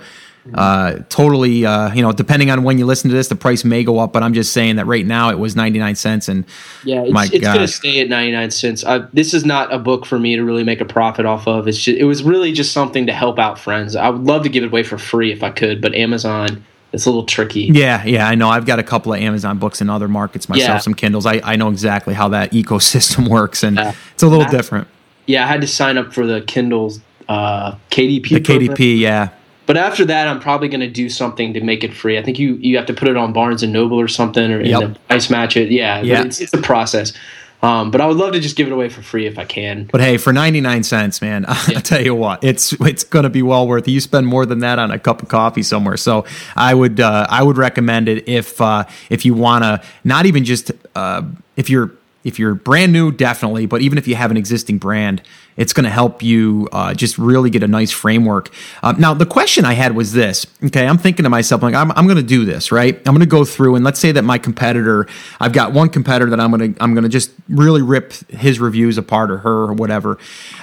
Uh, 0.54 1.00
totally. 1.10 1.66
Uh, 1.66 1.94
you 1.94 2.02
know, 2.02 2.12
depending 2.12 2.52
on 2.52 2.64
when 2.64 2.78
you 2.78 2.86
listen 2.86 3.10
to 3.10 3.16
this, 3.16 3.28
the 3.30 3.36
price 3.36 3.64
may 3.64 3.84
go 3.84 4.00
up. 4.00 4.12
But 4.12 4.24
I'm 4.24 4.34
just 4.34 4.52
saying 4.52 4.76
that 4.76 4.86
right 4.86 5.06
now 5.06 5.30
it 5.30 5.40
was 5.40 5.56
99 5.56 5.96
cents, 5.96 6.28
and 6.28 6.44
yeah 6.84 7.02
it's, 7.04 7.14
My 7.14 7.24
it's 7.32 7.40
going 7.40 7.60
to 7.60 7.68
stay 7.68 8.02
at 8.02 8.10
99 8.10 8.52
cents 8.52 8.84
uh, 8.84 9.08
this 9.14 9.34
is 9.34 9.46
not 9.46 9.74
a 9.74 9.80
book 9.80 10.06
for 10.06 10.20
me 10.20 10.36
to 10.36 10.44
really 10.44 10.64
make 10.64 10.82
a 10.82 10.86
profit 10.86 11.26
off 11.26 11.48
of 11.48 11.68
it's 11.68 11.78
just, 11.78 11.98
it 11.98 12.04
was 12.04 12.24
really 12.24 12.52
just 12.52 12.74
something 12.74 13.06
to 13.06 13.14
help 13.14 13.40
out 13.40 13.58
friends 13.58 13.96
i 13.96 14.10
would 14.10 14.24
love 14.24 14.44
to 14.44 14.50
give 14.50 14.64
it 14.64 14.68
away 14.68 14.84
for 14.84 14.98
free 14.98 15.32
if 15.32 15.44
i 15.44 15.50
could 15.50 15.82
but 15.82 15.96
amazon 15.96 16.64
it's 16.92 17.06
a 17.06 17.10
little 17.10 17.26
tricky 17.26 17.62
Yeah, 17.72 18.04
yeah, 18.06 18.28
I 18.28 18.36
know. 18.36 18.50
I've 18.50 18.68
got 18.68 18.78
a 18.78 18.84
couple 18.84 19.14
of 19.14 19.20
Amazon 19.20 19.58
books 19.58 19.82
in 19.82 19.90
other 19.90 20.08
markets 20.08 20.48
myself, 20.48 20.68
Yeah. 20.68 20.78
some 20.78 20.94
Kindles. 20.94 21.26
I, 21.26 21.42
I 21.44 21.56
know 21.56 21.70
exactly 21.70 22.14
how 22.14 22.28
that 22.30 22.52
ecosystem 22.62 23.28
works, 23.28 23.64
and 23.64 23.78
Yeah. 23.78 23.96
it's 24.14 24.22
a 24.22 24.28
little 24.28 24.44
That- 24.46 24.52
different. 24.52 24.88
Yeah, 25.26 25.44
I 25.44 25.48
had 25.48 25.62
to 25.62 25.68
sign 25.68 25.98
up 25.98 26.14
for 26.14 26.28
the 26.28 26.42
Kindle 26.42 26.94
uh, 27.28 27.72
KDP. 27.90 28.30
The 28.30 28.40
program. 28.42 28.76
KDP, 28.78 29.00
yeah. 29.00 29.30
But 29.66 29.78
after 29.78 30.04
that, 30.06 30.28
I'm 30.28 30.40
probably 30.40 30.68
going 30.68 30.82
to 30.82 30.90
do 30.90 31.10
something 31.10 31.54
to 31.54 31.62
make 31.62 31.84
it 31.84 31.94
free. 31.94 32.18
I 32.18 32.24
think 32.24 32.38
you 32.40 32.56
you 32.56 32.76
have 32.78 32.86
to 32.88 32.94
put 32.94 33.08
it 33.08 33.16
on 33.18 33.32
Barnes 33.34 33.64
and 33.64 33.72
Noble 33.72 34.00
or 34.00 34.08
something, 34.08 34.52
or 34.52 34.62
Yep. 34.62 35.08
price 35.08 35.30
match 35.30 35.56
it. 35.58 35.72
Yeah, 35.72 36.02
Yeah. 36.02 36.24
It's, 36.24 36.42
it's 36.42 36.54
a 36.54 36.62
process. 36.62 37.14
Um, 37.62 37.92
but 37.92 38.02
I 38.02 38.08
would 38.08 38.18
love 38.18 38.34
to 38.34 38.42
just 38.42 38.58
give 38.58 38.68
it 38.68 38.74
away 38.74 38.90
for 38.90 39.02
free 39.02 39.26
if 39.26 39.40
I 39.40 39.46
can. 39.46 39.86
But 39.90 40.02
hey, 40.02 40.18
for 40.18 40.34
99 40.34 40.84
cents, 40.84 41.22
man, 41.22 41.46
I'll 41.48 41.82
tell 41.82 42.02
you 42.04 42.14
what, 42.14 42.44
it's 42.44 42.74
it's 42.74 43.06
going 43.06 43.24
to 43.24 43.30
be 43.30 43.42
well 43.42 43.66
worth 43.66 43.88
it. 43.88 43.92
You 43.92 44.02
spend 44.02 44.28
more 44.28 44.46
than 44.46 44.60
that 44.60 44.80
on 44.80 44.92
a 44.92 45.00
cup 45.00 45.22
of 45.22 45.30
coffee 45.30 45.64
somewhere. 45.64 45.96
So 45.96 46.26
I 46.58 46.74
would 46.74 47.00
uh, 47.00 47.26
I 47.30 47.42
would 47.42 47.58
recommend 47.58 48.10
it 48.10 48.28
if 48.28 48.60
uh, 48.60 48.84
if 49.10 49.24
you 49.24 49.34
want 49.34 49.64
to 49.64 49.82
not 50.04 50.26
even 50.26 50.44
just 50.44 50.72
uh, 50.94 51.22
if 51.56 51.70
you're 51.70 51.92
if 52.26 52.38
you're 52.38 52.54
brand 52.54 52.92
new, 52.92 53.12
definitely, 53.14 53.66
but 53.66 53.82
even 53.82 53.98
if 53.98 54.10
you 54.10 54.16
have 54.16 54.30
an 54.30 54.38
existing 54.38 54.78
brand, 54.78 55.22
it's 55.58 55.74
going 55.74 55.84
to 55.84 55.90
help 55.90 56.24
you 56.24 56.68
uh, 56.72 56.94
just 56.94 57.18
really 57.18 57.50
get 57.50 57.64
a 57.64 57.68
nice 57.68 57.92
framework. 57.92 58.50
Uh, 58.82 58.94
now, 58.98 59.14
the 59.14 59.26
question 59.26 59.66
I 59.66 59.74
had 59.74 59.96
was 59.96 60.14
this. 60.14 60.46
Okay, 60.64 60.88
I'm 60.88 60.98
thinking 60.98 61.24
to 61.24 61.30
myself, 61.30 61.62
like, 61.62 61.76
I'm, 61.76 61.92
I'm 61.92 62.06
going 62.06 62.18
to 62.18 62.24
do 62.24 62.46
this, 62.46 62.72
right? 62.72 62.96
I'm 62.98 63.14
going 63.14 63.20
to 63.20 63.26
go 63.26 63.46
through 63.46 63.76
and 63.76 63.84
let's 63.84 64.00
say 64.00 64.12
that 64.12 64.24
my 64.24 64.38
competitor, 64.38 65.08
I've 65.40 65.54
got 65.54 65.74
one 65.74 65.90
competitor 65.90 66.30
that 66.30 66.40
I'm 66.40 66.52
going 66.52 66.74
to 66.74 66.84
I'm 66.84 66.94
going 66.94 67.04
to 67.04 67.10
just 67.10 67.32
really 67.50 67.82
rip 67.82 68.14
his 68.30 68.60
reviews 68.60 68.98
apart 68.98 69.32
or 69.32 69.38
her 69.40 69.64
or 69.64 69.74
whatever. 69.74 70.18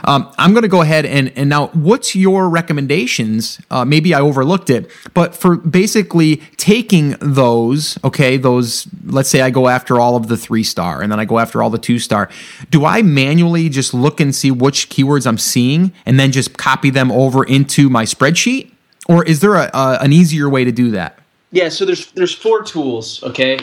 Um, 0.05 0.33
I'm 0.39 0.53
going 0.53 0.63
to 0.63 0.69
go 0.69 0.83
ahead 0.83 1.05
and 1.05 1.33
and 1.37 1.49
now, 1.49 1.69
what's 1.69 2.15
your 2.15 2.49
recommendations? 2.49 3.61
Uh, 3.71 3.85
maybe 3.85 4.15
I 4.15 4.21
overlooked 4.21 4.71
it, 4.71 4.91
but 5.15 5.35
for 5.35 5.57
basically 5.57 6.37
taking 6.57 7.17
those, 7.21 7.99
okay, 8.05 8.37
those. 8.37 8.87
Let's 9.05 9.29
say 9.29 9.41
I 9.41 9.51
go 9.51 9.69
after 9.69 10.01
all 10.01 10.17
of 10.17 10.29
the 10.29 10.37
three 10.37 10.63
star, 10.63 11.03
and 11.03 11.11
then 11.11 11.21
I 11.21 11.25
go 11.25 11.39
after 11.39 11.63
all 11.63 11.71
the 11.71 11.79
two 11.79 11.99
star. 11.99 12.29
Do 12.71 12.85
I 12.85 13.03
manually 13.03 13.69
just 13.69 13.93
look 13.95 14.21
and 14.21 14.35
see 14.35 14.51
which 14.51 14.80
keywords 14.89 15.27
I'm 15.27 15.39
seeing 15.39 15.93
and 16.07 16.19
then 16.19 16.33
just 16.33 16.57
copy 16.57 16.91
them 16.91 17.11
over 17.13 17.45
into 17.45 17.89
my 17.91 18.05
spreadsheet? 18.05 18.73
Or 19.09 19.25
is 19.25 19.41
there 19.41 19.55
a, 19.55 19.71
a 19.75 19.99
an 20.01 20.13
easier 20.13 20.49
way 20.49 20.65
to 20.65 20.73
do 20.73 20.91
that? 20.93 21.19
Yeah, 21.53 21.69
so 21.69 21.85
there's 21.85 22.13
there's 22.13 22.35
four 22.35 22.63
tools, 22.63 23.23
okay? 23.25 23.59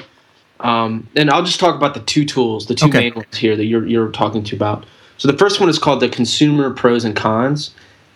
Um, 0.59 1.07
and 1.15 1.29
I'll 1.29 1.43
just 1.43 1.59
talk 1.59 1.75
about 1.75 1.93
the 1.93 1.99
two 2.01 2.25
tools, 2.25 2.65
the 2.65 2.75
two 2.75 2.87
Okay. 2.87 2.99
main 2.99 3.15
ones 3.15 3.37
here 3.37 3.55
that 3.55 3.65
you're 3.65 3.85
you're 3.87 4.09
talking 4.09 4.43
to 4.43 4.55
about. 4.55 4.85
So 5.17 5.31
the 5.31 5.37
first 5.37 5.59
one 5.59 5.69
is 5.69 5.79
called 5.79 5.99
the 5.99 6.09
consumer 6.09 6.71
pros 6.71 7.05
and 7.05 7.15
cons, 7.15 7.71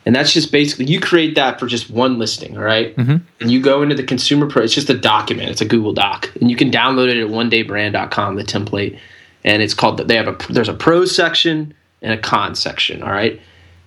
and 0.05 0.15
that's 0.15 0.33
just 0.33 0.51
basically 0.51 0.85
you 0.85 0.99
create 0.99 1.35
that 1.35 1.59
for 1.59 1.67
just 1.67 1.89
one 1.89 2.17
listing, 2.19 2.57
all 2.57 2.63
right? 2.63 2.95
And 2.97 3.23
you 3.51 3.61
go 3.61 3.81
into 3.81 3.95
the 3.95 4.03
consumer 4.03 4.47
pro. 4.47 4.63
It's 4.63 4.73
just 4.73 4.89
a 4.89 4.97
document. 4.97 5.49
It's 5.49 5.61
a 5.61 5.65
Google 5.65 5.93
Doc, 5.93 6.29
and 6.41 6.49
you 6.49 6.57
can 6.57 6.69
download 6.71 7.09
it 7.09 7.17
at 7.23 7.27
onedaybrand.com, 7.29 8.35
the 8.35 8.43
template. 8.43 8.99
And 9.43 9.61
it's 9.63 9.73
called. 9.73 9.97
They 10.07 10.15
have 10.15 10.27
a 10.27 10.35
there's 10.51 10.69
a 10.69 10.73
pros 10.73 11.15
section 11.15 11.73
and 12.01 12.13
a 12.13 12.17
con 12.17 12.55
section, 12.55 13.03
all 13.03 13.11
right? 13.11 13.39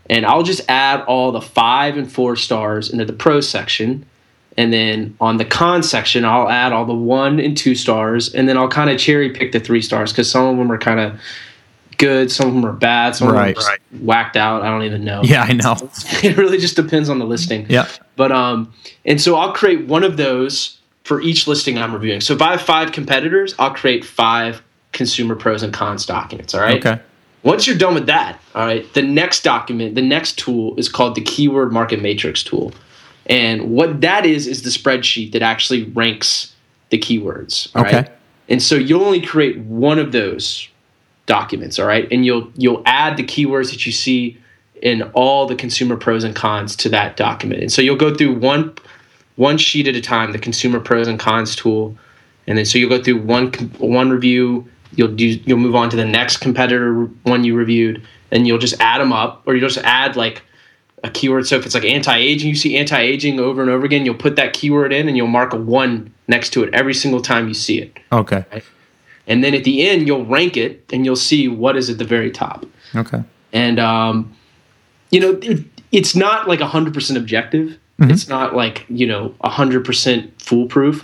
And 0.09 0.27
I'll 0.27 0.43
just 0.43 0.63
add 0.69 1.01
all 1.03 1.33
the 1.33 1.41
five 1.41 1.97
and 1.97 2.11
four 2.11 2.37
stars 2.37 2.91
into 2.91 3.05
the 3.05 3.13
pro 3.13 3.41
section. 3.41 4.07
And 4.57 4.73
then 4.73 5.17
on 5.21 5.39
the 5.39 5.45
con 5.45 5.83
section, 5.83 6.25
I'll 6.25 6.49
add 6.49 6.73
all 6.73 6.85
the 6.85 6.95
one 6.95 7.41
and 7.41 7.57
two 7.57 7.75
stars, 7.75 8.33
and 8.35 8.49
then 8.49 8.57
I'll 8.57 8.69
kind 8.69 8.89
of 8.89 8.99
cherry 8.99 9.31
pick 9.31 9.51
the 9.53 9.59
three 9.59 9.83
stars 9.83 10.13
because 10.13 10.31
some 10.31 10.47
of 10.47 10.57
them 10.57 10.71
are 10.71 10.79
kind 10.79 11.01
of 11.01 11.19
good, 11.99 12.31
some 12.31 12.49
of 12.49 12.55
them 12.55 12.65
are 12.65 12.73
bad, 12.73 13.17
some 13.17 13.33
Right. 13.33 13.57
of 13.57 13.65
them 13.65 13.73
are 13.73 14.05
whacked 14.05 14.37
out. 14.37 14.63
I 14.63 14.67
don't 14.69 14.85
even 14.85 15.05
know. 15.05 15.23
Yeah, 15.25 15.43
I 15.43 15.55
know. 15.55 15.75
it 16.23 16.37
really 16.37 16.59
just 16.59 16.77
depends 16.77 17.09
on 17.09 17.19
the 17.19 17.25
listing. 17.25 17.67
Yeah. 17.69 17.89
But 18.15 18.31
um, 18.31 18.73
and 19.05 19.21
so 19.21 19.35
I'll 19.35 19.53
create 19.53 19.87
one 19.89 20.05
of 20.05 20.17
those 20.17 20.79
for 21.03 21.21
each 21.21 21.49
listing 21.49 21.77
I'm 21.77 21.93
reviewing. 21.93 22.21
So 22.21 22.33
if 22.35 22.41
I 22.43 22.53
have 22.53 22.63
five 22.63 22.93
competitors, 22.93 23.55
I'll 23.59 23.75
create 23.75 24.05
five 24.05 24.63
consumer 24.93 25.35
pros 25.35 25.63
and 25.65 25.73
cons 25.73 26.07
documents. 26.07 26.55
All 26.55 26.61
right. 26.61 26.85
Okay. 26.85 27.03
Once 27.45 27.67
you're 27.67 27.77
done 27.77 27.95
with 27.95 28.07
that, 28.07 28.41
all 28.55 28.67
right, 28.67 28.93
the 28.95 29.03
next 29.03 29.45
document, 29.45 29.95
the 29.95 30.03
next 30.03 30.39
tool 30.39 30.75
is 30.79 30.89
called 30.89 31.15
the 31.15 31.21
Keyword 31.21 31.73
Market 31.73 32.01
Matrix 32.03 32.43
tool. 32.43 32.73
And 33.27 33.71
what 33.71 34.01
that 34.01 34.27
is 34.27 34.47
is 34.47 34.63
the 34.63 34.71
spreadsheet 34.71 35.33
that 35.33 35.43
actually 35.43 35.85
ranks 35.85 36.55
the 36.91 36.99
keywords. 36.99 37.75
all 37.77 37.85
Okay. 37.85 37.97
right? 37.97 38.11
And 38.49 38.63
so 38.63 38.75
you'll 38.75 39.05
only 39.05 39.21
create 39.21 39.59
one 39.59 39.99
of 39.99 40.13
those 40.13 40.69
documents, 41.27 41.79
all 41.79 41.87
right? 41.87 42.07
And 42.11 42.25
you'll 42.27 42.51
you'll 42.57 42.83
add 42.87 43.17
the 43.17 43.23
keywords 43.23 43.71
that 43.71 43.87
you 43.87 43.93
see 43.93 44.39
in 44.83 45.03
all 45.15 45.47
the 45.47 45.55
consumer 45.57 45.97
pros 45.97 46.25
and 46.25 46.35
cons 46.35 46.77
to 46.77 46.89
that 46.91 47.17
document. 47.17 47.63
And 47.63 47.73
so 47.73 47.81
you'll 47.81 47.97
go 47.97 48.15
through 48.15 48.35
one 48.39 48.75
one 49.37 49.59
sheet 49.59 49.89
at 49.89 49.97
a 49.97 50.01
time, 50.01 50.33
the 50.33 50.39
consumer 50.39 50.81
pros 50.81 51.09
and 51.09 51.19
cons 51.19 51.57
tool, 51.57 51.97
and 52.47 52.57
then 52.59 52.65
so 52.65 52.79
you'll 52.79 52.91
go 52.91 53.03
through 53.03 53.21
one 53.23 53.53
one 53.79 54.11
review. 54.11 54.69
You'll 54.97 55.15
do 55.15 55.27
you'll 55.27 55.59
move 55.59 55.75
on 55.75 55.91
to 55.91 55.97
the 55.97 56.05
next 56.05 56.39
competitor 56.39 57.05
one 57.25 57.45
you 57.45 57.55
reviewed, 57.55 58.03
and 58.31 58.47
you'll 58.47 58.59
just 58.59 58.81
add 58.81 59.01
them 59.01 59.13
up, 59.13 59.43
or 59.47 59.55
you'll 59.55 59.69
just 59.69 59.85
add 59.85 60.17
like 60.17 60.43
a 61.03 61.11
keyword. 61.11 61.47
So 61.47 61.57
if 61.57 61.67
it's 61.67 61.75
like 61.75 61.85
anti-aging, 61.85 62.49
you 62.49 62.55
see 62.55 62.77
anti-aging 62.77 63.39
over 63.39 63.61
and 63.61 63.71
over 63.71 63.85
again, 63.85 64.05
you'll 64.07 64.15
put 64.15 64.37
that 64.37 64.53
keyword 64.55 64.93
in, 64.93 65.07
and 65.09 65.17
you'll 65.17 65.27
mark 65.27 65.53
a 65.53 65.57
one 65.57 66.13
next 66.29 66.51
to 66.55 66.63
it 66.63 66.73
every 66.75 66.95
single 66.95 67.21
time 67.21 67.49
you 67.49 67.55
see 67.55 67.79
it. 67.81 67.99
Okay. 68.11 68.45
And 69.27 69.43
then 69.45 69.55
at 69.55 69.65
the 69.65 69.87
end, 69.87 70.07
you'll 70.07 70.25
rank 70.27 70.57
it, 70.57 70.85
and 70.93 71.05
you'll 71.05 71.17
see 71.17 71.49
what 71.49 71.77
is 71.77 71.89
at 71.91 71.99
the 71.99 72.05
very 72.05 72.31
top 72.31 72.65
Okay. 72.95 73.23
and 73.53 73.79
um, 73.79 74.35
you 75.11 75.21
know 75.21 75.39
it, 75.43 75.65
it's 75.93 76.15
not 76.17 76.49
like 76.49 76.61
100% 76.61 77.17
objective 77.17 77.79
Mm-hmm. 78.01 78.11
it's 78.11 78.27
not 78.27 78.57
like 78.57 78.85
you 78.89 79.07
know 79.07 79.33
100% 79.45 80.43
foolproof 80.43 81.03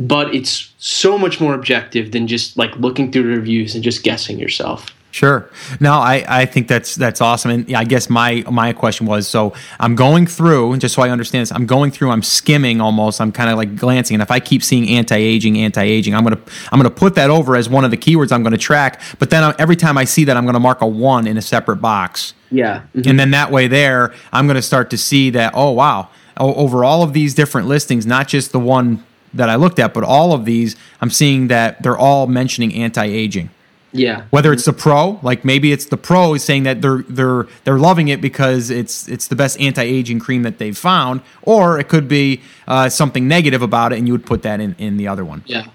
but 0.00 0.34
it's 0.34 0.72
so 0.78 1.16
much 1.16 1.40
more 1.40 1.54
objective 1.54 2.12
than 2.12 2.26
just 2.26 2.56
like 2.56 2.74
looking 2.76 3.12
through 3.12 3.22
the 3.22 3.28
reviews 3.28 3.74
and 3.74 3.84
just 3.84 4.02
guessing 4.02 4.38
yourself 4.38 4.90
Sure. 5.14 5.48
No, 5.78 5.92
I, 5.92 6.24
I 6.26 6.44
think 6.44 6.66
that's 6.66 6.96
that's 6.96 7.20
awesome. 7.20 7.52
And 7.52 7.68
yeah, 7.68 7.78
I 7.78 7.84
guess 7.84 8.10
my 8.10 8.42
my 8.50 8.72
question 8.72 9.06
was 9.06 9.28
so 9.28 9.52
I'm 9.78 9.94
going 9.94 10.26
through 10.26 10.78
just 10.78 10.96
so 10.96 11.02
I 11.02 11.10
understand 11.10 11.42
this. 11.42 11.52
I'm 11.52 11.66
going 11.66 11.92
through. 11.92 12.10
I'm 12.10 12.24
skimming 12.24 12.80
almost. 12.80 13.20
I'm 13.20 13.30
kind 13.30 13.48
of 13.48 13.56
like 13.56 13.76
glancing. 13.76 14.16
And 14.16 14.22
if 14.22 14.32
I 14.32 14.40
keep 14.40 14.64
seeing 14.64 14.88
anti-aging, 14.88 15.56
anti-aging, 15.56 16.16
I'm 16.16 16.24
gonna 16.24 16.40
I'm 16.72 16.80
gonna 16.80 16.90
put 16.90 17.14
that 17.14 17.30
over 17.30 17.54
as 17.54 17.68
one 17.68 17.84
of 17.84 17.92
the 17.92 17.96
keywords 17.96 18.32
I'm 18.32 18.42
gonna 18.42 18.58
track. 18.58 19.00
But 19.20 19.30
then 19.30 19.44
I, 19.44 19.54
every 19.56 19.76
time 19.76 19.96
I 19.96 20.02
see 20.02 20.24
that, 20.24 20.36
I'm 20.36 20.46
gonna 20.46 20.58
mark 20.58 20.80
a 20.80 20.86
one 20.88 21.28
in 21.28 21.36
a 21.36 21.42
separate 21.42 21.76
box. 21.76 22.34
yeah 22.50 22.80
mm-hmm. 22.96 23.08
And 23.08 23.20
then 23.20 23.30
that 23.30 23.52
way, 23.52 23.68
there, 23.68 24.12
I'm 24.32 24.48
going 24.48 24.56
to 24.56 24.62
start 24.62 24.90
to 24.90 24.98
see 24.98 25.30
that, 25.30 25.52
oh, 25.54 25.70
wow, 25.70 26.08
over 26.40 26.82
all 26.82 27.04
of 27.04 27.12
these 27.12 27.34
different 27.34 27.68
listings, 27.68 28.04
not 28.04 28.26
just 28.26 28.50
the 28.50 28.58
one 28.58 29.04
that 29.34 29.48
I 29.48 29.56
looked 29.56 29.78
at, 29.78 29.92
but 29.94 30.04
all 30.04 30.32
of 30.32 30.44
these, 30.44 30.76
I'm 31.00 31.10
seeing 31.10 31.48
that 31.48 31.82
they're 31.82 31.98
all 31.98 32.26
mentioning 32.26 32.72
anti 32.74 33.04
aging. 33.04 33.50
yeah 33.92 34.24
Whether 34.30 34.52
it's 34.52 34.64
the 34.64 34.72
pro, 34.72 35.18
like 35.22 35.44
maybe 35.44 35.72
it's 35.72 35.86
the 35.86 35.96
pro 35.96 36.34
is 36.34 36.42
saying 36.44 36.64
that 36.64 36.80
they're 36.82 37.02
they're 37.08 37.46
they're 37.64 37.78
loving 37.78 38.08
it 38.08 38.20
because 38.20 38.70
it's 38.70 39.08
it's 39.08 39.28
the 39.28 39.36
best 39.36 39.60
anti-aging 39.60 40.18
cream 40.20 40.42
that 40.42 40.58
they've 40.58 40.76
found, 40.76 41.20
or 41.42 41.78
it 41.78 41.88
could 41.88 42.08
be 42.08 42.40
uh, 42.66 42.88
something 42.88 43.28
negative 43.28 43.62
about 43.62 43.92
it, 43.92 43.98
and 43.98 44.06
you 44.08 44.12
would 44.14 44.26
put 44.26 44.42
that 44.42 44.60
in 44.60 44.74
in 44.78 44.96
the 44.96 45.06
other 45.08 45.24
one. 45.24 45.42
yeah 45.46 45.66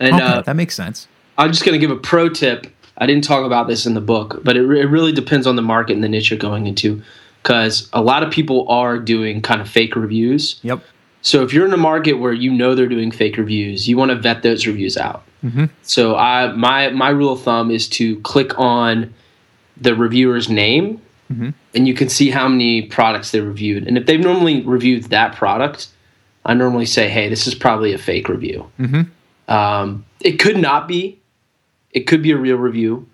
and 0.00 0.14
Okay, 0.14 0.24
uh, 0.24 0.42
that 0.42 0.54
makes 0.56 0.74
sense. 0.76 1.08
i'm 1.38 1.50
just 1.50 1.64
going 1.64 1.72
to 1.80 1.84
give 1.84 1.90
a 1.96 2.00
pro 2.00 2.28
tip 2.28 2.66
i 2.98 3.04
didn't 3.06 3.24
talk 3.24 3.44
about 3.44 3.66
this 3.66 3.84
in 3.86 3.94
the 3.94 4.00
book 4.14 4.40
but 4.44 4.56
it, 4.56 4.62
re- 4.62 4.80
it 4.80 4.88
really 4.96 5.12
depends 5.12 5.44
on 5.46 5.56
the 5.56 5.62
market 5.74 5.92
and 5.96 6.04
the 6.04 6.08
niche 6.08 6.30
you're 6.30 6.38
going 6.50 6.66
into 6.68 7.02
because 7.42 7.88
a 7.92 8.00
lot 8.00 8.22
of 8.22 8.30
people 8.30 8.58
are 8.68 8.96
doing 9.14 9.42
kind 9.42 9.60
of 9.60 9.68
fake 9.68 9.96
reviews 9.96 10.60
Yep. 10.62 10.78
So 11.22 11.42
if 11.42 11.52
you're 11.52 11.66
in 11.66 11.72
a 11.72 11.76
market 11.76 12.14
where 12.14 12.32
you 12.32 12.52
know 12.52 12.74
they're 12.74 12.86
doing 12.88 13.10
fake 13.10 13.36
reviews, 13.36 13.88
you 13.88 13.96
want 13.96 14.10
to 14.10 14.16
vet 14.16 14.42
those 14.42 14.66
reviews 14.66 14.96
out. 14.96 15.24
So 15.82 16.16
I 16.16 16.52
my 16.52 16.90
my 16.90 17.10
rule 17.10 17.32
of 17.32 17.42
thumb 17.42 17.70
is 17.70 17.88
to 17.90 18.18
click 18.20 18.58
on 18.58 19.12
the 19.80 19.94
reviewer's 19.94 20.48
name, 20.48 21.00
and 21.74 21.86
you 21.88 21.94
can 21.94 22.08
see 22.08 22.30
how 22.30 22.48
many 22.48 22.82
products 22.82 23.30
they 23.32 23.40
reviewed. 23.40 23.86
And 23.86 23.96
if 23.98 24.06
they've 24.06 24.20
normally 24.20 24.62
reviewed 24.62 25.04
that 25.04 25.36
product, 25.36 25.88
I 26.44 26.54
normally 26.54 26.86
say, 26.86 27.08
"Hey, 27.08 27.28
this 27.28 27.46
is 27.46 27.54
probably 27.54 27.92
a 27.92 27.98
fake 27.98 28.28
review." 28.28 28.68
Um, 29.48 30.04
it 30.20 30.38
could 30.38 30.56
not 30.56 30.88
be. 30.88 31.18
It 31.92 32.06
could 32.06 32.22
be 32.22 32.32
a 32.32 32.36
real 32.36 32.56
review, 32.56 33.06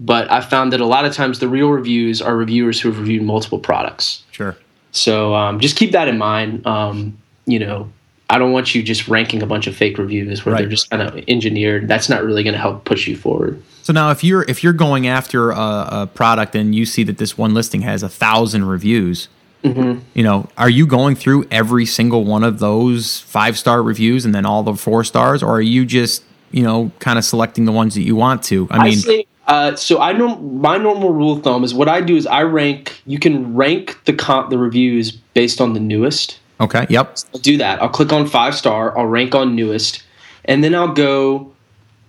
but 0.00 0.30
I 0.30 0.40
found 0.40 0.72
that 0.72 0.80
a 0.80 0.86
lot 0.86 1.04
of 1.04 1.14
times 1.14 1.38
the 1.38 1.48
real 1.48 1.70
reviews 1.70 2.20
are 2.22 2.36
reviewers 2.36 2.80
who 2.80 2.90
have 2.90 2.98
reviewed 2.98 3.22
multiple 3.22 3.58
products. 3.58 4.24
Sure. 4.30 4.56
So 4.92 5.34
um, 5.34 5.60
just 5.60 5.76
keep 5.76 5.92
that 5.92 6.08
in 6.08 6.18
mind. 6.18 6.66
Um, 6.66 7.18
you 7.46 7.58
know, 7.58 7.90
I 8.28 8.38
don't 8.38 8.52
want 8.52 8.74
you 8.74 8.82
just 8.82 9.08
ranking 9.08 9.42
a 9.42 9.46
bunch 9.46 9.66
of 9.66 9.76
fake 9.76 9.98
reviews 9.98 10.44
where 10.44 10.56
they're 10.56 10.68
just 10.68 10.90
kind 10.90 11.02
of 11.02 11.24
engineered. 11.28 11.86
That's 11.86 12.08
not 12.08 12.24
really 12.24 12.42
going 12.42 12.54
to 12.54 12.60
help 12.60 12.84
push 12.84 13.06
you 13.06 13.16
forward. 13.16 13.62
So 13.82 13.92
now, 13.92 14.10
if 14.10 14.24
you're 14.24 14.42
if 14.42 14.64
you're 14.64 14.72
going 14.72 15.06
after 15.06 15.52
a, 15.52 15.88
a 15.90 16.10
product 16.12 16.56
and 16.56 16.74
you 16.74 16.86
see 16.86 17.04
that 17.04 17.18
this 17.18 17.38
one 17.38 17.54
listing 17.54 17.82
has 17.82 18.02
a 18.02 18.08
thousand 18.08 18.64
reviews, 18.66 19.28
you 19.62 20.22
know, 20.22 20.48
are 20.56 20.70
you 20.70 20.86
going 20.86 21.16
through 21.16 21.46
every 21.50 21.86
single 21.86 22.24
one 22.24 22.44
of 22.44 22.58
those 22.58 23.20
five 23.20 23.58
star 23.58 23.82
reviews 23.82 24.24
and 24.24 24.34
then 24.34 24.46
all 24.46 24.62
the 24.62 24.74
four 24.74 25.02
stars, 25.02 25.42
or 25.42 25.56
are 25.56 25.62
you 25.62 25.84
just 25.84 26.22
you 26.50 26.62
know 26.62 26.92
kind 26.98 27.18
of 27.18 27.24
selecting 27.24 27.64
the 27.64 27.72
ones 27.72 27.94
that 27.94 28.02
you 28.02 28.14
want 28.14 28.42
to? 28.44 28.68
I 28.70 28.78
I 28.78 28.84
mean, 28.84 28.98
say, 28.98 29.26
uh, 29.46 29.74
so 29.76 30.00
I 30.00 30.12
know 30.12 30.36
my 30.36 30.76
normal 30.76 31.12
rule 31.12 31.32
of 31.32 31.42
thumb 31.42 31.64
is 31.64 31.74
what 31.74 31.88
I 31.88 32.00
do 32.00 32.16
is 32.16 32.26
I 32.26 32.42
rank. 32.42 33.00
You 33.06 33.18
can 33.18 33.54
rank 33.54 33.98
the 34.04 34.12
comp 34.12 34.50
the 34.50 34.58
reviews 34.58 35.10
based 35.12 35.60
on 35.60 35.72
the 35.72 35.80
newest. 35.80 36.38
Okay, 36.60 36.86
yep, 36.88 37.16
I'll 37.34 37.40
do 37.40 37.56
that. 37.58 37.80
I'll 37.82 37.88
click 37.88 38.12
on 38.12 38.26
five 38.26 38.54
star. 38.54 38.96
I'll 38.98 39.06
rank 39.06 39.34
on 39.34 39.54
newest, 39.54 40.02
and 40.44 40.62
then 40.64 40.74
I'll 40.74 40.92
go 40.92 41.52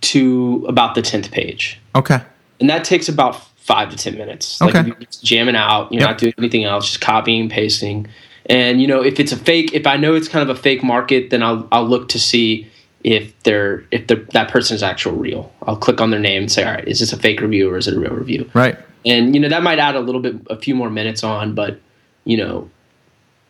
to 0.00 0.64
about 0.68 0.94
the 0.94 1.02
tenth 1.02 1.30
page. 1.30 1.78
okay, 1.94 2.20
and 2.60 2.68
that 2.70 2.84
takes 2.84 3.08
about 3.08 3.42
five 3.56 3.90
to 3.90 3.96
ten 3.96 4.16
minutes. 4.16 4.60
Okay. 4.62 4.78
Like 4.78 4.86
you're 4.86 4.96
just 4.96 5.24
jamming 5.24 5.56
out, 5.56 5.92
you're 5.92 6.00
Yep. 6.00 6.08
not 6.10 6.18
doing 6.18 6.34
anything 6.38 6.64
else, 6.64 6.86
just 6.86 7.00
copying, 7.00 7.48
pasting. 7.48 8.06
And 8.46 8.80
you 8.80 8.86
know, 8.86 9.02
if 9.02 9.20
it's 9.20 9.32
a 9.32 9.36
fake, 9.36 9.74
if 9.74 9.86
I 9.86 9.96
know 9.96 10.14
it's 10.14 10.28
kind 10.28 10.48
of 10.48 10.56
a 10.56 10.60
fake 10.60 10.82
market, 10.82 11.30
then 11.30 11.42
I'll 11.42 11.66
I'll 11.70 11.86
look 11.86 12.08
to 12.10 12.18
see 12.18 12.66
if 13.04 13.32
they're 13.42 13.84
if 13.90 14.06
they're, 14.06 14.24
that 14.32 14.48
person 14.50 14.74
is 14.74 14.82
actual 14.82 15.12
real. 15.12 15.52
I'll 15.66 15.76
click 15.76 16.00
on 16.00 16.10
their 16.10 16.18
name 16.20 16.42
and 16.42 16.52
say, 16.52 16.64
all 16.64 16.72
right, 16.72 16.88
is 16.88 17.00
this 17.00 17.12
a 17.12 17.16
fake 17.18 17.40
review 17.40 17.70
or 17.70 17.76
is 17.76 17.86
it 17.86 17.94
a 17.94 18.00
real 18.00 18.12
review? 18.14 18.50
right, 18.54 18.76
And 19.04 19.34
you 19.34 19.40
know 19.40 19.48
that 19.50 19.62
might 19.62 19.78
add 19.78 19.94
a 19.96 20.00
little 20.00 20.20
bit, 20.20 20.36
a 20.48 20.56
few 20.56 20.74
more 20.74 20.90
minutes 20.90 21.22
on, 21.22 21.54
but 21.54 21.78
you 22.24 22.36
know, 22.38 22.68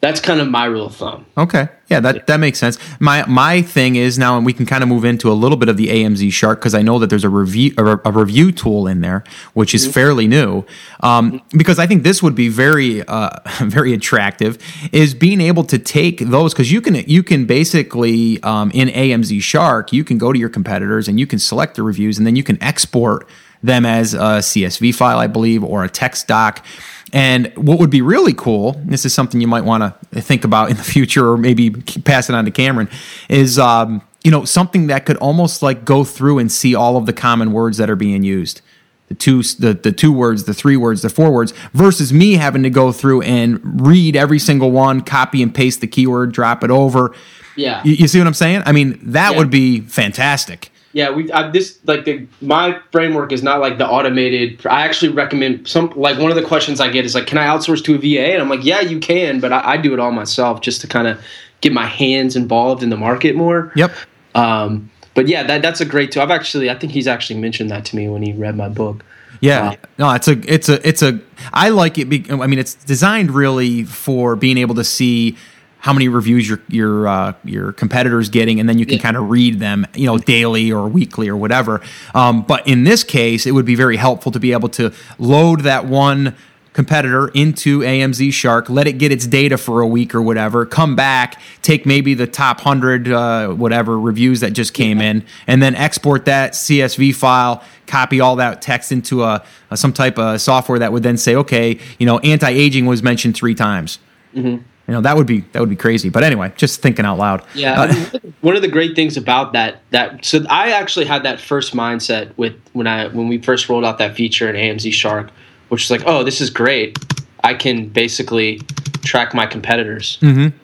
That's 0.00 0.20
kind 0.20 0.40
of 0.40 0.48
my 0.48 0.66
rule 0.66 0.86
of 0.86 0.94
thumb. 0.94 1.26
Okay. 1.36 1.68
Yeah, 1.88 1.98
that, 2.00 2.28
that 2.28 2.36
makes 2.38 2.58
sense. 2.58 2.78
My 3.00 3.24
my 3.26 3.62
thing 3.62 3.96
is 3.96 4.16
now, 4.16 4.36
and 4.36 4.46
we 4.46 4.52
can 4.52 4.64
kind 4.64 4.82
of 4.82 4.88
move 4.88 5.04
into 5.04 5.30
a 5.30 5.34
little 5.34 5.56
bit 5.56 5.68
of 5.68 5.76
the 5.76 5.88
AMZ 5.88 6.32
Shark 6.32 6.60
because 6.60 6.74
I 6.74 6.82
know 6.82 7.00
that 7.00 7.10
there's 7.10 7.24
a 7.24 7.28
review 7.28 7.74
a, 7.78 7.98
a, 8.04 8.12
review 8.12 8.52
tool 8.52 8.86
in 8.86 9.00
there, 9.00 9.24
which 9.54 9.74
is 9.74 9.84
mm-hmm. 9.84 9.92
fairly 9.92 10.28
new. 10.28 10.64
Um, 11.00 11.42
because 11.56 11.80
I 11.80 11.86
think 11.86 12.04
this 12.04 12.22
would 12.22 12.36
be 12.36 12.48
very 12.48 13.02
uh, 13.08 13.30
very 13.60 13.92
attractive 13.92 14.58
is 14.92 15.14
being 15.14 15.40
able 15.40 15.64
to 15.64 15.78
take 15.78 16.20
those 16.20 16.52
because 16.52 16.70
you 16.70 16.80
can 16.80 16.94
you 16.94 17.24
can 17.24 17.46
basically 17.46 18.40
um, 18.44 18.70
in 18.72 18.88
AMZ 18.88 19.42
Shark 19.42 19.92
you 19.92 20.04
can 20.04 20.18
go 20.18 20.32
to 20.32 20.38
your 20.38 20.50
competitors 20.50 21.08
and 21.08 21.18
you 21.18 21.26
can 21.26 21.40
select 21.40 21.74
the 21.74 21.82
reviews 21.82 22.18
and 22.18 22.26
then 22.26 22.36
you 22.36 22.44
can 22.44 22.62
export 22.62 23.26
them 23.62 23.84
as 23.84 24.14
a 24.14 24.38
CSV 24.38 24.94
file, 24.94 25.18
I 25.18 25.26
believe, 25.26 25.64
or 25.64 25.84
a 25.84 25.88
text 25.88 26.28
doc 26.28 26.64
and 27.12 27.52
what 27.56 27.78
would 27.78 27.90
be 27.90 28.02
really 28.02 28.34
cool, 28.34 28.72
this 28.84 29.04
is 29.04 29.14
something 29.14 29.40
you 29.40 29.46
might 29.46 29.64
want 29.64 29.82
to 30.12 30.20
think 30.20 30.44
about 30.44 30.70
in 30.70 30.76
the 30.76 30.82
future, 30.82 31.30
or 31.30 31.36
maybe 31.38 31.70
pass 31.70 32.28
it 32.28 32.34
on 32.34 32.44
to 32.44 32.50
Cameron, 32.50 32.88
is 33.28 33.58
um, 33.58 34.02
you 34.24 34.30
know 34.30 34.44
something 34.44 34.88
that 34.88 35.06
could 35.06 35.16
almost 35.18 35.62
like 35.62 35.84
go 35.84 36.04
through 36.04 36.38
and 36.38 36.50
see 36.52 36.74
all 36.74 36.96
of 36.96 37.06
the 37.06 37.12
common 37.12 37.52
words 37.52 37.78
that 37.78 37.88
are 37.88 37.96
being 37.96 38.22
used, 38.22 38.60
the 39.08 39.14
two 39.14 39.42
the 39.42 39.74
the 39.74 39.92
two 39.92 40.12
words, 40.12 40.44
the 40.44 40.54
three 40.54 40.76
words, 40.76 41.02
the 41.02 41.08
four 41.08 41.30
words, 41.30 41.52
versus 41.72 42.12
me 42.12 42.34
having 42.34 42.62
to 42.62 42.70
go 42.70 42.92
through 42.92 43.22
and 43.22 43.86
read 43.86 44.16
every 44.16 44.38
single 44.38 44.70
one, 44.70 45.00
copy 45.00 45.42
and 45.42 45.54
paste 45.54 45.80
the 45.80 45.86
keyword, 45.86 46.32
drop 46.32 46.62
it 46.62 46.70
over. 46.70 47.14
Yeah, 47.56 47.82
you, 47.84 47.94
you 47.94 48.08
see 48.08 48.18
what 48.18 48.26
I'm 48.26 48.34
saying? 48.34 48.62
I 48.66 48.72
mean, 48.72 48.98
that 49.02 49.32
yeah. 49.32 49.38
would 49.38 49.50
be 49.50 49.80
fantastic. 49.80 50.70
Yeah, 50.98 51.10
we 51.10 51.30
I, 51.30 51.48
this 51.48 51.78
like 51.84 52.06
the 52.06 52.26
my 52.40 52.80
framework 52.90 53.30
is 53.30 53.40
not 53.40 53.60
like 53.60 53.78
the 53.78 53.86
automated. 53.86 54.66
I 54.66 54.82
actually 54.82 55.12
recommend 55.12 55.68
some 55.68 55.92
like 55.94 56.18
one 56.18 56.32
of 56.32 56.36
the 56.36 56.42
questions 56.42 56.80
I 56.80 56.90
get 56.90 57.04
is 57.04 57.14
like, 57.14 57.28
can 57.28 57.38
I 57.38 57.46
outsource 57.46 57.84
to 57.84 57.94
a 57.94 57.98
VA? 57.98 58.32
And 58.32 58.42
I'm 58.42 58.48
like, 58.48 58.64
yeah, 58.64 58.80
you 58.80 58.98
can, 58.98 59.38
but 59.38 59.52
I, 59.52 59.74
I 59.74 59.76
do 59.76 59.92
it 59.94 60.00
all 60.00 60.10
myself 60.10 60.60
just 60.60 60.80
to 60.80 60.88
kind 60.88 61.06
of 61.06 61.22
get 61.60 61.72
my 61.72 61.86
hands 61.86 62.34
involved 62.34 62.82
in 62.82 62.90
the 62.90 62.96
market 62.96 63.36
more. 63.36 63.72
Yep. 63.76 63.92
Um, 64.34 64.90
but 65.14 65.28
yeah, 65.28 65.44
that 65.44 65.62
that's 65.62 65.80
a 65.80 65.84
great 65.84 66.10
tool. 66.10 66.24
I've 66.24 66.32
actually 66.32 66.68
I 66.68 66.74
think 66.74 66.90
he's 66.90 67.06
actually 67.06 67.38
mentioned 67.38 67.70
that 67.70 67.84
to 67.84 67.96
me 67.96 68.08
when 68.08 68.22
he 68.22 68.32
read 68.32 68.56
my 68.56 68.68
book. 68.68 69.04
Yeah, 69.40 69.68
uh, 69.68 69.76
no, 69.98 70.12
it's 70.14 70.26
a 70.26 70.52
it's 70.52 70.68
a 70.68 70.88
it's 70.88 71.02
a 71.02 71.20
I 71.52 71.68
like 71.68 71.96
it. 71.96 72.06
Be, 72.06 72.26
I 72.28 72.48
mean, 72.48 72.58
it's 72.58 72.74
designed 72.74 73.30
really 73.30 73.84
for 73.84 74.34
being 74.34 74.58
able 74.58 74.74
to 74.74 74.84
see 74.84 75.36
how 75.80 75.92
many 75.92 76.08
reviews 76.08 76.48
your 76.48 76.60
your 76.68 77.08
uh, 77.08 77.32
your 77.44 77.72
competitors 77.72 78.28
getting, 78.28 78.60
and 78.60 78.68
then 78.68 78.78
you 78.78 78.86
can 78.86 78.96
yeah. 78.96 79.02
kind 79.02 79.16
of 79.16 79.30
read 79.30 79.60
them, 79.60 79.86
you 79.94 80.06
know, 80.06 80.18
daily 80.18 80.72
or 80.72 80.88
weekly 80.88 81.28
or 81.28 81.36
whatever. 81.36 81.80
Um, 82.14 82.42
but 82.42 82.66
in 82.66 82.84
this 82.84 83.04
case, 83.04 83.46
it 83.46 83.52
would 83.52 83.66
be 83.66 83.74
very 83.74 83.96
helpful 83.96 84.32
to 84.32 84.40
be 84.40 84.52
able 84.52 84.68
to 84.70 84.92
load 85.18 85.60
that 85.60 85.86
one 85.86 86.34
competitor 86.78 87.26
into 87.34 87.80
AMZ 87.80 88.32
Shark, 88.32 88.70
let 88.70 88.86
it 88.86 88.98
get 88.98 89.10
its 89.10 89.26
data 89.26 89.58
for 89.58 89.80
a 89.80 89.86
week 89.86 90.14
or 90.14 90.22
whatever, 90.22 90.64
come 90.64 90.94
back, 90.94 91.40
take 91.60 91.84
maybe 91.84 92.14
the 92.14 92.26
top 92.26 92.58
100 92.58 93.08
uh, 93.08 93.48
whatever 93.48 93.98
reviews 93.98 94.38
that 94.40 94.52
just 94.52 94.74
came 94.74 95.00
yeah. 95.00 95.10
in, 95.10 95.24
and 95.48 95.60
then 95.60 95.74
export 95.74 96.24
that 96.26 96.52
CSV 96.52 97.16
file, 97.16 97.64
copy 97.88 98.20
all 98.20 98.36
that 98.36 98.62
text 98.62 98.92
into 98.92 99.24
a, 99.24 99.44
a, 99.72 99.76
some 99.76 99.92
type 99.92 100.20
of 100.20 100.40
software 100.40 100.78
that 100.78 100.92
would 100.92 101.02
then 101.02 101.16
say, 101.16 101.34
okay, 101.34 101.80
you 101.98 102.06
know, 102.06 102.20
anti-aging 102.20 102.86
was 102.86 103.02
mentioned 103.02 103.34
three 103.34 103.56
times. 103.56 103.98
Mm-hmm. 104.32 104.62
You 104.88 104.94
know 104.94 105.02
that 105.02 105.16
would 105.16 105.26
be 105.26 105.40
that 105.52 105.60
would 105.60 105.68
be 105.68 105.76
crazy. 105.76 106.08
But 106.08 106.24
anyway, 106.24 106.50
just 106.56 106.80
thinking 106.80 107.04
out 107.04 107.18
loud. 107.18 107.44
Yeah, 107.54 107.82
uh, 107.82 108.18
one 108.40 108.56
of 108.56 108.62
the 108.62 108.68
great 108.68 108.96
things 108.96 109.18
about 109.18 109.52
that 109.52 109.82
that 109.90 110.24
so 110.24 110.44
I 110.48 110.70
actually 110.70 111.04
had 111.04 111.24
that 111.24 111.40
first 111.40 111.74
mindset 111.74 112.32
with 112.38 112.54
when 112.72 112.86
I 112.86 113.08
when 113.08 113.28
we 113.28 113.36
first 113.36 113.68
rolled 113.68 113.84
out 113.84 113.98
that 113.98 114.16
feature 114.16 114.48
in 114.48 114.56
AMZ 114.56 114.90
Shark, 114.94 115.30
which 115.68 115.84
is 115.84 115.90
like, 115.90 116.02
oh, 116.06 116.24
this 116.24 116.40
is 116.40 116.48
great. 116.48 116.98
I 117.44 117.52
can 117.52 117.88
basically 117.88 118.62
track 119.02 119.34
my 119.34 119.44
competitors 119.44 120.18
mm-hmm. 120.22 120.56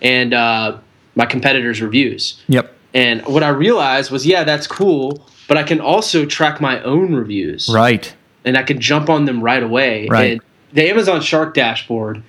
and 0.00 0.32
uh, 0.32 0.78
my 1.16 1.26
competitors' 1.26 1.82
reviews. 1.82 2.40
Yep. 2.46 2.72
And 2.94 3.26
what 3.26 3.42
I 3.42 3.48
realized 3.48 4.12
was, 4.12 4.24
yeah, 4.24 4.44
that's 4.44 4.66
cool, 4.66 5.26
but 5.48 5.56
I 5.56 5.64
can 5.64 5.80
also 5.80 6.24
track 6.24 6.60
my 6.60 6.80
own 6.82 7.14
reviews. 7.14 7.68
Right. 7.68 8.14
And 8.44 8.56
I 8.56 8.62
can 8.62 8.80
jump 8.80 9.10
on 9.10 9.24
them 9.24 9.42
right 9.42 9.62
away. 9.62 10.06
Right. 10.08 10.32
And 10.32 10.40
the 10.72 10.88
Amazon 10.88 11.20
Shark 11.20 11.52
dashboard 11.52 12.22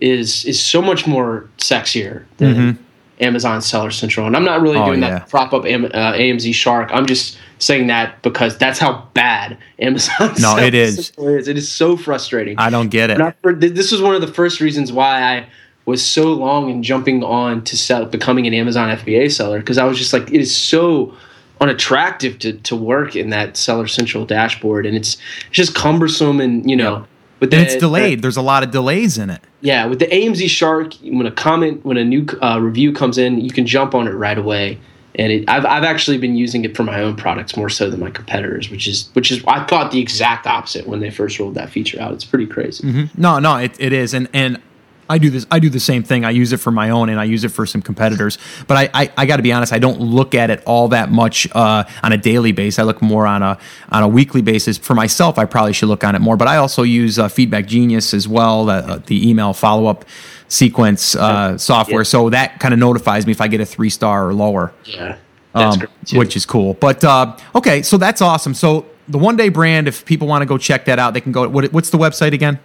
is 0.00 0.44
is 0.44 0.60
so 0.60 0.82
much 0.82 1.06
more 1.06 1.48
sexier 1.58 2.24
than 2.38 2.54
mm-hmm. 2.54 2.82
Amazon 3.20 3.62
Seller 3.62 3.90
Central. 3.90 4.26
And 4.26 4.36
I'm 4.36 4.44
not 4.44 4.60
really 4.60 4.78
oh, 4.78 4.86
doing 4.86 5.02
yeah. 5.02 5.18
that 5.18 5.28
prop 5.28 5.52
up 5.52 5.64
AM, 5.64 5.86
uh, 5.86 5.88
AMZ 6.12 6.52
Shark. 6.54 6.90
I'm 6.92 7.06
just 7.06 7.38
saying 7.58 7.86
that 7.86 8.22
because 8.22 8.58
that's 8.58 8.78
how 8.78 9.08
bad 9.14 9.56
Amazon. 9.78 10.34
No, 10.40 10.56
it 10.58 10.74
is. 10.74 11.12
is. 11.16 11.48
It 11.48 11.56
is 11.56 11.70
so 11.70 11.96
frustrating. 11.96 12.58
I 12.58 12.70
don't 12.70 12.88
get 12.88 13.10
it. 13.10 13.20
I, 13.20 13.34
this 13.42 13.92
was 13.92 14.02
one 14.02 14.14
of 14.14 14.20
the 14.20 14.32
first 14.32 14.60
reasons 14.60 14.92
why 14.92 15.22
I 15.22 15.48
was 15.86 16.04
so 16.04 16.32
long 16.32 16.70
in 16.70 16.82
jumping 16.82 17.22
on 17.22 17.62
to 17.64 17.76
sell, 17.76 18.06
becoming 18.06 18.46
an 18.46 18.54
Amazon 18.54 18.96
FBA 18.96 19.30
seller 19.30 19.58
because 19.58 19.78
I 19.78 19.84
was 19.84 19.98
just 19.98 20.12
like, 20.12 20.32
it 20.32 20.40
is 20.40 20.54
so 20.54 21.14
unattractive 21.60 22.38
to, 22.40 22.54
to 22.54 22.76
work 22.76 23.14
in 23.16 23.30
that 23.30 23.56
Seller 23.56 23.86
Central 23.86 24.24
dashboard, 24.26 24.86
and 24.86 24.96
it's, 24.96 25.16
it's 25.46 25.50
just 25.50 25.74
cumbersome 25.74 26.40
and 26.40 26.68
you 26.68 26.76
know. 26.76 27.06
But 27.40 27.50
the, 27.50 27.60
it's 27.60 27.76
delayed. 27.76 28.18
The, 28.18 28.22
There's 28.22 28.36
a 28.36 28.42
lot 28.42 28.62
of 28.62 28.70
delays 28.70 29.18
in 29.18 29.30
it. 29.30 29.40
Yeah, 29.60 29.86
with 29.86 29.98
the 29.98 30.06
AMZ 30.06 30.48
Shark, 30.48 30.94
when 31.02 31.26
a 31.26 31.32
comment, 31.32 31.84
when 31.84 31.96
a 31.96 32.04
new 32.04 32.26
uh, 32.42 32.60
review 32.60 32.92
comes 32.92 33.18
in, 33.18 33.40
you 33.40 33.50
can 33.50 33.66
jump 33.66 33.94
on 33.94 34.06
it 34.06 34.12
right 34.12 34.38
away. 34.38 34.78
And 35.16 35.30
it, 35.30 35.48
I've 35.48 35.64
I've 35.64 35.84
actually 35.84 36.18
been 36.18 36.34
using 36.34 36.64
it 36.64 36.76
for 36.76 36.82
my 36.82 37.00
own 37.00 37.14
products 37.14 37.56
more 37.56 37.68
so 37.68 37.88
than 37.88 38.00
my 38.00 38.10
competitors, 38.10 38.68
which 38.70 38.88
is 38.88 39.10
which 39.12 39.30
is 39.30 39.44
I 39.46 39.64
thought 39.64 39.92
the 39.92 40.00
exact 40.00 40.46
opposite 40.46 40.88
when 40.88 41.00
they 41.00 41.10
first 41.10 41.38
rolled 41.38 41.54
that 41.54 41.70
feature 41.70 42.00
out. 42.00 42.12
It's 42.12 42.24
pretty 42.24 42.46
crazy. 42.46 42.84
Mm-hmm. 42.84 43.20
No, 43.20 43.38
no, 43.38 43.56
it, 43.56 43.76
it 43.78 43.92
is, 43.92 44.12
and 44.12 44.28
and 44.32 44.60
I 45.08 45.18
do 45.18 45.30
this. 45.30 45.46
I 45.50 45.58
do 45.58 45.68
the 45.68 45.80
same 45.80 46.02
thing. 46.02 46.24
I 46.24 46.30
use 46.30 46.52
it 46.52 46.58
for 46.58 46.70
my 46.70 46.90
own, 46.90 47.08
and 47.08 47.20
I 47.20 47.24
use 47.24 47.44
it 47.44 47.50
for 47.50 47.66
some 47.66 47.82
competitors. 47.82 48.38
But 48.66 48.76
I, 48.76 49.02
I, 49.02 49.12
I 49.18 49.26
got 49.26 49.36
to 49.36 49.42
be 49.42 49.52
honest. 49.52 49.72
I 49.72 49.78
don't 49.78 50.00
look 50.00 50.34
at 50.34 50.50
it 50.50 50.62
all 50.66 50.88
that 50.88 51.10
much 51.10 51.48
uh, 51.54 51.84
on 52.02 52.12
a 52.12 52.16
daily 52.16 52.52
basis. 52.52 52.78
I 52.78 52.82
look 52.84 53.02
more 53.02 53.26
on 53.26 53.42
a 53.42 53.58
on 53.90 54.02
a 54.02 54.08
weekly 54.08 54.42
basis. 54.42 54.78
For 54.78 54.94
myself, 54.94 55.38
I 55.38 55.44
probably 55.44 55.72
should 55.72 55.88
look 55.88 56.04
on 56.04 56.14
it 56.14 56.20
more. 56.20 56.36
But 56.36 56.48
I 56.48 56.56
also 56.56 56.82
use 56.82 57.18
uh, 57.18 57.28
Feedback 57.28 57.66
Genius 57.66 58.14
as 58.14 58.26
well, 58.26 58.70
uh, 58.70 59.00
the 59.06 59.28
email 59.28 59.52
follow 59.52 59.86
up 59.86 60.04
sequence 60.48 61.14
uh, 61.14 61.58
software. 61.58 62.00
Yeah. 62.00 62.04
So 62.04 62.30
that 62.30 62.60
kind 62.60 62.72
of 62.72 62.80
notifies 62.80 63.26
me 63.26 63.32
if 63.32 63.40
I 63.40 63.48
get 63.48 63.60
a 63.60 63.66
three 63.66 63.90
star 63.90 64.28
or 64.28 64.34
lower. 64.34 64.72
Yeah, 64.84 65.18
um, 65.54 65.80
which 66.12 66.36
is 66.36 66.46
cool. 66.46 66.74
But 66.74 67.04
uh, 67.04 67.36
okay, 67.54 67.82
so 67.82 67.98
that's 67.98 68.22
awesome. 68.22 68.54
So 68.54 68.86
the 69.08 69.18
one 69.18 69.36
day 69.36 69.48
brand, 69.48 69.88
if 69.88 70.04
people 70.04 70.28
want 70.28 70.42
to 70.42 70.46
go 70.46 70.58
check 70.58 70.86
that 70.86 70.98
out, 70.98 71.14
they 71.14 71.20
can 71.20 71.32
go. 71.32 71.48
What, 71.48 71.72
what's 71.72 71.90
the 71.90 71.98
website 71.98 72.32
again? 72.32 72.58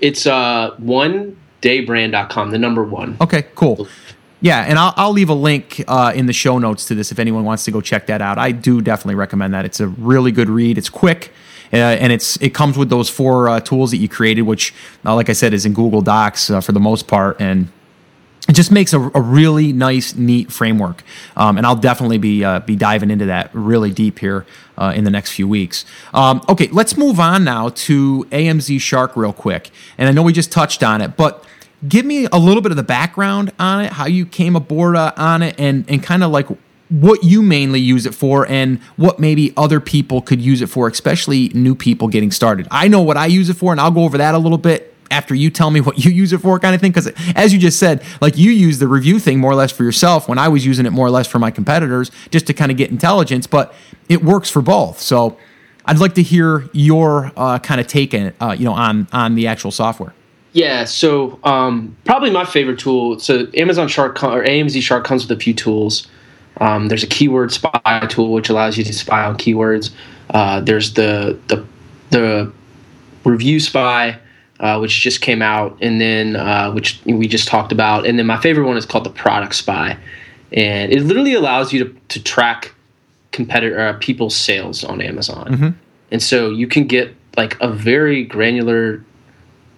It's 0.00 0.26
uh, 0.26 0.74
one 0.78 1.36
daybrand.com, 1.62 2.50
the 2.50 2.58
number 2.58 2.84
one. 2.84 3.16
Okay, 3.20 3.46
cool. 3.54 3.88
Yeah, 4.42 4.62
and 4.62 4.78
I'll, 4.78 4.94
I'll 4.96 5.12
leave 5.12 5.28
a 5.28 5.34
link 5.34 5.84
uh, 5.86 6.12
in 6.14 6.26
the 6.26 6.32
show 6.32 6.58
notes 6.58 6.86
to 6.86 6.94
this 6.94 7.12
if 7.12 7.18
anyone 7.18 7.44
wants 7.44 7.64
to 7.64 7.70
go 7.70 7.80
check 7.80 8.06
that 8.06 8.22
out. 8.22 8.38
I 8.38 8.52
do 8.52 8.80
definitely 8.80 9.16
recommend 9.16 9.52
that. 9.52 9.64
It's 9.64 9.80
a 9.80 9.88
really 9.88 10.32
good 10.32 10.48
read. 10.48 10.78
It's 10.78 10.88
quick, 10.88 11.32
uh, 11.72 11.76
and 11.76 12.12
it's 12.12 12.36
it 12.40 12.54
comes 12.54 12.78
with 12.78 12.88
those 12.88 13.10
four 13.10 13.48
uh, 13.48 13.60
tools 13.60 13.90
that 13.90 13.98
you 13.98 14.08
created, 14.08 14.42
which, 14.42 14.72
uh, 15.04 15.14
like 15.14 15.28
I 15.28 15.34
said, 15.34 15.52
is 15.52 15.66
in 15.66 15.74
Google 15.74 16.00
Docs 16.00 16.50
uh, 16.50 16.60
for 16.62 16.72
the 16.72 16.80
most 16.80 17.06
part, 17.06 17.38
and 17.38 17.68
it 18.48 18.54
just 18.54 18.72
makes 18.72 18.92
a, 18.92 19.00
a 19.14 19.20
really 19.20 19.72
nice, 19.72 20.14
neat 20.14 20.50
framework. 20.50 21.02
Um, 21.36 21.56
and 21.56 21.66
I'll 21.66 21.76
definitely 21.76 22.18
be 22.18 22.44
uh, 22.44 22.60
be 22.60 22.74
diving 22.74 23.10
into 23.10 23.26
that 23.26 23.50
really 23.52 23.90
deep 23.90 24.18
here 24.18 24.46
uh, 24.78 24.92
in 24.94 25.04
the 25.04 25.10
next 25.10 25.32
few 25.32 25.46
weeks. 25.46 25.84
Um, 26.14 26.42
okay, 26.48 26.68
let's 26.68 26.96
move 26.96 27.20
on 27.20 27.44
now 27.44 27.68
to 27.68 28.24
AMZ 28.30 28.80
Shark 28.80 29.16
real 29.16 29.32
quick. 29.32 29.70
And 29.98 30.08
I 30.08 30.12
know 30.12 30.22
we 30.22 30.32
just 30.32 30.50
touched 30.50 30.82
on 30.82 31.00
it, 31.00 31.16
but 31.16 31.44
give 31.86 32.04
me 32.04 32.26
a 32.32 32.38
little 32.38 32.62
bit 32.62 32.72
of 32.72 32.76
the 32.76 32.82
background 32.82 33.52
on 33.58 33.84
it, 33.84 33.92
how 33.92 34.06
you 34.06 34.26
came 34.26 34.56
aboard 34.56 34.96
uh, 34.96 35.12
on 35.16 35.42
it, 35.42 35.54
and 35.58 35.84
and 35.88 36.02
kind 36.02 36.24
of 36.24 36.30
like 36.30 36.48
what 36.88 37.22
you 37.22 37.42
mainly 37.42 37.78
use 37.78 38.04
it 38.04 38.14
for 38.14 38.48
and 38.48 38.80
what 38.96 39.20
maybe 39.20 39.52
other 39.56 39.78
people 39.78 40.20
could 40.20 40.40
use 40.40 40.60
it 40.60 40.66
for, 40.66 40.88
especially 40.88 41.50
new 41.50 41.74
people 41.74 42.08
getting 42.08 42.32
started. 42.32 42.66
I 42.70 42.88
know 42.88 43.00
what 43.00 43.16
I 43.16 43.26
use 43.26 43.48
it 43.48 43.54
for, 43.54 43.70
and 43.70 43.80
I'll 43.80 43.92
go 43.92 44.02
over 44.02 44.18
that 44.18 44.34
a 44.34 44.38
little 44.38 44.58
bit 44.58 44.92
after 45.10 45.34
you 45.34 45.50
tell 45.50 45.70
me 45.70 45.80
what 45.80 46.04
you 46.04 46.10
use 46.10 46.32
it 46.32 46.38
for 46.38 46.58
kind 46.58 46.74
of 46.74 46.80
thing? 46.80 46.92
Because 46.92 47.08
as 47.34 47.52
you 47.52 47.58
just 47.58 47.78
said 47.78 48.04
like 48.20 48.36
you 48.36 48.50
use 48.50 48.78
the 48.78 48.88
review 48.88 49.18
thing 49.18 49.38
more 49.38 49.50
or 49.50 49.54
less 49.54 49.72
for 49.72 49.84
yourself 49.84 50.28
when 50.28 50.38
i 50.38 50.48
was 50.48 50.64
using 50.64 50.86
it 50.86 50.90
more 50.90 51.06
or 51.06 51.10
less 51.10 51.26
for 51.26 51.38
my 51.38 51.50
competitors 51.50 52.10
just 52.30 52.46
to 52.46 52.54
kind 52.54 52.70
of 52.70 52.76
get 52.76 52.90
intelligence 52.90 53.46
but 53.46 53.74
it 54.08 54.22
works 54.22 54.50
for 54.50 54.62
both. 54.62 55.00
So 55.00 55.36
i'd 55.86 55.98
like 55.98 56.14
to 56.14 56.22
hear 56.22 56.68
your 56.72 57.32
uh, 57.36 57.58
kind 57.58 57.80
of 57.80 57.86
take 57.86 58.14
in, 58.14 58.32
uh, 58.40 58.54
you 58.58 58.64
know 58.64 58.72
on 58.72 59.08
on 59.12 59.34
the 59.34 59.46
actual 59.46 59.70
software. 59.70 60.14
Yeah 60.52 60.84
so 60.84 61.38
um, 61.44 61.96
probably 62.04 62.30
my 62.30 62.44
favorite 62.44 62.78
tool 62.78 63.18
so 63.18 63.46
amazon 63.54 63.88
shark 63.88 64.22
or 64.22 64.44
amz 64.44 64.80
shark 64.82 65.04
comes 65.04 65.26
with 65.26 65.36
a 65.36 65.40
few 65.40 65.54
tools. 65.54 66.06
Um, 66.60 66.88
there's 66.88 67.02
a 67.02 67.06
keyword 67.06 67.52
spy 67.52 68.06
tool 68.10 68.32
which 68.32 68.50
allows 68.50 68.76
you 68.76 68.84
to 68.84 68.92
spy 68.92 69.24
on 69.24 69.38
keywords. 69.38 69.90
Uh, 70.30 70.60
there's 70.60 70.94
the 70.94 71.38
the 71.48 71.64
the 72.10 72.52
review 73.24 73.60
spy 73.60 74.18
uh, 74.60 74.78
which 74.78 75.00
just 75.00 75.22
came 75.22 75.42
out, 75.42 75.76
and 75.80 76.00
then 76.00 76.36
uh, 76.36 76.70
which 76.70 77.00
we 77.06 77.26
just 77.26 77.48
talked 77.48 77.72
about, 77.72 78.06
and 78.06 78.18
then 78.18 78.26
my 78.26 78.38
favorite 78.40 78.66
one 78.66 78.76
is 78.76 78.86
called 78.86 79.04
the 79.04 79.10
Product 79.10 79.54
Spy, 79.54 79.96
and 80.52 80.92
it 80.92 81.02
literally 81.02 81.34
allows 81.34 81.72
you 81.72 81.84
to, 81.84 81.96
to 82.08 82.22
track 82.22 82.74
competitor 83.32 83.80
uh, 83.80 83.96
people's 84.00 84.36
sales 84.36 84.84
on 84.84 85.00
Amazon, 85.00 85.46
mm-hmm. 85.46 85.68
and 86.10 86.22
so 86.22 86.50
you 86.50 86.66
can 86.66 86.86
get 86.86 87.14
like 87.36 87.58
a 87.60 87.68
very 87.68 88.22
granular 88.22 89.02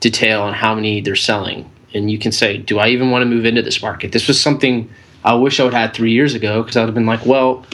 detail 0.00 0.42
on 0.42 0.52
how 0.52 0.74
many 0.74 1.00
they're 1.00 1.14
selling, 1.14 1.70
and 1.94 2.10
you 2.10 2.18
can 2.18 2.32
say, 2.32 2.58
"Do 2.58 2.80
I 2.80 2.88
even 2.88 3.10
want 3.10 3.22
to 3.22 3.26
move 3.26 3.44
into 3.44 3.62
this 3.62 3.80
market?" 3.80 4.10
This 4.10 4.26
was 4.26 4.40
something 4.40 4.90
I 5.24 5.34
wish 5.34 5.60
I 5.60 5.64
would 5.64 5.74
have 5.74 5.90
had 5.90 5.94
three 5.94 6.12
years 6.12 6.34
ago 6.34 6.62
because 6.62 6.76
I 6.76 6.80
would 6.80 6.88
have 6.88 6.94
been 6.94 7.06
like, 7.06 7.24
"Well, 7.24 7.64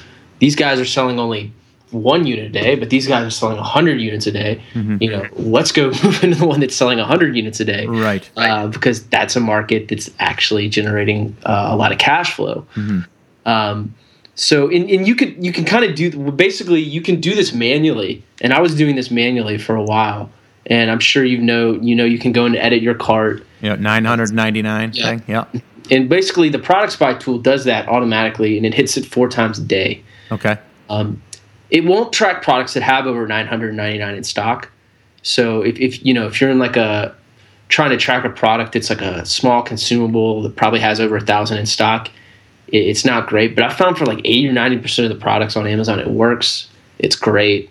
these 0.40 0.56
guys 0.56 0.78
are 0.78 0.84
selling 0.84 1.18
only 1.18 1.52
one 1.90 2.26
unit 2.26 2.46
a 2.46 2.48
day, 2.48 2.74
but 2.74 2.90
these 2.90 3.06
guys 3.06 3.26
are 3.26 3.30
selling 3.30 3.56
100 3.56 4.00
units 4.00 4.26
a 4.26 4.32
day. 4.32 4.62
Mm-hmm. 4.74 4.96
You 5.00 5.10
know, 5.10 5.26
let's 5.34 5.72
go 5.72 5.86
move 6.04 6.22
into 6.22 6.38
the 6.38 6.46
one 6.46 6.60
that's 6.60 6.76
selling 6.76 6.98
100 6.98 7.36
units 7.36 7.60
a 7.60 7.64
day. 7.64 7.86
Right. 7.86 8.28
Uh, 8.36 8.66
because 8.66 9.04
that's 9.06 9.36
a 9.36 9.40
market 9.40 9.88
that's 9.88 10.10
actually 10.18 10.68
generating 10.68 11.36
uh, 11.44 11.68
a 11.70 11.76
lot 11.76 11.92
of 11.92 11.98
cash 11.98 12.34
flow. 12.34 12.66
Mm-hmm. 12.74 13.00
Um, 13.48 13.94
so, 14.34 14.68
and, 14.68 14.88
and 14.88 15.06
you 15.06 15.16
could 15.16 15.44
you 15.44 15.52
can 15.52 15.64
kind 15.64 15.84
of 15.84 15.96
do 15.96 16.30
basically 16.30 16.80
you 16.80 17.00
can 17.00 17.20
do 17.20 17.34
this 17.34 17.52
manually, 17.52 18.22
and 18.40 18.52
I 18.52 18.60
was 18.60 18.76
doing 18.76 18.94
this 18.94 19.10
manually 19.10 19.58
for 19.58 19.74
a 19.74 19.82
while. 19.82 20.30
And 20.66 20.90
I'm 20.90 21.00
sure 21.00 21.24
you 21.24 21.38
know 21.38 21.72
you 21.72 21.96
know 21.96 22.04
you 22.04 22.20
can 22.20 22.30
go 22.30 22.44
and 22.44 22.54
edit 22.54 22.80
your 22.80 22.94
cart. 22.94 23.44
Yeah, 23.62 23.74
999 23.74 24.92
yeah. 24.92 25.04
thing. 25.04 25.22
Yeah. 25.26 25.46
And 25.90 26.08
basically, 26.08 26.50
the 26.50 26.58
product 26.60 26.92
spy 26.92 27.14
tool 27.14 27.38
does 27.38 27.64
that 27.64 27.88
automatically, 27.88 28.56
and 28.56 28.64
it 28.64 28.74
hits 28.74 28.96
it 28.96 29.06
four 29.06 29.28
times 29.28 29.58
a 29.58 29.64
day. 29.64 30.04
Okay. 30.30 30.56
Um, 30.88 31.20
it 31.70 31.84
won't 31.84 32.12
track 32.12 32.42
products 32.42 32.74
that 32.74 32.82
have 32.82 33.06
over 33.06 33.26
999 33.26 34.14
in 34.14 34.24
stock. 34.24 34.70
So 35.22 35.62
if, 35.62 35.78
if 35.78 36.04
you 36.04 36.14
know 36.14 36.26
if 36.26 36.40
you're 36.40 36.50
in 36.50 36.58
like 36.58 36.76
a 36.76 37.14
trying 37.68 37.90
to 37.90 37.96
track 37.96 38.24
a 38.24 38.30
product 38.30 38.72
that's 38.72 38.88
like 38.88 39.02
a 39.02 39.26
small 39.26 39.62
consumable 39.62 40.42
that 40.42 40.56
probably 40.56 40.80
has 40.80 41.00
over 41.00 41.16
a 41.16 41.20
thousand 41.20 41.58
in 41.58 41.66
stock, 41.66 42.08
it, 42.68 42.78
it's 42.78 43.04
not 43.04 43.26
great. 43.26 43.54
But 43.54 43.64
I 43.64 43.68
found 43.70 43.98
for 43.98 44.06
like 44.06 44.20
80 44.20 44.48
or 44.48 44.52
90 44.52 44.78
percent 44.78 45.10
of 45.10 45.16
the 45.16 45.22
products 45.22 45.56
on 45.56 45.66
Amazon, 45.66 45.98
it 45.98 46.08
works. 46.08 46.70
It's 46.98 47.16
great. 47.16 47.70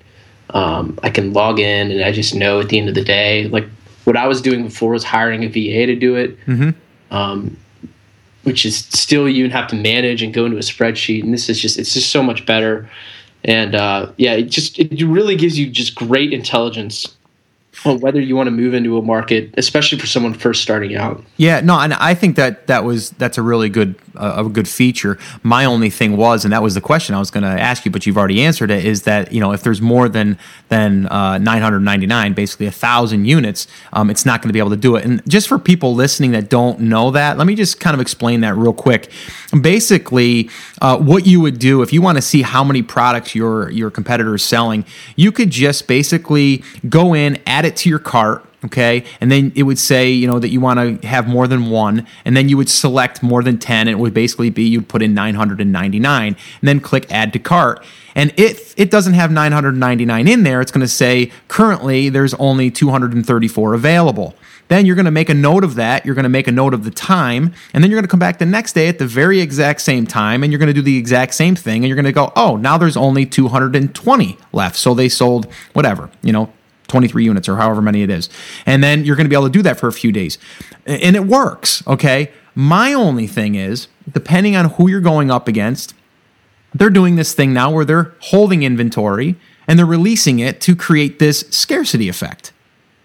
Um, 0.52 0.98
I 1.04 1.10
can 1.10 1.34
log 1.34 1.60
in 1.60 1.91
and 1.91 2.04
I 2.04 2.12
just 2.12 2.34
know 2.34 2.60
at 2.60 2.70
the 2.70 2.80
end 2.80 2.89
of 2.89 2.95
the 2.95 3.04
day, 3.04 3.48
like 3.48 3.66
what 4.06 4.16
I 4.16 4.28
was 4.28 4.41
doing 4.41 4.64
before 4.64 4.91
was 4.91 5.04
hiring 5.04 5.43
a 5.43 5.48
VA 5.48 5.86
to 5.88 5.95
do 5.95 6.16
it. 6.16 6.39
Mm-hmm. 6.45 6.70
Um, 7.14 7.58
which 8.43 8.66
is 8.66 8.78
still 8.78 9.28
you 9.28 9.50
have 9.50 9.68
to 9.68 9.76
manage 9.76 10.24
and 10.24 10.34
go 10.34 10.45
into 10.45 10.56
a 10.56 10.62
spreadsheet 10.62 11.22
and 11.22 11.34
this 11.34 11.50
is 11.50 11.60
just 11.60 11.78
it's 11.78 11.93
just 11.93 12.12
so 12.12 12.24
much 12.24 12.45
better 12.45 12.89
and 13.48 13.74
uh, 13.74 14.12
yeah, 14.18 14.34
it 14.34 14.43
just 14.43 14.78
it 14.78 15.02
really 15.04 15.36
gives 15.36 15.58
you 15.58 15.70
just 15.70 15.95
great 15.95 16.34
intelligence 16.34 17.16
on 17.86 18.00
whether 18.00 18.20
you 18.20 18.36
want 18.36 18.48
to 18.48 18.52
move 18.52 18.74
into 18.74 18.98
a 18.98 19.02
market, 19.02 19.54
especially 19.58 19.98
for 19.98 20.08
someone 20.08 20.34
first 20.34 20.62
starting 20.62 20.95
out. 20.95 21.24
Yeah, 21.38 21.62
no, 21.62 21.80
and 21.80 21.93
I 21.93 22.14
think 22.14 22.36
that 22.36 22.68
that 22.68 22.84
was 22.84 23.12
that's 23.12 23.38
a 23.38 23.41
really 23.41 23.70
good 23.70 23.95
uh, 24.18 24.45
a 24.45 24.49
good 24.49 24.68
feature. 24.68 25.18
My 25.43 25.65
only 25.65 25.89
thing 25.89 26.18
was, 26.18 26.43
and 26.43 26.53
that 26.53 26.61
was 26.61 26.76
the 26.76 26.82
question 26.82 27.15
I 27.15 27.20
was 27.20 27.32
going 27.32 27.43
to 27.43 27.61
ask 27.61 27.86
you, 27.86 27.91
but 27.91 28.05
you've 28.05 28.18
already 28.18 28.41
answered 28.43 28.72
it. 28.72 28.86
Is 28.86 29.03
that 29.03 29.32
you 29.32 29.39
know 29.39 29.51
if 29.51 29.63
there's 29.63 29.82
more 29.82 30.09
than 30.09 30.38
than 30.70 31.07
uh, 31.07 31.38
999, 31.38 32.34
basically 32.34 32.65
a 32.65 32.72
thousand 32.72 33.26
units, 33.26 33.68
um, 33.93 34.09
it's 34.09 34.26
not 34.26 34.41
going 34.41 34.49
to 34.49 34.53
be 34.53 34.59
able 34.59 34.72
to 34.72 34.78
do 34.78 34.95
it. 34.95 35.05
And 35.05 35.22
just 35.30 35.47
for 35.47 35.57
people 35.59 35.95
listening 35.95 36.32
that 36.32 36.49
don't 36.49 36.80
know 36.82 37.11
that, 37.11 37.38
let 37.38 37.47
me 37.47 37.55
just 37.55 37.80
kind 37.80 37.93
of 37.93 38.01
explain 38.01 38.41
that 38.41 38.55
real 38.55 38.74
quick. 38.74 39.11
Basically, 39.61 40.49
uh, 40.82 40.97
what 40.97 41.26
you 41.26 41.39
would 41.41 41.59
do 41.59 41.82
if 41.82 41.93
you 41.93 42.01
want 42.01 42.18
to 42.18 42.22
see 42.22 42.41
how 42.41 42.63
many 42.63 42.82
products 42.82 43.36
your 43.36 43.70
your 43.72 43.91
competitor 43.91 44.36
is 44.36 44.43
selling, 44.43 44.86
you 45.15 45.32
could 45.32 45.49
just 45.49 45.88
basically 45.88 46.63
go 46.89 47.13
in, 47.13 47.39
add 47.45 47.65
it 47.65 47.76
to 47.78 47.89
your 47.89 47.99
cart 47.99 48.43
okay? 48.66 49.03
And 49.22 49.32
then 49.32 49.51
it 49.55 49.64
would 49.64 49.80
say 49.80 50.10
you 50.10 50.28
know 50.28 50.39
that 50.39 50.49
you 50.49 50.60
want 50.60 51.01
to 51.01 51.08
have 51.08 51.28
more 51.28 51.47
than 51.47 51.70
one 51.70 52.08
and 52.26 52.36
then 52.36 52.49
you 52.49 52.58
would 52.58 52.70
select 52.70 53.22
more 53.22 53.43
than 53.43 53.58
10 53.58 53.88
and 53.88 53.89
it 53.89 53.99
would 53.99 54.14
basically 54.14 54.49
be 54.49 54.64
you'd 54.64 54.89
put 54.89 55.01
in 55.01 55.14
999 55.14 56.28
and 56.28 56.38
then 56.62 56.80
click 56.80 57.12
add 57.12 57.34
to 57.34 57.39
cart. 57.39 57.84
And 58.16 58.34
if 58.36 58.74
it 58.80 58.89
doesn't 58.89 59.14
have 59.14 59.32
999 59.32 60.28
in 60.28 60.43
there 60.43 60.62
it's 60.62 60.72
going 60.72 60.82
to 60.82 60.88
say 60.88 61.32
currently 61.47 62.10
there's 62.10 62.34
only 62.36 62.72
234 62.72 63.74
available. 63.74 64.36
Then 64.70 64.86
you're 64.86 64.95
going 64.95 65.05
to 65.05 65.12
make 65.12 65.30
a 65.30 65.34
note 65.34 65.64
of 65.64 65.76
that 65.76 66.05
you're 66.05 66.16
going 66.16 66.24
to 66.24 66.30
make 66.30 66.47
a 66.47 66.51
note 66.51 66.74
of 66.74 66.84
the 66.84 66.91
time 66.91 67.53
and 67.74 67.84
then 67.84 67.91
you're 67.91 67.97
going 67.97 68.08
to 68.08 68.12
come 68.12 68.20
back 68.20 68.39
the 68.39 68.45
next 68.45 68.74
day 68.74 68.88
at 68.88 68.97
the 68.97 69.08
very 69.08 69.39
exact 69.39 69.82
same 69.82 70.08
time 70.08 70.43
and 70.43 70.51
you're 70.51 70.60
going 70.60 70.68
to 70.68 70.74
do 70.74 70.82
the 70.82 70.97
exact 70.97 71.36
same 71.36 71.55
thing 71.55 71.84
and 71.84 71.88
you're 71.88 71.95
going 71.95 72.05
to 72.05 72.12
go 72.12 72.34
oh 72.36 72.55
now 72.55 72.78
there's 72.78 72.97
only 72.97 73.26
220 73.26 74.38
left. 74.51 74.76
So 74.76 74.95
they 74.95 75.10
sold 75.10 75.45
whatever 75.74 76.10
you 76.24 76.34
know 76.34 76.51
23 76.88 77.24
units 77.24 77.50
or 77.50 77.58
however 77.58 77.82
many 77.82 78.02
it 78.02 78.10
is. 78.10 78.30
And 78.66 78.84
then 78.84 79.04
you're 79.04 79.16
going 79.16 79.26
to 79.26 79.30
be 79.30 79.36
able 79.36 79.48
to 79.48 79.52
do 79.52 79.62
that 79.64 79.80
for 79.80 79.88
a 79.88 79.94
few 79.94 80.12
days. 80.12 80.38
And 80.86 81.16
it 81.16 81.26
works, 81.26 81.86
okay? 81.88 82.32
My 82.56 82.94
only 82.94 83.28
thing 83.28 83.56
is, 83.56 83.88
depending 84.12 84.56
on 84.56 84.72
who 84.72 84.90
you're 84.90 85.02
going 85.02 85.30
up 85.30 85.48
against, 85.48 85.94
they're 86.74 86.90
doing 86.90 87.16
this 87.16 87.34
thing 87.34 87.54
now 87.54 87.72
where 87.72 87.86
they're 87.86 88.14
holding 88.20 88.64
inventory 88.64 89.36
and 89.68 89.78
they're 89.78 89.86
releasing 89.86 90.40
it 90.40 90.62
to 90.62 90.76
create 90.76 91.20
this 91.20 91.42
scarcity 91.50 92.10
effect. 92.10 92.52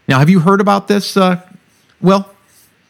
Now, 0.09 0.19
have 0.19 0.31
you 0.31 0.41
heard 0.41 0.61
about 0.61 0.89
this, 0.89 1.17
uh, 1.17 1.41
Will? 2.01 2.29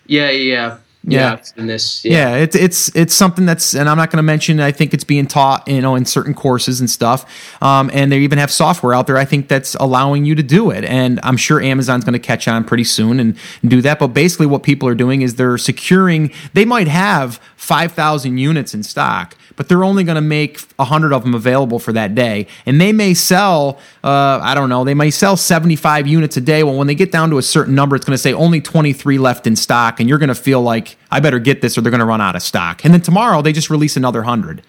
Yeah, 0.07 0.30
yeah 0.30 0.78
yeah, 1.05 1.42
in 1.57 1.66
this 1.66 2.05
yeah. 2.05 2.36
yeah. 2.36 2.42
it's 2.42 2.55
it's 2.55 2.94
it's 2.94 3.14
something 3.14 3.44
that's 3.44 3.74
and 3.74 3.88
i'm 3.88 3.96
not 3.96 4.11
going 4.11 4.18
to 4.18 4.22
mention 4.22 4.61
i 4.61 4.70
think 4.70 4.94
it's 4.94 5.05
being 5.05 5.26
taught 5.26 5.66
you 5.66 5.80
know 5.80 5.96
in 5.96 6.05
certain 6.05 6.32
courses 6.32 6.80
and 6.80 6.88
stuff 6.88 7.24
um, 7.61 7.90
and 7.92 8.12
they 8.12 8.18
even 8.18 8.38
have 8.38 8.50
software 8.50 8.94
out 8.94 9.07
there 9.07 9.16
i 9.16 9.24
think 9.24 9.48
that's 9.48 9.74
allowing 9.76 10.24
you 10.24 10.34
to 10.34 10.42
do 10.42 10.70
it 10.70 10.84
and 10.84 11.18
i'm 11.22 11.36
sure 11.36 11.61
amazon's 11.61 12.05
going 12.05 12.12
to 12.12 12.18
catch 12.18 12.46
on 12.46 12.62
pretty 12.62 12.84
soon 12.84 13.18
and 13.18 13.36
do 13.66 13.82
that 13.82 13.98
but 13.98 14.09
basically 14.09 14.46
what 14.46 14.62
people 14.62 14.88
are 14.88 14.94
doing 14.94 15.22
is 15.22 15.34
they're 15.34 15.59
securing 15.59 16.32
they 16.55 16.64
might 16.64 16.88
have 16.88 17.40
5000 17.62 18.38
units 18.38 18.74
in 18.74 18.82
stock 18.82 19.36
but 19.56 19.68
they're 19.68 19.84
only 19.84 20.04
going 20.04 20.16
to 20.16 20.20
make 20.20 20.60
100 20.76 21.12
of 21.12 21.22
them 21.22 21.34
available 21.34 21.78
for 21.78 21.92
that 21.92 22.14
day. 22.14 22.46
And 22.66 22.80
they 22.80 22.92
may 22.92 23.14
sell, 23.14 23.78
uh, 24.02 24.40
I 24.42 24.54
don't 24.54 24.68
know, 24.68 24.84
they 24.84 24.94
may 24.94 25.10
sell 25.10 25.36
75 25.36 26.06
units 26.06 26.36
a 26.36 26.40
day. 26.40 26.62
Well, 26.62 26.76
when 26.76 26.86
they 26.86 26.94
get 26.94 27.12
down 27.12 27.30
to 27.30 27.38
a 27.38 27.42
certain 27.42 27.74
number, 27.74 27.96
it's 27.96 28.04
going 28.04 28.14
to 28.14 28.22
say 28.22 28.32
only 28.32 28.60
23 28.60 29.18
left 29.18 29.46
in 29.46 29.56
stock. 29.56 30.00
And 30.00 30.08
you're 30.08 30.18
going 30.18 30.28
to 30.28 30.34
feel 30.34 30.62
like, 30.62 30.96
I 31.10 31.20
better 31.20 31.38
get 31.38 31.60
this 31.60 31.76
or 31.76 31.82
they're 31.82 31.90
going 31.90 32.00
to 32.00 32.06
run 32.06 32.20
out 32.20 32.36
of 32.36 32.42
stock. 32.42 32.84
And 32.84 32.92
then 32.94 33.02
tomorrow, 33.02 33.42
they 33.42 33.52
just 33.52 33.70
release 33.70 33.96
another 33.96 34.20
100. 34.20 34.62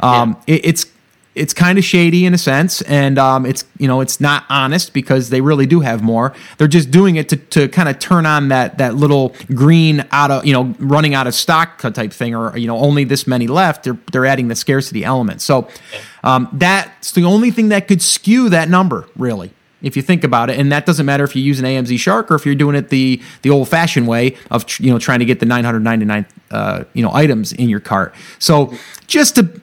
Um, 0.00 0.36
yeah. 0.46 0.54
it, 0.54 0.66
it's 0.66 0.86
it's 1.34 1.54
kind 1.54 1.78
of 1.78 1.84
shady 1.84 2.26
in 2.26 2.34
a 2.34 2.38
sense, 2.38 2.82
and 2.82 3.18
um, 3.18 3.46
it's 3.46 3.64
you 3.78 3.86
know 3.86 4.00
it's 4.00 4.20
not 4.20 4.44
honest 4.48 4.92
because 4.92 5.30
they 5.30 5.40
really 5.40 5.66
do 5.66 5.80
have 5.80 6.02
more. 6.02 6.34
They're 6.58 6.68
just 6.68 6.90
doing 6.90 7.16
it 7.16 7.28
to, 7.28 7.36
to 7.36 7.68
kind 7.68 7.88
of 7.88 7.98
turn 7.98 8.26
on 8.26 8.48
that 8.48 8.78
that 8.78 8.96
little 8.96 9.34
green 9.54 10.04
out 10.10 10.30
of 10.30 10.44
you 10.44 10.52
know 10.52 10.74
running 10.78 11.14
out 11.14 11.26
of 11.26 11.34
stock 11.34 11.78
type 11.78 12.12
thing, 12.12 12.34
or 12.34 12.56
you 12.56 12.66
know 12.66 12.78
only 12.78 13.04
this 13.04 13.26
many 13.26 13.46
left. 13.46 13.84
They're 13.84 13.98
they're 14.12 14.26
adding 14.26 14.48
the 14.48 14.56
scarcity 14.56 15.04
element. 15.04 15.40
So 15.40 15.68
um, 16.24 16.48
that's 16.52 17.12
the 17.12 17.24
only 17.24 17.50
thing 17.50 17.68
that 17.68 17.86
could 17.86 18.02
skew 18.02 18.48
that 18.48 18.68
number 18.68 19.06
really 19.16 19.52
if 19.82 19.96
you 19.96 20.02
think 20.02 20.24
about 20.24 20.50
it. 20.50 20.58
And 20.58 20.70
that 20.72 20.86
doesn't 20.86 21.06
matter 21.06 21.24
if 21.24 21.34
you 21.34 21.42
use 21.42 21.58
an 21.58 21.64
AMZ 21.64 21.98
Shark 21.98 22.30
or 22.30 22.34
if 22.34 22.44
you're 22.44 22.54
doing 22.54 22.76
it 22.76 22.88
the 22.88 23.22
the 23.42 23.50
old 23.50 23.68
fashioned 23.68 24.08
way 24.08 24.36
of 24.50 24.64
you 24.80 24.90
know 24.90 24.98
trying 24.98 25.20
to 25.20 25.24
get 25.24 25.40
the 25.40 25.46
999 25.46 26.26
uh, 26.50 26.84
you 26.92 27.02
know 27.02 27.12
items 27.12 27.52
in 27.52 27.68
your 27.68 27.80
cart. 27.80 28.14
So 28.38 28.74
just 29.06 29.36
to 29.36 29.60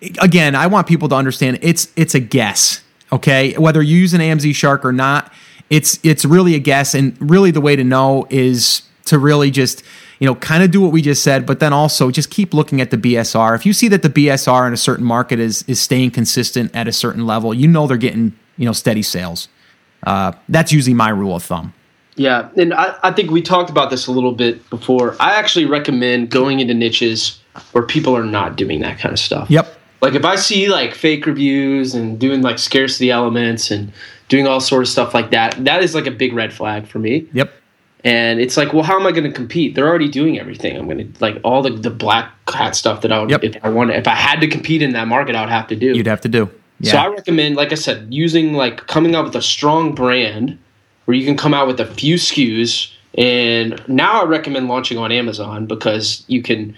again, 0.00 0.54
I 0.54 0.66
want 0.66 0.86
people 0.86 1.08
to 1.08 1.14
understand 1.14 1.58
it's 1.62 1.92
it's 1.96 2.14
a 2.14 2.20
guess. 2.20 2.82
Okay, 3.12 3.56
whether 3.56 3.82
you 3.82 3.96
use 3.96 4.14
an 4.14 4.20
AMZ 4.20 4.54
Shark 4.54 4.84
or 4.84 4.92
not, 4.92 5.32
it's 5.70 5.98
it's 6.02 6.24
really 6.24 6.54
a 6.54 6.58
guess, 6.58 6.94
and 6.94 7.16
really 7.20 7.50
the 7.50 7.60
way 7.60 7.76
to 7.76 7.84
know 7.84 8.26
is 8.30 8.82
to 9.06 9.18
really 9.18 9.50
just 9.50 9.82
you 10.18 10.26
know 10.26 10.34
kind 10.34 10.62
of 10.62 10.70
do 10.70 10.80
what 10.80 10.92
we 10.92 11.02
just 11.02 11.22
said, 11.22 11.46
but 11.46 11.60
then 11.60 11.72
also 11.72 12.10
just 12.10 12.30
keep 12.30 12.52
looking 12.52 12.80
at 12.80 12.90
the 12.90 12.96
BSR. 12.96 13.54
If 13.54 13.64
you 13.64 13.72
see 13.72 13.88
that 13.88 14.02
the 14.02 14.10
BSR 14.10 14.66
in 14.66 14.72
a 14.72 14.76
certain 14.76 15.04
market 15.04 15.38
is 15.38 15.62
is 15.68 15.80
staying 15.80 16.10
consistent 16.10 16.74
at 16.74 16.88
a 16.88 16.92
certain 16.92 17.26
level, 17.26 17.54
you 17.54 17.68
know 17.68 17.86
they're 17.86 17.96
getting 17.96 18.36
you 18.56 18.66
know 18.66 18.72
steady 18.72 19.02
sales. 19.02 19.48
Uh, 20.02 20.32
that's 20.48 20.72
usually 20.72 20.94
my 20.94 21.08
rule 21.08 21.36
of 21.36 21.42
thumb. 21.42 21.72
Yeah, 22.16 22.48
and 22.56 22.72
I, 22.72 22.96
I 23.02 23.12
think 23.12 23.30
we 23.30 23.42
talked 23.42 23.68
about 23.68 23.90
this 23.90 24.06
a 24.06 24.12
little 24.12 24.32
bit 24.32 24.68
before. 24.70 25.16
I 25.20 25.34
actually 25.34 25.66
recommend 25.66 26.30
going 26.30 26.60
into 26.60 26.72
niches 26.72 27.40
where 27.72 27.84
people 27.84 28.16
are 28.16 28.24
not 28.24 28.56
doing 28.56 28.80
that 28.80 28.98
kind 28.98 29.12
of 29.12 29.18
stuff. 29.18 29.50
Yep 29.50 29.76
like 30.00 30.14
if 30.14 30.24
I 30.24 30.36
see 30.36 30.68
like 30.68 30.94
fake 30.94 31.26
reviews 31.26 31.94
and 31.94 32.18
doing 32.18 32.42
like 32.42 32.58
scarcity 32.58 33.10
elements 33.10 33.70
and 33.70 33.92
doing 34.28 34.46
all 34.46 34.60
sort 34.60 34.82
of 34.82 34.88
stuff 34.88 35.14
like 35.14 35.30
that, 35.30 35.64
that 35.64 35.82
is 35.82 35.94
like 35.94 36.06
a 36.06 36.10
big 36.10 36.32
red 36.32 36.52
flag 36.52 36.86
for 36.86 36.98
me. 36.98 37.28
Yep. 37.32 37.52
And 38.04 38.40
it's 38.40 38.56
like, 38.56 38.72
well, 38.72 38.84
how 38.84 39.00
am 39.00 39.06
I 39.06 39.10
going 39.10 39.24
to 39.24 39.32
compete? 39.32 39.74
They're 39.74 39.88
already 39.88 40.08
doing 40.08 40.38
everything. 40.38 40.76
I'm 40.76 40.86
going 40.86 41.12
to 41.12 41.20
like 41.20 41.40
all 41.42 41.62
the, 41.62 41.70
the 41.70 41.90
black 41.90 42.32
hat 42.48 42.76
stuff 42.76 43.00
that 43.00 43.10
I 43.10 43.20
would, 43.20 43.30
yep. 43.30 43.42
if 43.42 43.56
I 43.64 43.68
want, 43.68 43.90
if 43.90 44.06
I 44.06 44.14
had 44.14 44.40
to 44.40 44.46
compete 44.46 44.80
in 44.80 44.92
that 44.92 45.08
market, 45.08 45.34
I 45.34 45.40
would 45.40 45.50
have 45.50 45.66
to 45.68 45.76
do. 45.76 45.92
You'd 45.92 46.06
have 46.06 46.20
to 46.20 46.28
do. 46.28 46.48
Yeah. 46.78 46.92
So 46.92 46.98
I 46.98 47.08
recommend, 47.08 47.56
like 47.56 47.72
I 47.72 47.74
said, 47.74 48.06
using 48.12 48.52
like 48.52 48.86
coming 48.86 49.14
up 49.14 49.24
with 49.24 49.34
a 49.34 49.42
strong 49.42 49.94
brand 49.94 50.58
where 51.06 51.16
you 51.16 51.24
can 51.24 51.36
come 51.36 51.54
out 51.54 51.66
with 51.66 51.80
a 51.80 51.86
few 51.86 52.16
SKUs. 52.16 52.92
And 53.18 53.82
now 53.88 54.22
I 54.22 54.24
recommend 54.26 54.68
launching 54.68 54.98
on 54.98 55.10
Amazon 55.10 55.66
because 55.66 56.22
you 56.28 56.42
can 56.42 56.76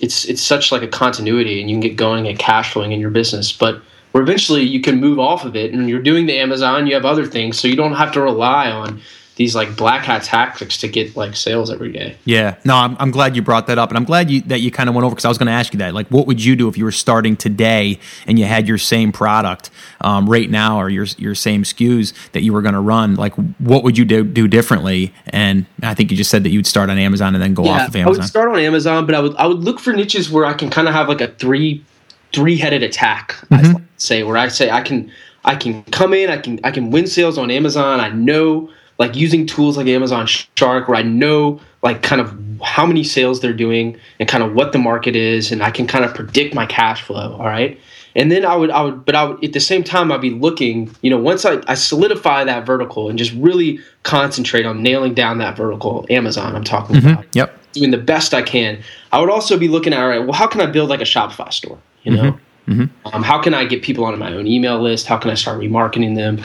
it's 0.00 0.24
it's 0.26 0.42
such 0.42 0.70
like 0.72 0.82
a 0.82 0.88
continuity 0.88 1.60
and 1.60 1.70
you 1.70 1.74
can 1.74 1.80
get 1.80 1.96
going 1.96 2.26
and 2.26 2.38
cash 2.38 2.72
flowing 2.72 2.92
in 2.92 3.00
your 3.00 3.10
business 3.10 3.52
but 3.52 3.80
where 4.12 4.22
eventually 4.22 4.62
you 4.62 4.80
can 4.80 5.00
move 5.00 5.18
off 5.18 5.44
of 5.44 5.56
it 5.56 5.72
and 5.72 5.88
you're 5.88 6.02
doing 6.02 6.26
the 6.26 6.38
amazon 6.38 6.86
you 6.86 6.94
have 6.94 7.04
other 7.04 7.26
things 7.26 7.58
so 7.58 7.68
you 7.68 7.76
don't 7.76 7.94
have 7.94 8.12
to 8.12 8.20
rely 8.20 8.70
on 8.70 9.00
these 9.38 9.54
like 9.54 9.76
black 9.76 10.04
hat 10.04 10.24
tactics 10.24 10.76
to 10.78 10.88
get 10.88 11.16
like 11.16 11.36
sales 11.36 11.70
every 11.70 11.92
day. 11.92 12.16
Yeah, 12.24 12.56
no, 12.64 12.74
I'm, 12.74 12.96
I'm 12.98 13.12
glad 13.12 13.36
you 13.36 13.42
brought 13.42 13.68
that 13.68 13.78
up, 13.78 13.88
and 13.88 13.96
I'm 13.96 14.04
glad 14.04 14.30
you 14.30 14.40
that 14.42 14.60
you 14.60 14.72
kind 14.72 14.88
of 14.88 14.96
went 14.96 15.04
over 15.04 15.14
because 15.14 15.24
I 15.24 15.28
was 15.28 15.38
going 15.38 15.46
to 15.46 15.52
ask 15.52 15.72
you 15.72 15.78
that. 15.78 15.94
Like, 15.94 16.08
what 16.08 16.26
would 16.26 16.44
you 16.44 16.56
do 16.56 16.68
if 16.68 16.76
you 16.76 16.84
were 16.84 16.90
starting 16.90 17.36
today 17.36 18.00
and 18.26 18.36
you 18.36 18.46
had 18.46 18.66
your 18.66 18.78
same 18.78 19.12
product 19.12 19.70
um, 20.00 20.28
right 20.28 20.50
now 20.50 20.78
or 20.78 20.90
your 20.90 21.06
your 21.18 21.36
same 21.36 21.62
SKUs 21.62 22.12
that 22.32 22.42
you 22.42 22.52
were 22.52 22.62
going 22.62 22.74
to 22.74 22.80
run? 22.80 23.14
Like, 23.14 23.32
what 23.60 23.84
would 23.84 23.96
you 23.96 24.04
do, 24.04 24.24
do 24.24 24.48
differently? 24.48 25.14
And 25.28 25.66
I 25.84 25.94
think 25.94 26.10
you 26.10 26.16
just 26.16 26.30
said 26.30 26.42
that 26.42 26.50
you'd 26.50 26.66
start 26.66 26.90
on 26.90 26.98
Amazon 26.98 27.36
and 27.36 27.42
then 27.42 27.54
go 27.54 27.64
yeah, 27.64 27.82
off 27.82 27.88
of 27.88 27.96
Amazon. 27.96 28.14
I 28.14 28.18
would 28.18 28.28
start 28.28 28.50
on 28.50 28.58
Amazon, 28.58 29.06
but 29.06 29.14
I 29.14 29.20
would 29.20 29.36
I 29.36 29.46
would 29.46 29.60
look 29.60 29.78
for 29.78 29.92
niches 29.92 30.28
where 30.28 30.46
I 30.46 30.52
can 30.52 30.68
kind 30.68 30.88
of 30.88 30.94
have 30.94 31.08
like 31.08 31.20
a 31.20 31.28
three 31.28 31.84
three 32.32 32.56
headed 32.56 32.82
attack. 32.82 33.36
Mm-hmm. 33.50 33.76
I 33.76 33.80
say 33.98 34.24
where 34.24 34.36
I 34.36 34.48
say 34.48 34.68
I 34.68 34.82
can 34.82 35.12
I 35.44 35.54
can 35.54 35.84
come 35.84 36.12
in, 36.12 36.28
I 36.28 36.38
can 36.38 36.58
I 36.64 36.72
can 36.72 36.90
win 36.90 37.06
sales 37.06 37.38
on 37.38 37.52
Amazon. 37.52 38.00
I 38.00 38.08
know 38.08 38.70
like 38.98 39.14
using 39.14 39.46
tools 39.46 39.76
like 39.76 39.86
Amazon 39.86 40.26
Shark 40.26 40.88
where 40.88 40.96
I 40.96 41.02
know 41.02 41.60
like 41.82 42.02
kind 42.02 42.20
of 42.20 42.36
how 42.62 42.84
many 42.84 43.04
sales 43.04 43.40
they're 43.40 43.52
doing 43.52 43.98
and 44.18 44.28
kind 44.28 44.42
of 44.42 44.52
what 44.54 44.72
the 44.72 44.78
market 44.78 45.14
is 45.14 45.52
and 45.52 45.62
I 45.62 45.70
can 45.70 45.86
kind 45.86 46.04
of 46.04 46.14
predict 46.14 46.54
my 46.54 46.66
cash 46.66 47.02
flow, 47.02 47.36
all 47.38 47.46
right? 47.46 47.78
And 48.16 48.32
then 48.32 48.44
I 48.44 48.56
would 48.56 48.70
I 48.70 48.82
would 48.82 49.04
but 49.04 49.14
I 49.14 49.24
would 49.24 49.44
at 49.44 49.52
the 49.52 49.60
same 49.60 49.84
time 49.84 50.10
I'd 50.10 50.20
be 50.20 50.30
looking, 50.30 50.94
you 51.02 51.10
know, 51.10 51.18
once 51.18 51.44
I, 51.44 51.62
I 51.68 51.74
solidify 51.74 52.44
that 52.44 52.66
vertical 52.66 53.08
and 53.08 53.18
just 53.18 53.32
really 53.34 53.78
concentrate 54.02 54.66
on 54.66 54.82
nailing 54.82 55.14
down 55.14 55.38
that 55.38 55.56
vertical, 55.56 56.04
Amazon 56.10 56.56
I'm 56.56 56.64
talking 56.64 56.96
mm-hmm. 56.96 57.08
about. 57.08 57.26
Yep. 57.34 57.54
Doing 57.72 57.90
the 57.92 57.98
best 57.98 58.34
I 58.34 58.42
can. 58.42 58.82
I 59.12 59.20
would 59.20 59.30
also 59.30 59.56
be 59.56 59.68
looking 59.68 59.92
at 59.92 60.00
all 60.00 60.08
right, 60.08 60.18
well 60.18 60.32
how 60.32 60.48
can 60.48 60.60
I 60.60 60.66
build 60.66 60.90
like 60.90 61.00
a 61.00 61.04
Shopify 61.04 61.52
store? 61.52 61.78
You 62.02 62.16
know? 62.16 62.22
Mm-hmm. 62.22 62.42
Mm-hmm. 62.68 63.08
Um, 63.14 63.22
how 63.22 63.40
can 63.40 63.54
I 63.54 63.64
get 63.64 63.82
people 63.82 64.04
on 64.04 64.18
my 64.18 64.32
own 64.34 64.46
email 64.46 64.78
list? 64.80 65.06
How 65.06 65.16
can 65.16 65.30
I 65.30 65.34
start 65.34 65.58
remarketing 65.58 66.16
them? 66.16 66.42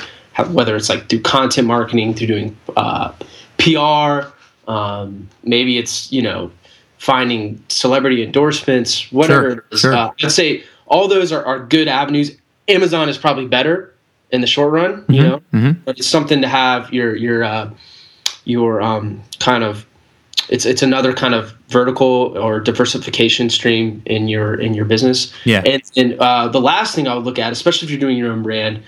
Whether 0.50 0.76
it's 0.76 0.90
like 0.90 1.10
through 1.10 1.22
content 1.22 1.68
marketing, 1.68 2.14
through 2.14 2.28
doing 2.28 2.58
uh, 2.76 3.12
PR, 3.58 4.28
um, 4.70 5.30
maybe 5.44 5.78
it's 5.78 6.12
you 6.12 6.22
know 6.22 6.52
finding 6.98 7.64
celebrity 7.68 8.24
endorsements, 8.24 9.12
whatever 9.12 9.66
sure. 9.72 9.78
Sure. 9.78 9.94
Uh, 9.94 10.12
I'd 10.24 10.32
say 10.32 10.64
all 10.88 11.08
those 11.08 11.32
are, 11.32 11.44
are 11.46 11.60
good 11.60 11.88
avenues. 11.88 12.36
Amazon 12.68 13.10
is 13.10 13.18
probably 13.18 13.48
better 13.48 13.94
in 14.32 14.42
the 14.42 14.48
short 14.48 14.72
run, 14.72 15.02
mm-hmm, 15.02 15.14
you 15.14 15.22
know, 15.22 15.38
mm-hmm. 15.54 15.72
but 15.86 15.98
it's 15.98 16.08
something 16.08 16.42
to 16.42 16.48
have 16.48 16.92
your 16.94 17.16
your 17.16 17.44
uh, 17.44 17.70
your 18.46 18.82
um, 18.82 19.22
kind 19.40 19.64
of 19.64 19.86
it's 20.50 20.66
it's 20.66 20.82
another 20.82 21.14
kind 21.14 21.34
of 21.34 21.52
vertical 21.68 22.38
or 22.38 22.60
diversification 22.60 23.50
stream 23.50 24.02
in 24.06 24.28
your 24.28 24.56
in 24.56 24.74
your 24.74 24.86
business. 24.86 25.34
Yeah. 25.46 25.62
And, 25.66 25.82
and 25.96 26.14
uh, 26.20 26.48
the 26.48 26.62
last 26.62 26.96
thing 26.96 27.08
I 27.08 27.16
would 27.16 27.26
look 27.26 27.40
at, 27.40 27.52
especially 27.52 27.88
if 27.88 27.92
you're 27.92 28.00
doing 28.00 28.18
your 28.18 28.32
own 28.32 28.44
brand, 28.44 28.84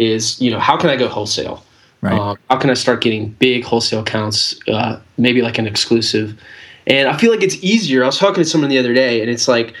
is 0.00 0.40
you 0.40 0.50
know 0.50 0.58
how 0.58 0.76
can 0.76 0.90
I 0.90 0.96
go 0.96 1.06
wholesale? 1.08 1.62
Right. 2.00 2.18
Um, 2.18 2.38
how 2.48 2.56
can 2.56 2.70
I 2.70 2.74
start 2.74 3.02
getting 3.02 3.30
big 3.32 3.62
wholesale 3.62 4.00
accounts? 4.00 4.58
Uh, 4.66 4.98
maybe 5.18 5.42
like 5.42 5.58
an 5.58 5.66
exclusive. 5.66 6.40
And 6.86 7.08
I 7.08 7.16
feel 7.16 7.30
like 7.30 7.42
it's 7.42 7.62
easier. 7.62 8.02
I 8.02 8.06
was 8.06 8.18
talking 8.18 8.42
to 8.42 8.48
someone 8.48 8.70
the 8.70 8.78
other 8.78 8.94
day, 8.94 9.20
and 9.20 9.30
it's 9.30 9.46
like, 9.46 9.74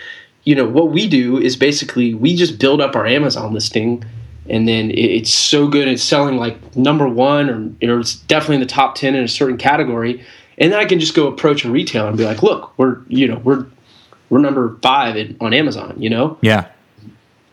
you 0.44 0.54
know, 0.54 0.68
what 0.68 0.90
we 0.90 1.08
do 1.08 1.38
is 1.38 1.56
basically 1.56 2.12
we 2.12 2.36
just 2.36 2.58
build 2.58 2.80
up 2.80 2.94
our 2.94 3.06
Amazon 3.06 3.54
listing, 3.54 4.04
and 4.48 4.68
then 4.68 4.90
it's 4.90 5.32
so 5.32 5.66
good 5.66 5.88
it's 5.88 6.02
selling 6.02 6.36
like 6.36 6.76
number 6.76 7.08
one, 7.08 7.78
or, 7.82 7.90
or 7.90 8.00
it's 8.00 8.16
definitely 8.16 8.56
in 8.56 8.60
the 8.60 8.66
top 8.66 8.94
ten 8.94 9.14
in 9.14 9.24
a 9.24 9.28
certain 9.28 9.56
category. 9.56 10.24
And 10.58 10.70
then 10.70 10.78
I 10.78 10.84
can 10.84 11.00
just 11.00 11.14
go 11.14 11.26
approach 11.26 11.64
a 11.64 11.70
retailer 11.70 12.08
and 12.08 12.18
be 12.18 12.24
like, 12.24 12.42
look, 12.42 12.78
we're 12.78 12.98
you 13.08 13.26
know 13.26 13.38
we're 13.38 13.64
we're 14.28 14.40
number 14.40 14.76
five 14.82 15.16
in, 15.16 15.38
on 15.40 15.54
Amazon, 15.54 15.94
you 15.96 16.10
know. 16.10 16.36
Yeah. 16.42 16.66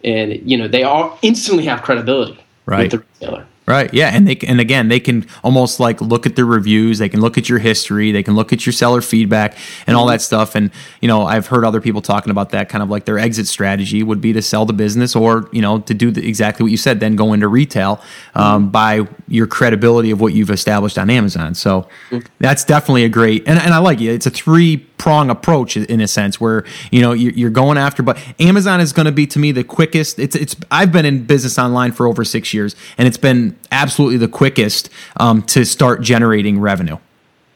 And 0.04 0.34
you 0.50 0.58
know 0.58 0.68
they 0.68 0.84
all 0.84 1.18
instantly 1.22 1.64
have 1.66 1.84
credibility 1.84 2.38
right. 2.68 2.92
with 2.92 3.02
the 3.20 3.26
retailer. 3.26 3.48
Right. 3.68 3.94
Yeah. 3.94 4.12
And 4.14 4.26
they 4.26 4.38
and 4.48 4.62
again, 4.62 4.88
they 4.88 5.02
can 5.02 5.26
almost 5.44 5.78
like 5.82 6.00
look 6.00 6.26
at 6.26 6.38
the 6.38 6.46
reviews. 6.46 7.00
They 7.00 7.10
can 7.10 7.20
look 7.20 7.38
at 7.38 7.50
your 7.50 7.60
history. 7.60 8.14
They 8.14 8.24
can 8.24 8.34
look 8.34 8.54
at 8.54 8.66
your 8.66 8.72
seller 8.72 9.02
feedback 9.02 9.58
and 9.86 9.98
all 9.98 10.06
that 10.06 10.22
stuff. 10.22 10.56
And 10.56 10.72
you 11.02 11.10
know, 11.10 11.26
I've 11.26 11.48
heard 11.48 11.66
other 11.66 11.82
people 11.82 12.02
talking 12.02 12.32
about 12.32 12.52
that 12.52 12.70
kind 12.70 12.82
of 12.82 12.90
like 12.90 13.04
their 13.04 13.20
exit 13.20 13.46
strategy 13.46 14.04
would 14.04 14.22
be 14.22 14.32
to 14.32 14.42
sell 14.42 14.66
the 14.66 14.72
business 14.72 15.18
or 15.18 15.50
you 15.52 15.62
know 15.62 15.80
to 15.80 15.94
do 15.94 16.12
the, 16.12 16.26
exactly 16.26 16.64
what 16.64 16.72
you 16.72 16.78
said, 16.78 17.02
then 17.02 17.18
go 17.18 17.34
into 17.34 17.50
retail 17.50 18.02
um, 18.36 18.64
mm-hmm. 18.64 18.72
by 18.72 19.08
your 19.28 19.48
credibility 19.48 20.12
of 20.12 20.22
what 20.22 20.32
you've 20.32 20.50
established 20.50 20.98
on 20.98 21.10
Amazon. 21.10 21.54
So 21.54 21.90
mm-hmm. 22.10 22.26
that's 22.40 22.64
definitely 22.64 23.04
a 23.04 23.10
great 23.10 23.46
and 23.50 23.60
and 23.60 23.74
I 23.74 23.80
like 23.80 24.00
it. 24.00 24.14
It's 24.14 24.26
a 24.26 24.32
three 24.32 24.78
prong 24.98 25.30
approach 25.30 25.78
in 25.78 26.02
a 26.02 26.08
sense 26.08 26.40
where 26.42 26.64
you 26.92 27.02
know 27.02 27.12
you're 27.12 27.50
going 27.50 27.78
after. 27.78 28.02
But 28.02 28.18
Amazon 28.40 28.80
is 28.80 28.94
going 28.94 29.08
to 29.08 29.12
be 29.12 29.28
to 29.28 29.40
me 29.40 29.52
the 29.52 29.66
quickest. 29.66 30.20
It's 30.20 30.36
it's 30.36 30.56
I've 30.72 30.92
been 30.92 31.06
in 31.06 31.26
business 31.26 31.60
online 31.60 31.92
for 31.92 32.08
over 32.08 32.24
six 32.24 32.54
years, 32.54 32.76
and 32.98 33.08
it's 33.08 33.18
been 33.18 33.57
absolutely 33.72 34.18
the 34.18 34.28
quickest 34.28 34.90
um, 35.20 35.42
to 35.44 35.66
start 35.66 36.02
generating 36.02 36.60
revenue. 36.60 36.98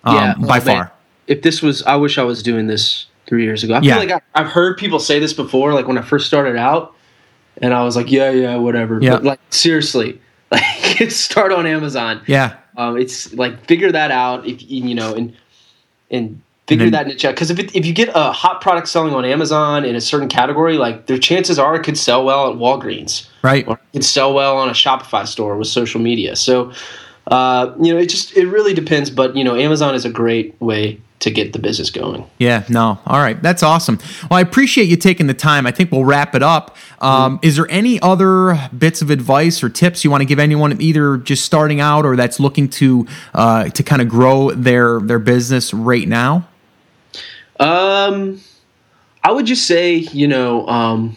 Um, 0.03 0.15
yeah, 0.15 0.33
well, 0.37 0.47
by 0.47 0.57
man, 0.57 0.65
far. 0.65 0.91
If 1.27 1.41
this 1.41 1.61
was, 1.61 1.83
I 1.83 1.95
wish 1.95 2.17
I 2.17 2.23
was 2.23 2.41
doing 2.43 2.67
this 2.67 3.05
three 3.27 3.43
years 3.43 3.63
ago. 3.63 3.75
I 3.75 3.81
yeah. 3.81 3.99
feel 3.99 4.09
like 4.09 4.23
I, 4.33 4.41
have 4.41 4.51
heard 4.51 4.77
people 4.77 4.99
say 4.99 5.19
this 5.19 5.33
before, 5.33 5.73
like 5.73 5.87
when 5.87 5.97
I 5.97 6.01
first 6.01 6.27
started 6.27 6.57
out, 6.57 6.95
and 7.61 7.73
I 7.73 7.83
was 7.83 7.95
like, 7.95 8.11
yeah, 8.11 8.31
yeah, 8.31 8.55
whatever. 8.55 8.99
Yeah. 9.01 9.11
But 9.11 9.23
like 9.23 9.39
seriously, 9.49 10.19
like 10.51 11.11
start 11.11 11.51
on 11.51 11.65
Amazon. 11.65 12.21
Yeah. 12.27 12.57
Um, 12.77 12.97
it's 12.97 13.33
like 13.33 13.65
figure 13.65 13.91
that 13.91 14.11
out. 14.11 14.45
If 14.45 14.61
you 14.69 14.95
know, 14.95 15.13
and 15.13 15.35
and 16.09 16.41
figure 16.71 16.85
then, 16.85 16.91
that 16.91 17.07
niche 17.07 17.25
out. 17.25 17.35
Because 17.35 17.51
if 17.51 17.59
it, 17.59 17.75
if 17.75 17.85
you 17.85 17.93
get 17.93 18.09
a 18.13 18.31
hot 18.31 18.61
product 18.61 18.87
selling 18.87 19.13
on 19.13 19.25
Amazon 19.25 19.85
in 19.85 19.95
a 19.95 20.01
certain 20.01 20.27
category, 20.27 20.77
like 20.77 21.05
their 21.07 21.17
chances 21.17 21.59
are 21.59 21.75
it 21.75 21.83
could 21.83 21.97
sell 21.97 22.23
well 22.23 22.51
at 22.51 22.57
Walgreens, 22.57 23.27
right? 23.43 23.67
Or 23.67 23.75
it 23.75 23.93
could 23.93 24.05
sell 24.05 24.33
well 24.33 24.57
on 24.57 24.69
a 24.69 24.73
Shopify 24.73 25.27
store 25.27 25.57
with 25.57 25.67
social 25.67 26.01
media. 26.01 26.35
So, 26.35 26.71
uh, 27.27 27.73
you 27.79 27.93
know, 27.93 27.99
it 27.99 28.07
just 28.07 28.35
it 28.35 28.47
really 28.47 28.73
depends. 28.73 29.09
But 29.09 29.35
you 29.35 29.43
know, 29.43 29.55
Amazon 29.55 29.95
is 29.95 30.05
a 30.05 30.09
great 30.09 30.59
way 30.61 30.99
to 31.21 31.29
get 31.29 31.53
the 31.53 31.59
business 31.59 31.89
going. 31.91 32.27
Yeah, 32.39 32.63
no. 32.67 32.99
All 33.05 33.19
right. 33.19 33.41
That's 33.41 33.61
awesome. 33.61 33.99
Well, 34.29 34.39
I 34.39 34.41
appreciate 34.41 34.85
you 34.85 34.97
taking 34.97 35.27
the 35.27 35.35
time. 35.35 35.67
I 35.67 35.71
think 35.71 35.91
we'll 35.91 36.03
wrap 36.03 36.33
it 36.33 36.41
up. 36.41 36.75
Um, 36.99 37.37
mm-hmm. 37.37 37.45
Is 37.45 37.57
there 37.57 37.67
any 37.69 37.99
other 38.01 38.69
bits 38.75 39.03
of 39.03 39.11
advice 39.11 39.63
or 39.63 39.69
tips 39.69 40.03
you 40.03 40.09
want 40.09 40.21
to 40.21 40.25
give 40.25 40.39
anyone 40.39 40.81
either 40.81 41.17
just 41.17 41.45
starting 41.45 41.79
out 41.79 42.05
or 42.05 42.15
that's 42.15 42.39
looking 42.39 42.67
to 42.69 43.07
uh, 43.35 43.65
to 43.69 43.83
kind 43.83 44.01
of 44.01 44.09
grow 44.09 44.51
their 44.51 44.99
their 44.99 45.19
business 45.19 45.73
right 45.73 46.07
now? 46.07 46.47
Um, 47.61 48.41
I 49.23 49.31
would 49.31 49.45
just 49.45 49.67
say, 49.67 49.95
you 49.95 50.27
know, 50.27 50.67
um, 50.67 51.15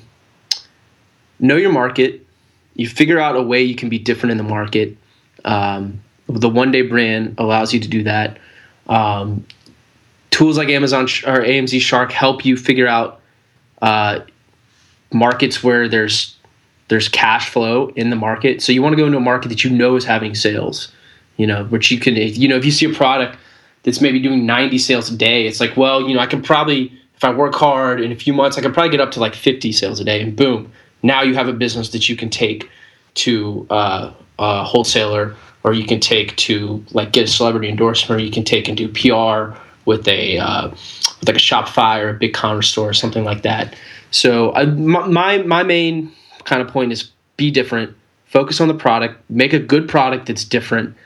know 1.40 1.56
your 1.56 1.72
market. 1.72 2.26
You 2.74 2.86
figure 2.86 3.18
out 3.18 3.34
a 3.34 3.42
way 3.42 3.62
you 3.62 3.74
can 3.74 3.88
be 3.88 3.98
different 3.98 4.32
in 4.32 4.36
the 4.36 4.44
market. 4.44 4.96
Um, 5.44 6.02
the 6.28 6.48
one 6.48 6.70
day 6.70 6.82
brand 6.82 7.36
allows 7.38 7.72
you 7.72 7.80
to 7.80 7.88
do 7.88 8.02
that. 8.02 8.38
Um, 8.88 9.46
tools 10.30 10.58
like 10.58 10.68
Amazon 10.68 11.04
or 11.04 11.42
AMZ 11.42 11.80
Shark 11.80 12.12
help 12.12 12.44
you 12.44 12.56
figure 12.56 12.88
out 12.88 13.20
uh, 13.80 14.20
markets 15.12 15.62
where 15.62 15.88
there's 15.88 16.36
there's 16.88 17.08
cash 17.08 17.48
flow 17.48 17.88
in 17.96 18.10
the 18.10 18.16
market. 18.16 18.60
So 18.60 18.72
you 18.72 18.82
want 18.82 18.92
to 18.92 18.96
go 18.98 19.06
into 19.06 19.16
a 19.16 19.22
market 19.22 19.48
that 19.48 19.64
you 19.64 19.70
know 19.70 19.96
is 19.96 20.04
having 20.04 20.34
sales. 20.34 20.92
You 21.36 21.46
know, 21.48 21.64
which 21.64 21.90
you 21.90 21.98
can, 21.98 22.14
you 22.14 22.46
know, 22.46 22.56
if 22.56 22.64
you 22.64 22.70
see 22.70 22.86
a 22.86 22.94
product 22.94 23.36
that's 23.84 24.00
maybe 24.00 24.20
doing 24.20 24.44
90 24.44 24.78
sales 24.78 25.10
a 25.10 25.16
day, 25.16 25.46
it's 25.46 25.60
like, 25.60 25.76
well, 25.76 26.08
you 26.08 26.14
know, 26.14 26.20
I 26.20 26.26
can 26.26 26.42
probably, 26.42 26.92
if 27.14 27.22
I 27.22 27.32
work 27.32 27.54
hard 27.54 28.00
in 28.00 28.10
a 28.10 28.16
few 28.16 28.32
months, 28.32 28.58
I 28.58 28.62
can 28.62 28.72
probably 28.72 28.90
get 28.90 29.00
up 29.00 29.12
to 29.12 29.20
like 29.20 29.34
50 29.34 29.70
sales 29.72 30.00
a 30.00 30.04
day, 30.04 30.20
and 30.20 30.34
boom, 30.34 30.72
now 31.02 31.22
you 31.22 31.34
have 31.34 31.48
a 31.48 31.52
business 31.52 31.90
that 31.90 32.08
you 32.08 32.16
can 32.16 32.30
take 32.30 32.68
to 33.14 33.66
uh, 33.70 34.12
a 34.38 34.64
wholesaler, 34.64 35.36
or 35.62 35.72
you 35.72 35.86
can 35.86 36.00
take 36.00 36.34
to 36.36 36.84
like 36.92 37.12
get 37.12 37.24
a 37.24 37.26
celebrity 37.28 37.68
endorsement, 37.68 38.20
or 38.20 38.24
you 38.24 38.30
can 38.30 38.44
take 38.44 38.68
and 38.68 38.76
do 38.76 38.88
PR 38.88 39.56
with 39.84 40.08
a 40.08 40.38
uh, 40.38 40.70
with 40.70 41.28
like 41.28 41.36
a 41.36 41.40
Shopify 41.40 42.00
or 42.00 42.10
a 42.10 42.18
BigCommerce 42.18 42.64
store 42.64 42.88
or 42.88 42.94
something 42.94 43.24
like 43.24 43.42
that. 43.42 43.76
So 44.10 44.50
uh, 44.50 44.66
my 44.66 45.38
my 45.38 45.62
main 45.62 46.10
kind 46.44 46.62
of 46.62 46.68
point 46.68 46.92
is 46.92 47.10
be 47.36 47.50
different, 47.50 47.94
focus 48.26 48.60
on 48.60 48.68
the 48.68 48.74
product, 48.74 49.22
make 49.28 49.52
a 49.52 49.58
good 49.58 49.88
product 49.88 50.26
that's 50.26 50.44
different 50.44 50.96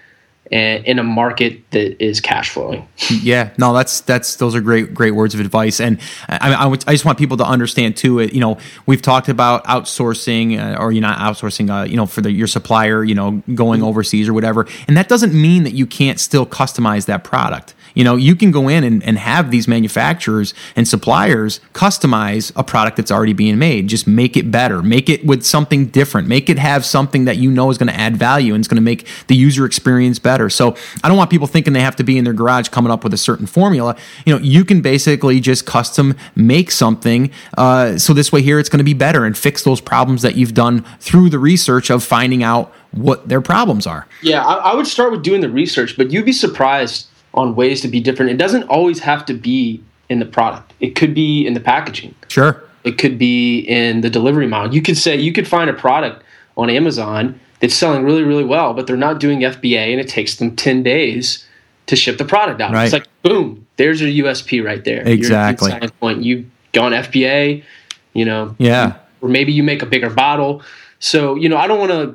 in 0.51 0.99
a 0.99 1.03
market 1.03 1.71
that 1.71 2.03
is 2.03 2.21
cash 2.21 2.51
flowing. 2.51 2.87
Yeah, 3.11 3.51
no, 3.59 3.75
that's 3.75 4.01
that's 4.01 4.37
those 4.37 4.55
are 4.55 4.61
great 4.61 4.95
great 4.95 5.13
words 5.13 5.35
of 5.35 5.41
advice, 5.41 5.81
and 5.81 6.01
I, 6.29 6.55
I, 6.55 6.71
I 6.71 6.93
just 6.93 7.05
want 7.05 7.19
people 7.19 7.37
to 7.39 7.45
understand 7.45 7.97
too. 7.97 8.19
It 8.19 8.33
you 8.33 8.41
know 8.41 8.59
we've 8.87 9.03
talked 9.03 9.29
about 9.29 9.65
outsourcing 9.65 10.59
uh, 10.59 10.81
or 10.81 10.93
you're 10.93 11.03
not 11.03 11.19
outsourcing, 11.19 11.71
uh, 11.71 11.85
you 11.85 11.97
know, 11.97 12.07
for 12.07 12.21
the, 12.21 12.31
your 12.31 12.47
supplier, 12.47 13.05
you 13.05 13.15
know, 13.15 13.43
going 13.55 13.81
mm-hmm. 13.81 13.89
overseas 13.89 14.29
or 14.29 14.35
whatever, 14.35 14.67
and 14.87 14.97
that 14.97 15.09
doesn't 15.09 15.35
mean 15.35 15.65
that 15.65 15.75
you 15.75 15.87
can't 15.87 16.21
still 16.21 16.47
customize 16.47 17.07
that 17.07 17.25
product. 17.25 17.75
You 17.99 18.05
know, 18.05 18.15
you 18.15 18.37
can 18.37 18.53
go 18.53 18.69
in 18.69 18.85
and, 18.85 19.03
and 19.03 19.19
have 19.19 19.51
these 19.51 19.67
manufacturers 19.67 20.55
and 20.77 20.87
suppliers 20.87 21.59
customize 21.73 22.53
a 22.55 22.63
product 22.63 22.97
that's 22.97 23.11
already 23.11 23.33
being 23.33 23.59
made. 23.59 23.89
Just 23.89 24.07
make 24.07 24.37
it 24.37 24.53
better, 24.53 24.83
make 24.85 25.09
it 25.09 25.27
with 25.27 25.43
something 25.43 25.87
different, 25.87 26.29
make 26.29 26.49
it 26.49 26.61
have 26.61 26.85
something 26.85 27.25
that 27.25 27.39
you 27.39 27.51
know 27.51 27.71
is 27.71 27.77
going 27.77 27.89
to 27.89 27.99
add 27.99 28.17
value 28.17 28.55
and 28.55 28.63
it's 28.63 28.69
going 28.69 28.77
to 28.77 28.83
make 28.83 29.09
the 29.27 29.35
user 29.35 29.65
experience 29.67 30.21
better. 30.21 30.49
So 30.49 30.77
I 31.03 31.09
don't 31.09 31.17
want 31.17 31.29
people 31.29 31.49
thinking 31.49 31.73
they 31.73 31.81
have 31.81 31.97
to 31.97 32.05
be 32.05 32.17
in 32.17 32.23
their 32.23 32.33
garage 32.33 32.69
coming 32.69 32.93
up 32.93 33.03
with 33.03 33.13
a 33.15 33.17
certain 33.19 33.47
formula. 33.47 33.97
You 34.25 34.33
know, 34.33 34.41
you 34.41 34.65
can 34.65 34.81
basically 34.81 35.41
just 35.41 35.67
custom 35.67 36.15
make 36.37 36.71
something. 36.71 37.33
Uh, 37.57 37.99
so 37.99 38.15
this 38.15 38.31
way 38.31 38.43
here, 38.43 38.61
it's 38.61 38.69
going 38.69 38.79
to 38.79 38.85
be 38.85 38.95
better 38.95 39.25
and 39.25 39.37
fix 39.37 39.65
those 39.65 39.81
problems 39.81 40.23
that 40.23 40.37
you've 40.37 40.55
done 40.55 40.85
through 41.01 41.31
the 41.31 41.41
research 41.41 41.91
of 41.91 42.05
finding 42.05 42.45
out 42.45 42.73
what 42.93 43.29
their 43.29 43.41
problems 43.41 43.89
are. 43.89 44.07
Yeah, 44.23 44.47
I, 44.47 44.71
I 44.71 44.75
would 44.77 44.87
start 44.87 45.11
with 45.11 45.25
doing 45.25 45.41
the 45.41 45.51
research, 45.51 45.97
but 45.97 46.13
you'd 46.13 46.25
be 46.25 46.33
surprised 46.33 47.08
on 47.35 47.55
ways 47.55 47.81
to 47.83 47.89
be 47.89 48.01
different. 48.01 48.31
It 48.31 48.39
doesn't 48.39 48.65
always 48.65 49.01
have 49.01 49.25
to 49.27 49.35
be 49.35 49.83
in 50.09 50.19
the 50.19 50.25
product. 50.25 50.73
It 50.81 50.95
could 50.95 51.15
be 51.15 51.47
in 51.47 51.55
the 51.55 51.61
packaging. 51.61 52.15
Sure. 52.29 52.63
It 52.85 52.99
could 52.99 53.19
be 53.19 53.61
in 53.61 54.01
the 54.01 54.11
delivery 54.11 54.47
model. 54.47 54.75
You 54.75 54.83
could 54.83 54.97
say 54.97 55.17
you 55.17 55.33
could 55.33 55.47
find 55.47 55.69
a 55.69 55.75
product 55.75 56.23
on 56.57 56.71
Amazon 56.71 57.39
that's 57.61 57.75
selling 57.75 58.05
really, 58.05 58.23
really 58.23 58.45
well, 58.45 58.73
but 58.73 58.87
they're 58.87 58.97
not 58.97 59.21
doing 59.21 59.41
FBA 59.41 59.91
and 59.93 60.01
it 60.01 60.09
takes 60.09 60.37
them 60.37 60.55
10 60.57 60.83
days 60.83 61.47
to 61.87 61.97
ship 61.97 62.19
the 62.19 62.25
product 62.25 62.61
out. 62.61 62.73
Right. 62.73 62.85
It's 62.85 62.93
like, 62.93 63.07
boom, 63.23 63.67
there's 63.77 64.01
your 64.01 64.27
USP 64.27 64.65
right 64.65 64.85
there. 64.85 65.07
Exactly. 65.07 65.73
point. 66.01 66.23
You 66.23 66.49
go 66.73 66.83
on 66.83 66.93
FBA, 66.93 67.65
you 68.13 68.25
know, 68.25 68.55
Yeah. 68.59 68.95
or 69.21 69.29
maybe 69.29 69.53
you 69.53 69.63
make 69.63 69.83
a 69.83 69.87
bigger 69.87 70.11
bottle. 70.11 70.63
So, 71.01 71.35
you 71.35 71.49
know, 71.49 71.57
I 71.57 71.67
don't 71.67 71.79
want 71.79 71.91
to 71.93 72.15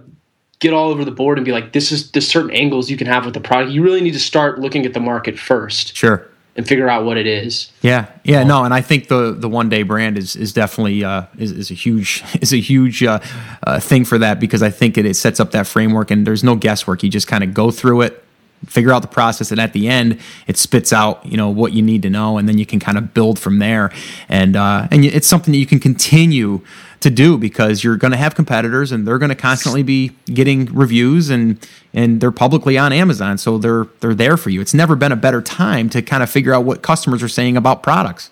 get 0.64 0.74
all 0.74 0.89
over 0.89 1.05
the 1.05 1.11
board 1.11 1.38
and 1.38 1.45
be 1.45 1.51
like, 1.51 1.74
this 1.74 1.91
is 1.91 2.09
there's 2.11 2.28
certain 2.28 2.49
angles 2.51 2.89
you 2.89 2.97
can 2.97 3.05
have 3.07 3.26
with 3.26 3.36
the 3.36 3.39
product. 3.41 3.72
You 3.72 3.84
really 3.84 4.01
need 4.01 4.14
to 4.14 4.20
start 4.20 4.57
looking 4.59 4.86
at 4.86 4.93
the 4.93 4.99
market 4.99 5.38
first 5.38 5.95
Sure. 5.95 6.26
and 6.55 6.68
figure 6.68 6.89
out 6.89 7.03
what 7.05 7.18
it 7.18 7.28
is. 7.28 7.72
Yeah, 7.82 8.05
yeah, 8.24 8.43
no, 8.43 8.64
and 8.64 8.74
I 8.74 8.82
think 8.82 9.07
the 9.09 9.34
the 9.38 9.49
one 9.49 9.70
day 9.70 9.84
brand 9.84 10.18
is 10.18 10.36
is 10.36 10.53
definitely 10.53 11.03
uh, 11.03 11.26
is, 11.38 11.51
is 11.51 11.70
a 11.70 11.74
huge 11.76 12.24
is 12.41 12.53
a 12.53 12.59
huge 12.59 13.03
uh, 13.03 13.20
uh, 13.68 13.80
thing 13.80 14.05
for 14.05 14.18
that 14.18 14.39
because 14.39 14.64
I 14.64 14.70
think 14.72 14.97
it, 14.97 15.05
it 15.05 15.16
sets 15.16 15.39
up 15.39 15.51
that 15.51 15.68
framework 15.68 16.09
and 16.11 16.26
there's 16.26 16.43
no 16.43 16.55
guesswork. 16.55 17.03
You 17.03 17.09
just 17.09 17.28
kind 17.28 17.43
of 17.43 17.53
go 17.53 17.70
through 17.72 18.01
it, 18.01 18.22
figure 18.66 18.91
out 18.91 19.01
the 19.01 19.07
process, 19.07 19.51
and 19.51 19.59
at 19.59 19.74
the 19.74 19.88
end 19.88 20.20
it 20.47 20.57
spits 20.57 20.91
out 20.91 21.26
you 21.26 21.38
know 21.38 21.49
what 21.49 21.74
you 21.74 21.82
need 21.82 22.01
to 22.03 22.09
know, 22.09 22.38
and 22.38 22.47
then 22.47 22.57
you 22.57 22.66
can 22.66 22.80
kind 22.80 22.97
of 22.97 23.14
build 23.14 23.39
from 23.39 23.59
there. 23.59 23.91
And 24.30 24.55
uh, 24.55 24.88
and 24.91 25.05
it's 25.05 25.28
something 25.28 25.51
that 25.51 25.57
you 25.57 25.66
can 25.66 25.80
continue 25.80 26.61
to 27.03 27.09
do 27.09 27.38
because 27.38 27.84
you're 27.84 27.97
going 27.97 28.11
to 28.11 28.18
have 28.18 28.34
competitors 28.34 28.91
and 28.91 29.05
they're 29.05 29.18
going 29.18 29.30
to 29.30 29.36
constantly 29.36 29.84
be 29.84 30.11
getting 30.26 30.66
reviews 30.68 31.30
and 31.30 31.59
and 31.93 32.22
they're 32.22 32.32
publicly 32.32 32.78
on 32.78 32.93
Amazon 32.93 33.38
so 33.38 33.57
they're 33.57 33.88
they're 33.99 34.16
there 34.16 34.38
for 34.38 34.49
you. 34.49 34.61
It's 34.61 34.74
never 34.74 34.95
been 34.95 35.11
a 35.11 35.18
better 35.18 35.41
time 35.41 35.89
to 35.89 36.01
kind 36.01 36.24
of 36.24 36.30
figure 36.30 36.53
out 36.53 36.64
what 36.64 36.82
customers 36.82 37.22
are 37.22 37.28
saying 37.28 37.57
about 37.57 37.84
products. 37.84 38.32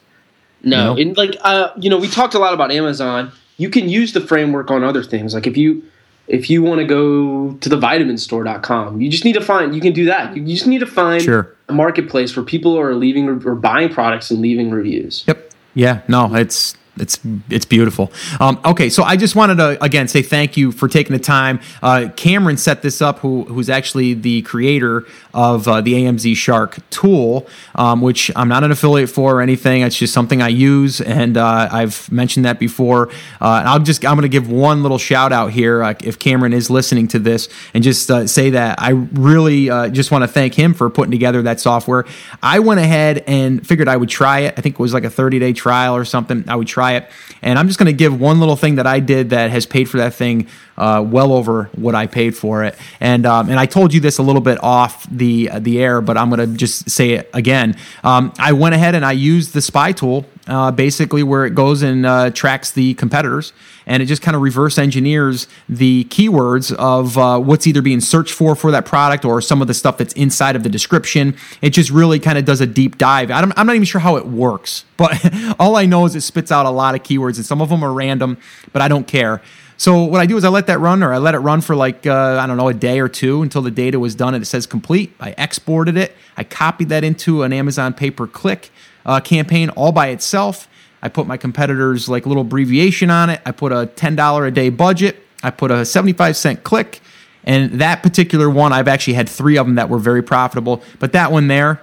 No, 0.63 0.95
You 0.95 1.07
and 1.07 1.17
like 1.17 1.35
uh, 1.41 1.71
you 1.77 1.89
know, 1.89 1.97
we 1.97 2.07
talked 2.07 2.33
a 2.33 2.39
lot 2.39 2.53
about 2.53 2.71
Amazon. 2.71 3.31
You 3.57 3.69
can 3.69 3.89
use 3.89 4.13
the 4.13 4.21
framework 4.21 4.71
on 4.71 4.83
other 4.83 5.03
things. 5.03 5.33
Like 5.33 5.47
if 5.47 5.57
you 5.57 5.83
if 6.31 6.49
you 6.49 6.63
want 6.63 6.79
to 6.79 6.85
go 6.85 7.51
to 7.59 7.67
the 7.69 7.77
vitaminstore.com, 7.77 9.01
you 9.01 9.09
just 9.09 9.25
need 9.25 9.33
to 9.33 9.41
find 9.41 9.75
you 9.75 9.81
can 9.81 9.91
do 9.91 10.05
that. 10.05 10.35
You 10.35 10.43
just 10.45 10.65
need 10.65 10.79
to 10.79 10.85
find 10.87 11.21
Sure. 11.21 11.53
a 11.67 11.73
marketplace 11.73 12.35
where 12.35 12.45
people 12.45 12.79
are 12.79 12.95
leaving 12.95 13.27
or 13.27 13.55
buying 13.55 13.89
products 13.89 14.31
and 14.31 14.41
leaving 14.41 14.71
reviews. 14.71 15.23
Yep. 15.27 15.51
Yeah. 15.73 16.01
No, 16.07 16.33
it's 16.35 16.75
it's 16.97 17.19
it's 17.49 17.65
beautiful. 17.65 18.11
Um, 18.39 18.59
okay, 18.65 18.89
so 18.89 19.03
I 19.03 19.15
just 19.15 19.35
wanted 19.35 19.55
to 19.55 19.81
again 19.83 20.07
say 20.07 20.21
thank 20.21 20.57
you 20.57 20.71
for 20.71 20.87
taking 20.87 21.13
the 21.13 21.23
time. 21.23 21.61
Uh, 21.81 22.09
Cameron 22.15 22.57
set 22.57 22.81
this 22.81 23.01
up, 23.01 23.19
who 23.19 23.43
who's 23.45 23.69
actually 23.69 24.13
the 24.13 24.41
creator 24.41 25.05
of 25.33 25.67
uh, 25.67 25.79
the 25.79 25.93
AMZ 25.93 26.35
Shark 26.35 26.77
tool, 26.89 27.47
um, 27.75 28.01
which 28.01 28.29
I'm 28.35 28.49
not 28.49 28.63
an 28.63 28.71
affiliate 28.71 29.09
for 29.09 29.37
or 29.37 29.41
anything. 29.41 29.83
It's 29.83 29.95
just 29.95 30.13
something 30.13 30.41
I 30.41 30.49
use, 30.49 30.99
and 30.99 31.37
uh, 31.37 31.69
I've 31.71 32.11
mentioned 32.11 32.45
that 32.45 32.59
before. 32.59 33.07
Uh, 33.39 33.59
and 33.59 33.69
I'll 33.69 33.79
just 33.79 34.05
I'm 34.05 34.15
going 34.15 34.23
to 34.23 34.29
give 34.29 34.49
one 34.49 34.83
little 34.83 34.97
shout 34.97 35.31
out 35.31 35.51
here 35.51 35.83
uh, 35.83 35.93
if 36.03 36.19
Cameron 36.19 36.51
is 36.51 36.69
listening 36.69 37.07
to 37.09 37.19
this, 37.19 37.47
and 37.73 37.83
just 37.83 38.11
uh, 38.11 38.27
say 38.27 38.49
that 38.49 38.81
I 38.81 38.89
really 38.91 39.67
just 39.91 40.11
want 40.11 40.23
to 40.23 40.27
thank 40.27 40.55
him 40.55 40.73
for 40.73 40.89
putting 40.89 41.11
together 41.11 41.41
that 41.43 41.61
software. 41.61 42.05
I 42.43 42.59
went 42.59 42.81
ahead 42.81 43.23
and 43.27 43.65
figured 43.65 43.87
I 43.87 43.95
would 43.95 44.09
try 44.09 44.39
it. 44.39 44.55
I 44.57 44.61
think 44.61 44.75
it 44.75 44.79
was 44.79 44.93
like 44.93 45.05
a 45.05 45.09
30 45.09 45.39
day 45.39 45.53
trial 45.53 45.95
or 45.95 46.03
something. 46.03 46.43
I 46.47 46.55
would 46.55 46.67
try 46.67 46.80
it, 46.89 47.09
and 47.41 47.57
I'm 47.57 47.67
just 47.67 47.79
going 47.79 47.87
to 47.87 47.97
give 47.97 48.19
one 48.19 48.39
little 48.39 48.55
thing 48.55 48.75
that 48.75 48.87
I 48.87 48.99
did 48.99 49.29
that 49.31 49.51
has 49.51 49.65
paid 49.65 49.89
for 49.89 49.97
that 49.97 50.13
thing 50.13 50.47
uh, 50.77 51.03
well 51.05 51.31
over 51.31 51.65
what 51.75 51.95
I 51.95 52.07
paid 52.07 52.35
for 52.35 52.63
it. 52.63 52.75
And 52.99 53.25
um, 53.25 53.49
and 53.49 53.59
I 53.59 53.65
told 53.65 53.93
you 53.93 53.99
this 53.99 54.17
a 54.17 54.23
little 54.23 54.41
bit 54.41 54.61
off 54.63 55.07
the 55.09 55.49
the 55.59 55.81
air, 55.81 56.01
but 56.01 56.17
I'm 56.17 56.29
going 56.29 56.51
to 56.51 56.57
just 56.57 56.89
say 56.89 57.11
it 57.11 57.29
again. 57.33 57.75
Um, 58.03 58.33
I 58.37 58.53
went 58.53 58.75
ahead 58.75 58.95
and 58.95 59.05
I 59.05 59.11
used 59.11 59.53
the 59.53 59.61
spy 59.61 59.91
tool, 59.91 60.25
uh, 60.47 60.71
basically 60.71 61.23
where 61.23 61.45
it 61.45 61.55
goes 61.55 61.81
and 61.83 62.05
uh, 62.05 62.31
tracks 62.31 62.71
the 62.71 62.93
competitors, 62.95 63.53
and 63.91 64.01
it 64.01 64.05
just 64.05 64.21
kind 64.21 64.35
of 64.35 64.41
reverse 64.41 64.77
engineers 64.77 65.47
the 65.67 66.05
keywords 66.05 66.73
of 66.75 67.17
uh, 67.17 67.37
what's 67.37 67.67
either 67.67 67.81
being 67.81 67.99
searched 67.99 68.33
for 68.33 68.55
for 68.55 68.71
that 68.71 68.85
product 68.85 69.25
or 69.25 69.41
some 69.41 69.61
of 69.61 69.67
the 69.67 69.73
stuff 69.73 69.97
that's 69.97 70.13
inside 70.13 70.55
of 70.55 70.63
the 70.63 70.69
description. 70.69 71.35
It 71.61 71.71
just 71.71 71.89
really 71.89 72.17
kind 72.17 72.37
of 72.37 72.45
does 72.45 72.61
a 72.61 72.65
deep 72.65 72.97
dive. 72.97 73.29
I'm 73.29 73.49
not 73.49 73.75
even 73.75 73.83
sure 73.83 73.99
how 73.99 74.15
it 74.15 74.25
works, 74.25 74.85
but 74.97 75.11
all 75.59 75.75
I 75.75 75.85
know 75.85 76.05
is 76.05 76.15
it 76.15 76.21
spits 76.21 76.53
out 76.53 76.65
a 76.65 76.69
lot 76.69 76.95
of 76.95 77.03
keywords, 77.03 77.35
and 77.35 77.45
some 77.45 77.61
of 77.61 77.67
them 77.67 77.83
are 77.83 77.91
random, 77.91 78.37
but 78.71 78.81
I 78.81 78.87
don't 78.87 79.07
care. 79.07 79.41
So 79.75 80.03
what 80.03 80.21
I 80.21 80.25
do 80.25 80.37
is 80.37 80.45
I 80.45 80.49
let 80.49 80.67
that 80.67 80.79
run, 80.79 81.03
or 81.03 81.13
I 81.13 81.17
let 81.17 81.35
it 81.35 81.39
run 81.39 81.59
for 81.59 81.75
like 81.75 82.07
uh, 82.07 82.39
I 82.39 82.47
don't 82.47 82.55
know 82.55 82.69
a 82.69 82.73
day 82.73 83.01
or 83.01 83.09
two 83.09 83.41
until 83.41 83.61
the 83.61 83.71
data 83.71 83.99
was 83.99 84.15
done 84.15 84.33
and 84.35 84.41
it 84.41 84.45
says 84.45 84.65
complete. 84.65 85.13
I 85.19 85.33
exported 85.37 85.97
it. 85.97 86.15
I 86.37 86.45
copied 86.45 86.87
that 86.89 87.03
into 87.03 87.43
an 87.43 87.51
Amazon 87.51 87.93
pay 87.93 88.11
per 88.11 88.25
click 88.25 88.71
uh, 89.05 89.19
campaign 89.19 89.69
all 89.71 89.91
by 89.91 90.07
itself. 90.07 90.67
I 91.01 91.09
put 91.09 91.27
my 91.27 91.37
competitors 91.37 92.07
like 92.07 92.25
little 92.25 92.41
abbreviation 92.41 93.09
on 93.09 93.29
it. 93.29 93.41
I 93.45 93.51
put 93.51 93.71
a 93.71 93.87
ten 93.87 94.15
dollar 94.15 94.45
a 94.45 94.51
day 94.51 94.69
budget. 94.69 95.17
I 95.43 95.51
put 95.51 95.71
a 95.71 95.85
seventy 95.85 96.13
five 96.13 96.37
cent 96.37 96.63
click, 96.63 97.01
and 97.43 97.79
that 97.81 98.03
particular 98.03 98.49
one 98.49 98.73
I've 98.73 98.87
actually 98.87 99.13
had 99.13 99.27
three 99.27 99.57
of 99.57 99.65
them 99.65 99.75
that 99.75 99.89
were 99.89 99.99
very 99.99 100.21
profitable. 100.21 100.81
But 100.99 101.13
that 101.13 101.31
one 101.31 101.47
there, 101.47 101.81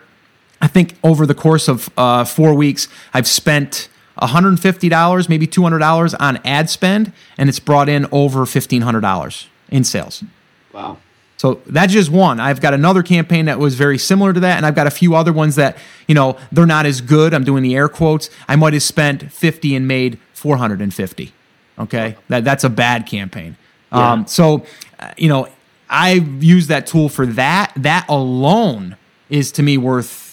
I 0.60 0.66
think 0.66 0.96
over 1.02 1.26
the 1.26 1.34
course 1.34 1.68
of 1.68 1.90
uh, 1.96 2.24
four 2.24 2.54
weeks, 2.54 2.88
I've 3.12 3.26
spent 3.26 3.88
$150, 4.20 5.28
maybe 5.28 5.46
$200 5.46 6.14
on 6.18 6.36
ad 6.38 6.68
spend, 6.70 7.12
and 7.36 7.48
it's 7.48 7.60
brought 7.60 7.88
in 7.88 8.06
over 8.10 8.40
$1,500 8.40 9.46
in 9.70 9.84
sales. 9.84 10.24
Wow. 10.72 10.98
So 11.39 11.62
that's 11.66 11.93
just 11.93 12.11
one. 12.11 12.41
I've 12.41 12.61
got 12.61 12.74
another 12.74 13.03
campaign 13.03 13.47
that 13.47 13.59
was 13.59 13.76
very 13.76 13.97
similar 13.97 14.32
to 14.32 14.41
that, 14.41 14.57
and 14.57 14.66
I've 14.66 14.74
got 14.74 14.89
a 14.89 14.91
few 14.91 15.14
other 15.14 15.32
ones 15.32 15.55
that, 15.55 15.78
you 16.09 16.14
know, 16.14 16.36
they're 16.51 16.66
not 16.66 16.84
as 16.84 17.01
good. 17.01 17.32
I'm 17.32 17.45
doing 17.45 17.62
the 17.62 17.76
air 17.76 17.89
quotes. 17.89 18.28
I 18.49 18.57
might 18.57 18.72
have 18.72 18.82
spent 18.82 19.32
50 19.32 19.76
and 19.76 19.86
made 19.86 20.18
450. 20.34 21.32
Okay. 21.78 22.16
That, 22.26 22.45
that's 22.45 22.64
a 22.64 22.68
bad 22.68 23.07
campaign. 23.07 23.57
Yeah. 23.93 24.12
Um, 24.12 24.26
so, 24.26 24.66
uh, 24.99 25.12
you 25.16 25.28
know, 25.28 25.49
I've 25.89 26.43
used 26.43 26.68
that 26.70 26.89
tool 26.89 27.09
for 27.09 27.24
that. 27.24 27.72
That 27.76 28.07
alone 28.09 28.97
is 29.30 29.53
to 29.53 29.62
me 29.62 29.78
worth 29.78 30.28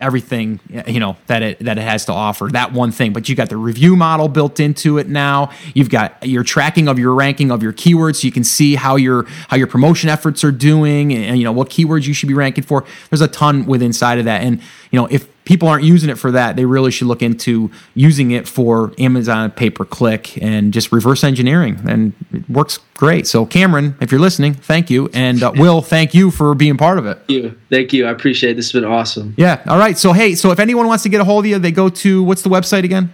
everything 0.00 0.60
you 0.86 1.00
know 1.00 1.16
that 1.26 1.42
it 1.42 1.58
that 1.60 1.78
it 1.78 1.82
has 1.82 2.04
to 2.06 2.12
offer 2.12 2.48
that 2.52 2.72
one 2.72 2.92
thing. 2.92 3.12
But 3.12 3.28
you 3.28 3.34
got 3.34 3.48
the 3.48 3.56
review 3.56 3.96
model 3.96 4.28
built 4.28 4.60
into 4.60 4.98
it 4.98 5.08
now. 5.08 5.50
You've 5.74 5.90
got 5.90 6.26
your 6.26 6.42
tracking 6.42 6.88
of 6.88 6.98
your 6.98 7.14
ranking 7.14 7.50
of 7.50 7.62
your 7.62 7.72
keywords 7.72 8.16
so 8.16 8.26
you 8.26 8.32
can 8.32 8.44
see 8.44 8.74
how 8.74 8.96
your 8.96 9.24
how 9.48 9.56
your 9.56 9.66
promotion 9.66 10.10
efforts 10.10 10.44
are 10.44 10.52
doing 10.52 11.12
and 11.14 11.38
you 11.38 11.44
know 11.44 11.52
what 11.52 11.70
keywords 11.70 12.06
you 12.06 12.14
should 12.14 12.28
be 12.28 12.34
ranking 12.34 12.64
for. 12.64 12.84
There's 13.10 13.22
a 13.22 13.28
ton 13.28 13.66
with 13.66 13.82
inside 13.82 14.18
of 14.18 14.24
that. 14.26 14.42
And 14.42 14.60
you 14.90 15.00
know 15.00 15.06
if 15.06 15.28
people 15.46 15.66
aren't 15.66 15.84
using 15.84 16.10
it 16.10 16.18
for 16.18 16.30
that 16.30 16.56
they 16.56 16.66
really 16.66 16.90
should 16.90 17.06
look 17.06 17.22
into 17.22 17.70
using 17.94 18.30
it 18.32 18.46
for 18.46 18.92
amazon 18.98 19.50
pay 19.50 19.70
per 19.70 19.84
click 19.84 20.36
and 20.42 20.72
just 20.74 20.92
reverse 20.92 21.24
engineering 21.24 21.80
and 21.88 22.12
it 22.32 22.48
works 22.50 22.78
great 22.94 23.26
so 23.26 23.46
cameron 23.46 23.94
if 24.00 24.10
you're 24.12 24.20
listening 24.20 24.52
thank 24.52 24.90
you 24.90 25.08
and 25.14 25.42
uh, 25.42 25.50
will 25.56 25.80
thank 25.80 26.12
you 26.12 26.30
for 26.30 26.54
being 26.54 26.76
part 26.76 26.98
of 26.98 27.06
it 27.06 27.16
Thank 27.16 27.30
you. 27.30 27.58
Thank 27.70 27.92
you. 27.92 28.06
I 28.06 28.10
appreciate 28.10 28.50
it. 28.50 28.54
This 28.56 28.66
has 28.66 28.80
been 28.80 28.90
awesome. 28.90 29.34
yeah. 29.36 29.62
All 29.66 29.78
right. 29.78 29.96
So 29.96 30.12
hey, 30.12 30.34
so 30.34 30.50
if 30.50 30.58
anyone 30.58 30.86
wants 30.86 31.02
to 31.04 31.08
get 31.08 31.20
a 31.20 31.24
hold 31.24 31.44
of 31.44 31.50
you, 31.50 31.58
they 31.58 31.72
go 31.72 31.88
to 31.88 32.22
what's 32.22 32.42
the 32.42 32.48
website 32.48 32.84
again? 32.84 33.12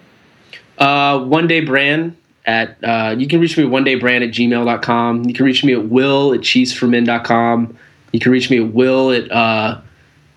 Uh, 0.78 1.20
one 1.24 1.46
day 1.46 1.60
brand 1.60 2.16
at 2.44 2.76
uh, 2.82 3.14
you 3.16 3.26
can 3.26 3.40
reach 3.40 3.56
me 3.56 3.64
at 3.64 3.70
one 3.70 3.84
day 3.84 3.94
brand 3.94 4.24
at 4.24 4.30
gmail.com. 4.30 5.24
You 5.24 5.34
can 5.34 5.44
reach 5.44 5.64
me 5.64 5.72
at 5.72 5.88
will 5.88 6.32
at 6.34 6.40
cheeseformen.com. 6.40 7.76
You 8.12 8.20
can 8.20 8.32
reach 8.32 8.50
me 8.50 8.58
at 8.58 8.72
will 8.72 9.10
at 9.10 9.30
uh, 9.30 9.80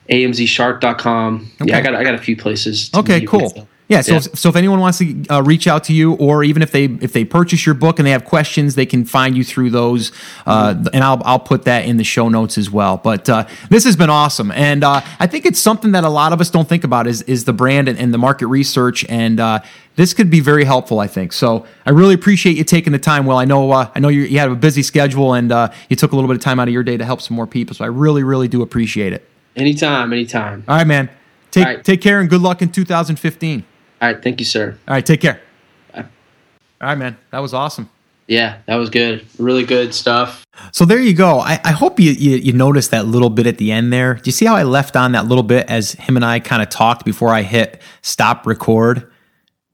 amzshark.com. 0.10 1.52
Yeah, 1.64 1.78
I 1.78 1.82
got 1.82 1.96
I 1.96 2.04
got 2.04 2.16
a 2.16 2.20
few 2.20 2.38
places. 2.38 2.90
to 2.90 3.00
Okay, 3.00 3.26
cool. 3.26 3.52
with. 3.56 3.68
Yeah, 3.88 4.02
so 4.02 4.14
Yeah. 4.14 4.18
If, 4.18 4.40
so 4.40 4.50
if 4.50 4.56
anyone 4.56 4.80
wants 4.80 4.98
to 4.98 5.26
uh, 5.30 5.44
reach 5.44 5.68
out 5.68 5.84
to 5.86 5.94
you, 5.94 6.14
or 6.14 6.44
even 6.44 6.64
if 6.64 6.72
they 6.72 6.86
if 6.86 7.14
they 7.14 7.24
purchase 7.24 7.66
your 7.68 7.76
book 7.76 8.00
and 8.00 8.06
they 8.06 8.12
have 8.12 8.26
questions, 8.26 8.74
they 8.74 8.86
can 8.86 9.06
find 9.06 9.38
you 9.38 9.44
through 9.44 9.70
those, 9.70 10.12
uh, 10.48 10.74
and 10.92 11.04
I'll 11.04 11.22
I'll 11.24 11.40
put 11.40 11.66
that 11.66 11.86
in 11.86 11.98
the 11.98 12.04
show 12.04 12.28
notes 12.28 12.58
as 12.58 12.72
well. 12.72 12.98
But 12.98 13.30
uh, 13.30 13.46
this 13.70 13.84
has 13.84 13.96
been 13.96 14.10
awesome, 14.10 14.52
and 14.52 14.84
uh, 14.84 15.02
I 15.20 15.28
think 15.28 15.46
it's 15.46 15.60
something 15.60 15.92
that 15.92 16.04
a 16.04 16.10
lot 16.10 16.34
of 16.34 16.42
us 16.42 16.50
don't 16.50 16.68
think 16.68 16.84
about 16.84 17.06
is 17.06 17.22
is 17.24 17.46
the 17.46 17.54
brand 17.54 17.88
and, 17.88 18.00
and 18.00 18.12
the 18.12 18.18
market 18.18 18.48
research, 18.48 19.06
and 19.08 19.40
uh, 19.40 19.60
this 19.98 20.16
could 20.16 20.32
be 20.32 20.40
very 20.40 20.64
helpful. 20.64 21.00
I 21.00 21.08
think 21.08 21.32
so. 21.32 21.68
I 21.86 21.92
really 21.92 22.16
appreciate 22.16 22.58
you 22.58 22.64
taking 22.64 22.92
the 22.92 23.00
time. 23.00 23.28
Well, 23.28 23.38
I 23.38 23.46
know 23.46 23.72
uh, 23.72 23.92
I 23.94 24.00
know 24.00 24.10
you, 24.10 24.22
you 24.22 24.40
have 24.40 24.52
a 24.52 24.56
busy 24.56 24.82
schedule, 24.82 25.36
and 25.36 25.52
uh, 25.52 25.72
you 25.90 25.96
took 25.96 26.12
a 26.12 26.16
little 26.16 26.28
bit 26.28 26.38
of 26.38 26.42
time 26.42 26.60
out 26.60 26.68
of 26.68 26.74
your 26.74 26.84
day 26.84 26.98
to 26.98 27.06
help 27.06 27.22
some 27.22 27.36
more 27.36 27.46
people. 27.46 27.76
So 27.76 27.86
I 27.86 27.90
really 27.90 28.24
really 28.24 28.48
do 28.48 28.64
appreciate 28.64 29.14
it. 29.14 29.30
Anytime, 29.56 30.12
anytime. 30.12 30.64
All 30.68 30.76
right, 30.76 30.88
man. 30.88 31.10
Take 31.52 31.66
right. 31.66 31.84
take 31.84 32.02
care 32.02 32.20
and 32.20 32.30
good 32.30 32.42
luck 32.42 32.62
in 32.62 32.72
2015. 32.72 33.64
All 34.02 34.08
right, 34.08 34.22
thank 34.22 34.40
you, 34.40 34.46
sir. 34.46 34.78
All 34.88 34.94
right, 34.94 35.06
take 35.06 35.22
care. 35.22 35.40
Bye. 35.94 36.02
All 36.02 36.08
right, 36.90 36.98
man. 36.98 37.18
That 37.32 37.40
was 37.40 37.54
awesome. 37.54 37.90
Yeah, 38.28 38.58
that 38.66 38.76
was 38.76 38.90
good. 38.90 39.26
Really 39.38 39.64
good 39.64 39.94
stuff. 39.94 40.46
So 40.72 40.84
there 40.84 41.00
you 41.00 41.14
go. 41.14 41.40
I, 41.40 41.62
I 41.64 41.72
hope 41.72 42.00
you, 42.00 42.12
you 42.12 42.38
you 42.38 42.54
noticed 42.54 42.92
that 42.92 43.06
little 43.06 43.30
bit 43.30 43.48
at 43.48 43.58
the 43.58 43.72
end 43.72 43.94
there. 43.94 44.16
Do 44.16 44.24
you 44.26 44.32
see 44.32 44.46
how 44.46 44.56
I 44.56 44.64
left 44.64 44.96
on 44.96 45.14
that 45.14 45.28
little 45.28 45.44
bit 45.44 45.70
as 45.70 45.94
him 45.94 46.18
and 46.18 46.26
I 46.26 46.40
kind 46.40 46.62
of 46.62 46.70
talked 46.70 47.06
before 47.06 47.30
I 47.30 47.44
hit 47.44 47.82
stop 48.02 48.46
record? 48.46 49.10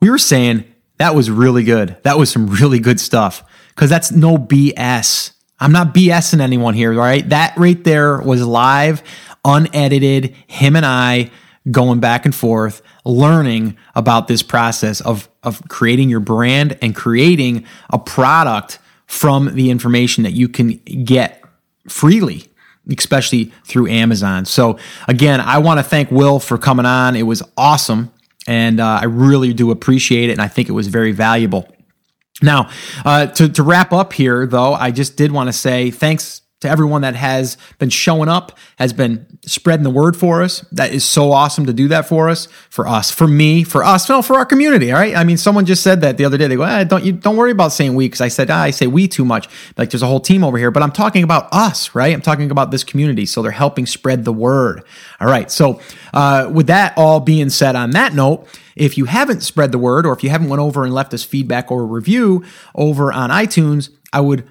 We 0.02 0.10
were 0.10 0.18
saying 0.18 0.66
that 0.98 1.16
was 1.16 1.32
really 1.32 1.64
good. 1.64 1.98
That 2.04 2.18
was 2.18 2.30
some 2.30 2.48
really 2.48 2.80
good 2.80 3.00
stuff 3.00 3.44
because 3.70 3.90
that's 3.90 4.12
no 4.12 4.38
BS 4.38 5.32
I'm 5.62 5.72
not 5.72 5.94
BSing 5.94 6.42
anyone 6.42 6.74
here, 6.74 6.92
right? 6.92 7.28
That 7.30 7.54
right 7.56 7.82
there 7.84 8.20
was 8.20 8.44
live, 8.44 9.04
unedited, 9.46 10.36
him 10.48 10.76
and 10.76 10.86
I 10.86 11.32
going 11.70 12.00
back 12.00 12.26
and 12.26 12.34
forth, 12.34 12.82
learning 13.06 13.78
about 13.96 14.28
this 14.28 14.42
process 14.42 15.00
of, 15.02 15.30
of 15.44 15.68
creating 15.70 16.10
your 16.10 16.20
brand 16.20 16.78
and 16.82 16.96
creating 16.96 17.66
a 17.92 18.00
product 18.00 18.80
from 19.06 19.54
the 19.54 19.70
information 19.70 20.24
that 20.24 20.32
you 20.32 20.48
can 20.48 20.78
get 21.04 21.44
freely 21.88 22.48
especially 22.90 23.52
through 23.66 23.88
Amazon. 23.88 24.46
So, 24.46 24.80
again, 25.08 25.40
I 25.40 25.60
want 25.60 25.80
to 25.80 25.84
thank 25.84 26.12
Will 26.12 26.40
for 26.40 26.58
coming 26.58 26.86
on. 26.86 27.16
It 27.16 27.24
was 27.24 27.44
awesome, 27.56 28.12
and 28.48 28.80
uh, 28.80 29.00
I 29.02 29.06
really 29.06 29.54
do 29.54 29.72
appreciate 29.72 30.30
it, 30.30 30.34
and 30.34 30.42
I 30.42 30.48
think 30.48 30.68
it 30.68 30.72
was 30.72 30.88
very 30.88 31.12
valuable. 31.12 31.68
Now, 32.42 32.70
uh, 33.06 33.28
to, 33.28 33.50
to 33.50 33.64
wrap 33.64 33.94
up 33.94 34.14
here, 34.14 34.48
though, 34.48 34.74
I 34.74 34.92
just 34.92 35.16
did 35.16 35.32
want 35.32 35.48
to 35.48 35.54
say 35.54 35.92
thanks 35.92 36.41
to 36.62 36.70
everyone 36.70 37.02
that 37.02 37.16
has 37.16 37.58
been 37.80 37.90
showing 37.90 38.30
up, 38.30 38.58
has 38.78 38.94
been 38.94 39.26
spreading 39.46 39.84
the 39.84 39.90
word 39.90 40.16
for 40.16 40.42
us. 40.42 40.62
That 40.72 40.94
is 40.94 41.04
so 41.04 41.32
awesome 41.32 41.66
to 41.66 41.74
do 41.74 41.88
that 41.90 42.08
for 42.08 42.30
us, 42.30 42.48
for 42.70 42.88
us, 42.88 43.12
for 43.12 43.28
me, 43.28 43.64
for 43.64 43.84
us, 43.84 44.08
no, 44.08 44.22
for 44.22 44.38
our 44.38 44.46
community. 44.46 44.92
All 44.92 45.00
right. 45.00 45.16
I 45.16 45.24
mean, 45.24 45.38
someone 45.38 45.66
just 45.66 45.84
said 45.84 46.02
that 46.02 46.18
the 46.18 46.26
other 46.26 46.38
day. 46.38 46.48
They 46.48 46.56
go, 46.56 46.64
ah, 46.64 46.84
"Don't 46.84 47.04
you 47.04 47.14
don't 47.14 47.36
worry 47.36 47.52
about 47.52 47.74
saying 47.74 47.96
we," 47.96 48.06
because 48.06 48.22
I 48.22 48.28
said 48.28 48.50
ah, 48.50 48.62
I 48.62 48.72
say 48.72 48.88
we 48.88 49.08
too 49.08 49.26
much. 49.26 49.50
Like 49.78 49.90
there's 49.90 50.04
a 50.04 50.08
whole 50.08 50.20
team 50.20 50.44
over 50.44 50.58
here, 50.58 50.72
but 50.72 50.84
I'm 50.84 50.92
talking 50.92 51.24
about 51.24 51.48
us, 51.52 51.94
right? 51.96 52.14
I'm 52.14 52.22
talking 52.22 52.52
about 52.52 52.72
this 52.72 52.84
community. 52.84 53.26
So 53.26 53.42
they're 53.42 53.52
helping 53.52 53.86
spread 53.86 54.24
the 54.24 54.34
word. 54.34 54.84
All 55.20 55.28
right. 55.28 55.50
So 55.52 55.82
uh, 56.14 56.50
with 56.54 56.68
that 56.68 56.94
all 56.96 57.20
being 57.20 57.50
said, 57.50 57.76
on 57.76 57.92
that 57.92 58.14
note. 58.14 58.48
If 58.74 58.98
you 58.98 59.04
haven't 59.04 59.42
spread 59.42 59.74
the 59.74 59.78
word, 59.78 60.06
or 60.06 60.14
if 60.14 60.24
you 60.24 60.30
haven't 60.30 60.48
went 60.48 60.62
over 60.62 60.86
and 60.86 60.94
left 60.94 61.14
us 61.14 61.26
feedback 61.26 61.70
or 61.72 61.82
a 61.82 61.86
review 61.86 62.46
over 62.74 63.12
on 63.12 63.30
iTunes, 63.30 63.90
I 64.14 64.22
would 64.22 64.48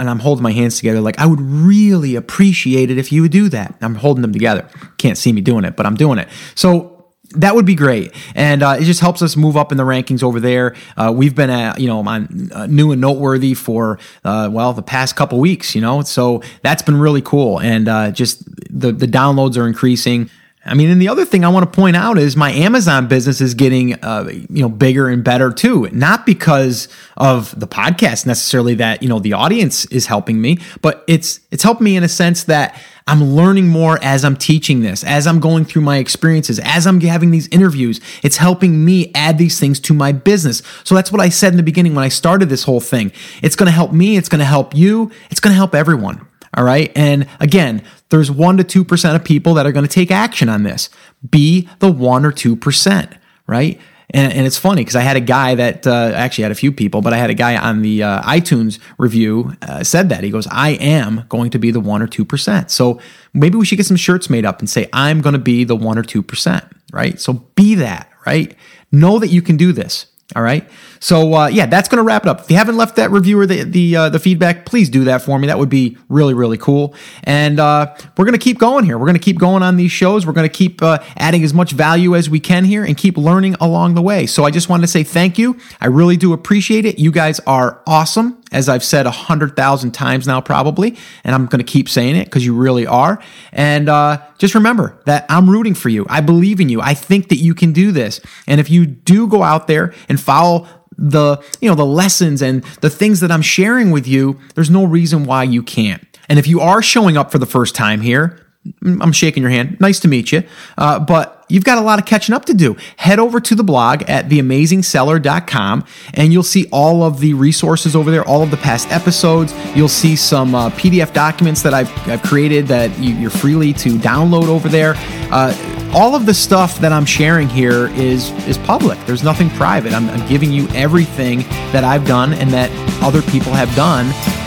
and 0.00 0.10
I'm 0.10 0.18
holding 0.18 0.42
my 0.42 0.52
hands 0.52 0.78
together 0.78 1.00
like 1.00 1.18
I 1.18 1.26
would 1.26 1.40
really 1.40 2.16
appreciate 2.16 2.90
it 2.90 2.98
if 2.98 3.12
you 3.12 3.22
would 3.22 3.30
do 3.30 3.48
that. 3.50 3.74
I'm 3.80 3.94
holding 3.94 4.22
them 4.22 4.32
together. 4.32 4.68
Can't 4.98 5.18
see 5.18 5.32
me 5.32 5.40
doing 5.40 5.64
it, 5.64 5.76
but 5.76 5.86
I'm 5.86 5.94
doing 5.94 6.18
it. 6.18 6.28
So 6.54 7.00
that 7.36 7.54
would 7.54 7.66
be 7.66 7.76
great, 7.76 8.12
and 8.34 8.60
uh, 8.62 8.76
it 8.80 8.84
just 8.84 9.00
helps 9.00 9.22
us 9.22 9.36
move 9.36 9.56
up 9.56 9.70
in 9.70 9.78
the 9.78 9.84
rankings 9.84 10.22
over 10.22 10.40
there. 10.40 10.74
Uh, 10.96 11.12
we've 11.14 11.34
been 11.34 11.50
at 11.50 11.78
you 11.80 11.86
know 11.86 12.00
on 12.00 12.50
uh, 12.52 12.66
new 12.66 12.90
and 12.90 13.00
noteworthy 13.00 13.54
for 13.54 14.00
uh, 14.24 14.48
well 14.50 14.72
the 14.72 14.82
past 14.82 15.14
couple 15.14 15.38
weeks, 15.38 15.74
you 15.76 15.80
know, 15.80 16.02
so 16.02 16.42
that's 16.62 16.82
been 16.82 16.98
really 16.98 17.22
cool, 17.22 17.60
and 17.60 17.86
uh, 17.88 18.10
just 18.10 18.44
the 18.68 18.90
the 18.90 19.06
downloads 19.06 19.56
are 19.56 19.66
increasing. 19.66 20.28
I 20.62 20.74
mean, 20.74 20.90
and 20.90 21.00
the 21.00 21.08
other 21.08 21.24
thing 21.24 21.42
I 21.42 21.48
want 21.48 21.72
to 21.72 21.74
point 21.74 21.96
out 21.96 22.18
is 22.18 22.36
my 22.36 22.50
Amazon 22.52 23.08
business 23.08 23.40
is 23.40 23.54
getting, 23.54 23.94
uh, 24.04 24.28
you 24.30 24.60
know, 24.60 24.68
bigger 24.68 25.08
and 25.08 25.24
better 25.24 25.50
too. 25.50 25.88
Not 25.90 26.26
because 26.26 26.86
of 27.16 27.58
the 27.58 27.66
podcast 27.66 28.26
necessarily 28.26 28.74
that 28.74 29.02
you 29.02 29.08
know 29.08 29.20
the 29.20 29.32
audience 29.32 29.86
is 29.86 30.04
helping 30.04 30.38
me, 30.38 30.58
but 30.82 31.02
it's 31.06 31.40
it's 31.50 31.62
helped 31.62 31.80
me 31.80 31.96
in 31.96 32.04
a 32.04 32.08
sense 32.08 32.44
that 32.44 32.78
I'm 33.06 33.24
learning 33.24 33.68
more 33.68 33.98
as 34.02 34.22
I'm 34.22 34.36
teaching 34.36 34.82
this, 34.82 35.02
as 35.02 35.26
I'm 35.26 35.40
going 35.40 35.64
through 35.64 35.82
my 35.82 35.96
experiences, 35.96 36.60
as 36.62 36.86
I'm 36.86 37.00
having 37.00 37.30
these 37.30 37.48
interviews. 37.48 37.98
It's 38.22 38.36
helping 38.36 38.84
me 38.84 39.10
add 39.14 39.38
these 39.38 39.58
things 39.58 39.80
to 39.80 39.94
my 39.94 40.12
business. 40.12 40.62
So 40.84 40.94
that's 40.94 41.10
what 41.10 41.22
I 41.22 41.30
said 41.30 41.54
in 41.54 41.56
the 41.56 41.62
beginning 41.62 41.94
when 41.94 42.04
I 42.04 42.08
started 42.08 42.50
this 42.50 42.64
whole 42.64 42.80
thing. 42.80 43.12
It's 43.42 43.56
going 43.56 43.66
to 43.66 43.72
help 43.72 43.92
me. 43.92 44.18
It's 44.18 44.28
going 44.28 44.40
to 44.40 44.44
help 44.44 44.76
you. 44.76 45.10
It's 45.30 45.40
going 45.40 45.52
to 45.52 45.56
help 45.56 45.74
everyone. 45.74 46.26
All 46.56 46.64
right. 46.64 46.90
And 46.96 47.28
again, 47.38 47.82
there's 48.08 48.30
1 48.30 48.56
to 48.56 48.84
2% 48.84 49.14
of 49.14 49.24
people 49.24 49.54
that 49.54 49.66
are 49.66 49.72
going 49.72 49.86
to 49.86 49.92
take 49.92 50.10
action 50.10 50.48
on 50.48 50.64
this. 50.64 50.90
Be 51.28 51.68
the 51.78 51.90
1 51.90 52.24
or 52.24 52.32
2%, 52.32 53.16
right? 53.46 53.80
And, 54.12 54.32
and 54.32 54.46
it's 54.46 54.58
funny 54.58 54.82
because 54.82 54.96
I 54.96 55.02
had 55.02 55.16
a 55.16 55.20
guy 55.20 55.54
that 55.54 55.86
uh, 55.86 56.12
actually 56.14 56.42
had 56.42 56.52
a 56.52 56.56
few 56.56 56.72
people, 56.72 57.00
but 57.00 57.12
I 57.12 57.16
had 57.16 57.30
a 57.30 57.34
guy 57.34 57.56
on 57.56 57.82
the 57.82 58.02
uh, 58.02 58.22
iTunes 58.22 58.80
review 58.98 59.54
uh, 59.62 59.84
said 59.84 60.08
that. 60.08 60.24
He 60.24 60.30
goes, 60.30 60.48
I 60.48 60.70
am 60.70 61.24
going 61.28 61.50
to 61.50 61.58
be 61.58 61.70
the 61.70 61.80
1 61.80 62.02
or 62.02 62.08
2%. 62.08 62.70
So 62.70 63.00
maybe 63.32 63.56
we 63.56 63.64
should 63.64 63.76
get 63.76 63.86
some 63.86 63.96
shirts 63.96 64.28
made 64.28 64.44
up 64.44 64.58
and 64.58 64.68
say, 64.68 64.88
I'm 64.92 65.20
going 65.20 65.34
to 65.34 65.38
be 65.38 65.62
the 65.62 65.76
1 65.76 65.98
or 65.98 66.02
2%, 66.02 66.70
right? 66.92 67.20
So 67.20 67.34
be 67.54 67.76
that, 67.76 68.10
right? 68.26 68.56
Know 68.90 69.20
that 69.20 69.28
you 69.28 69.42
can 69.42 69.56
do 69.56 69.72
this. 69.72 70.06
All 70.36 70.42
right. 70.42 70.68
So 71.00 71.34
uh, 71.34 71.46
yeah, 71.48 71.66
that's 71.66 71.88
going 71.88 71.96
to 71.96 72.02
wrap 72.02 72.24
it 72.24 72.28
up. 72.28 72.42
If 72.42 72.50
you 72.50 72.56
haven't 72.56 72.76
left 72.76 72.96
that 72.96 73.10
review 73.10 73.40
or 73.40 73.46
the 73.46 73.64
the 73.64 73.96
uh, 73.96 74.08
the 74.10 74.18
feedback, 74.18 74.66
please 74.66 74.88
do 74.88 75.04
that 75.04 75.22
for 75.22 75.38
me. 75.38 75.46
That 75.46 75.58
would 75.58 75.68
be 75.68 75.96
really 76.08 76.34
really 76.34 76.58
cool. 76.58 76.94
And 77.24 77.58
uh, 77.58 77.94
we're 78.16 78.24
going 78.24 78.38
to 78.38 78.44
keep 78.44 78.58
going 78.58 78.84
here. 78.84 78.98
We're 78.98 79.06
going 79.06 79.18
to 79.18 79.22
keep 79.22 79.38
going 79.38 79.62
on 79.62 79.76
these 79.76 79.92
shows. 79.92 80.26
We're 80.26 80.32
going 80.32 80.48
to 80.48 80.54
keep 80.54 80.82
uh, 80.82 80.98
adding 81.16 81.42
as 81.42 81.52
much 81.52 81.72
value 81.72 82.14
as 82.14 82.30
we 82.30 82.38
can 82.38 82.64
here 82.64 82.84
and 82.84 82.96
keep 82.96 83.16
learning 83.16 83.56
along 83.60 83.94
the 83.94 84.02
way. 84.02 84.26
So 84.26 84.44
I 84.44 84.50
just 84.50 84.68
wanted 84.68 84.82
to 84.82 84.88
say 84.88 85.02
thank 85.02 85.38
you. 85.38 85.58
I 85.80 85.86
really 85.86 86.16
do 86.16 86.32
appreciate 86.32 86.84
it. 86.84 86.98
You 86.98 87.10
guys 87.10 87.40
are 87.40 87.82
awesome 87.86 88.39
as 88.52 88.68
I've 88.68 88.84
said 88.84 89.06
a 89.06 89.10
hundred 89.10 89.56
thousand 89.56 89.92
times 89.92 90.26
now, 90.26 90.40
probably, 90.40 90.96
and 91.24 91.34
I'm 91.34 91.46
going 91.46 91.64
to 91.64 91.70
keep 91.70 91.88
saying 91.88 92.16
it 92.16 92.24
because 92.24 92.44
you 92.44 92.54
really 92.54 92.86
are. 92.86 93.22
And 93.52 93.88
uh, 93.88 94.22
just 94.38 94.54
remember 94.54 95.00
that 95.06 95.26
I'm 95.28 95.48
rooting 95.48 95.74
for 95.74 95.88
you. 95.88 96.06
I 96.08 96.20
believe 96.20 96.60
in 96.60 96.68
you. 96.68 96.80
I 96.80 96.94
think 96.94 97.28
that 97.28 97.36
you 97.36 97.54
can 97.54 97.72
do 97.72 97.92
this. 97.92 98.20
And 98.46 98.60
if 98.60 98.70
you 98.70 98.86
do 98.86 99.26
go 99.26 99.42
out 99.42 99.66
there 99.66 99.94
and 100.08 100.20
follow 100.20 100.66
the 100.96 101.42
you 101.60 101.68
know 101.68 101.74
the 101.74 101.86
lessons 101.86 102.42
and 102.42 102.62
the 102.82 102.90
things 102.90 103.20
that 103.20 103.32
I'm 103.32 103.42
sharing 103.42 103.90
with 103.90 104.06
you, 104.06 104.38
there's 104.54 104.70
no 104.70 104.84
reason 104.84 105.24
why 105.24 105.44
you 105.44 105.62
can't. 105.62 106.04
And 106.28 106.38
if 106.38 106.46
you 106.46 106.60
are 106.60 106.82
showing 106.82 107.16
up 107.16 107.32
for 107.32 107.38
the 107.38 107.46
first 107.46 107.74
time 107.74 108.00
here, 108.00 108.38
I'm 108.82 109.12
shaking 109.12 109.42
your 109.42 109.50
hand. 109.50 109.78
Nice 109.80 110.00
to 110.00 110.08
meet 110.08 110.32
you. 110.32 110.44
Uh, 110.76 111.00
but 111.00 111.39
you've 111.50 111.64
got 111.64 111.78
a 111.78 111.80
lot 111.80 111.98
of 111.98 112.06
catching 112.06 112.34
up 112.34 112.44
to 112.46 112.54
do. 112.54 112.76
Head 112.96 113.18
over 113.18 113.40
to 113.40 113.54
the 113.54 113.64
blog 113.64 114.02
at 114.02 114.28
theamazingseller.com 114.28 115.84
and 116.14 116.32
you'll 116.32 116.42
see 116.42 116.66
all 116.70 117.02
of 117.02 117.20
the 117.20 117.34
resources 117.34 117.94
over 117.96 118.10
there, 118.10 118.24
all 118.26 118.42
of 118.42 118.50
the 118.50 118.56
past 118.56 118.90
episodes. 118.90 119.54
You'll 119.74 119.88
see 119.88 120.16
some 120.16 120.54
uh, 120.54 120.70
PDF 120.70 121.12
documents 121.12 121.62
that 121.62 121.74
I've, 121.74 121.90
I've 122.08 122.22
created 122.22 122.66
that 122.68 122.96
you, 122.98 123.26
are 123.26 123.30
freely 123.30 123.72
to 123.74 123.98
download 123.98 124.48
over 124.48 124.68
there. 124.68 124.94
Uh, 125.30 125.54
all 125.92 126.14
of 126.14 126.24
the 126.26 126.34
stuff 126.34 126.78
that 126.78 126.92
I'm 126.92 127.04
sharing 127.04 127.48
here 127.48 127.88
is 127.88 128.30
is 128.46 128.56
public. 128.58 128.98
There's 129.06 129.24
nothing 129.24 129.50
private. 129.50 129.92
I'm, 129.92 130.08
I'm 130.10 130.26
giving 130.28 130.52
you 130.52 130.68
everything 130.68 131.40
that 131.72 131.82
I've 131.82 132.06
done 132.06 132.32
and 132.34 132.50
that 132.50 132.70
other 133.02 133.22
people 133.22 133.52
have 133.52 133.74
done, 133.74 134.06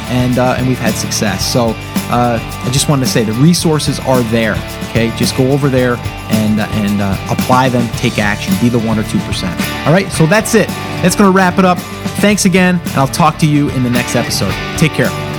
and 0.10 0.38
uh, 0.38 0.56
and 0.58 0.68
we've 0.68 0.80
had 0.80 0.93
success. 0.93 1.45
So 1.51 1.74
uh, 2.12 2.39
I 2.41 2.70
just 2.72 2.89
wanted 2.89 3.06
to 3.06 3.12
say 3.12 3.24
the 3.24 3.34
resources 3.34 3.99
are 3.99 4.22
there. 4.24 4.56
Okay, 4.89 5.12
just 5.18 5.36
go 5.36 5.51
over 5.51 5.70
there 5.70 5.95
and 6.30 6.60
uh, 6.60 6.66
and 6.72 7.01
uh, 7.01 7.18
apply 7.30 7.70
them. 7.70 7.88
Take 7.97 8.20
action. 8.20 8.54
Be 8.62 8.70
the 8.70 8.80
one 8.80 8.99
or 8.99 9.04
two 9.04 9.20
percent. 9.20 9.60
All 9.88 9.93
right. 9.93 10.12
So 10.12 10.26
that's 10.26 10.56
it. 10.56 10.68
That's 11.01 11.16
to 11.16 11.30
wrap 11.32 11.60
it 11.60 11.66
up. 11.66 11.80
Thanks 12.20 12.45
again, 12.45 12.80
and 12.80 12.97
I'll 12.97 13.08
talk 13.08 13.38
to 13.39 13.47
you 13.47 13.70
in 13.70 13.84
the 13.84 13.89
next 13.89 14.16
episode. 14.16 14.54
Take 14.78 14.91
care. 14.91 15.33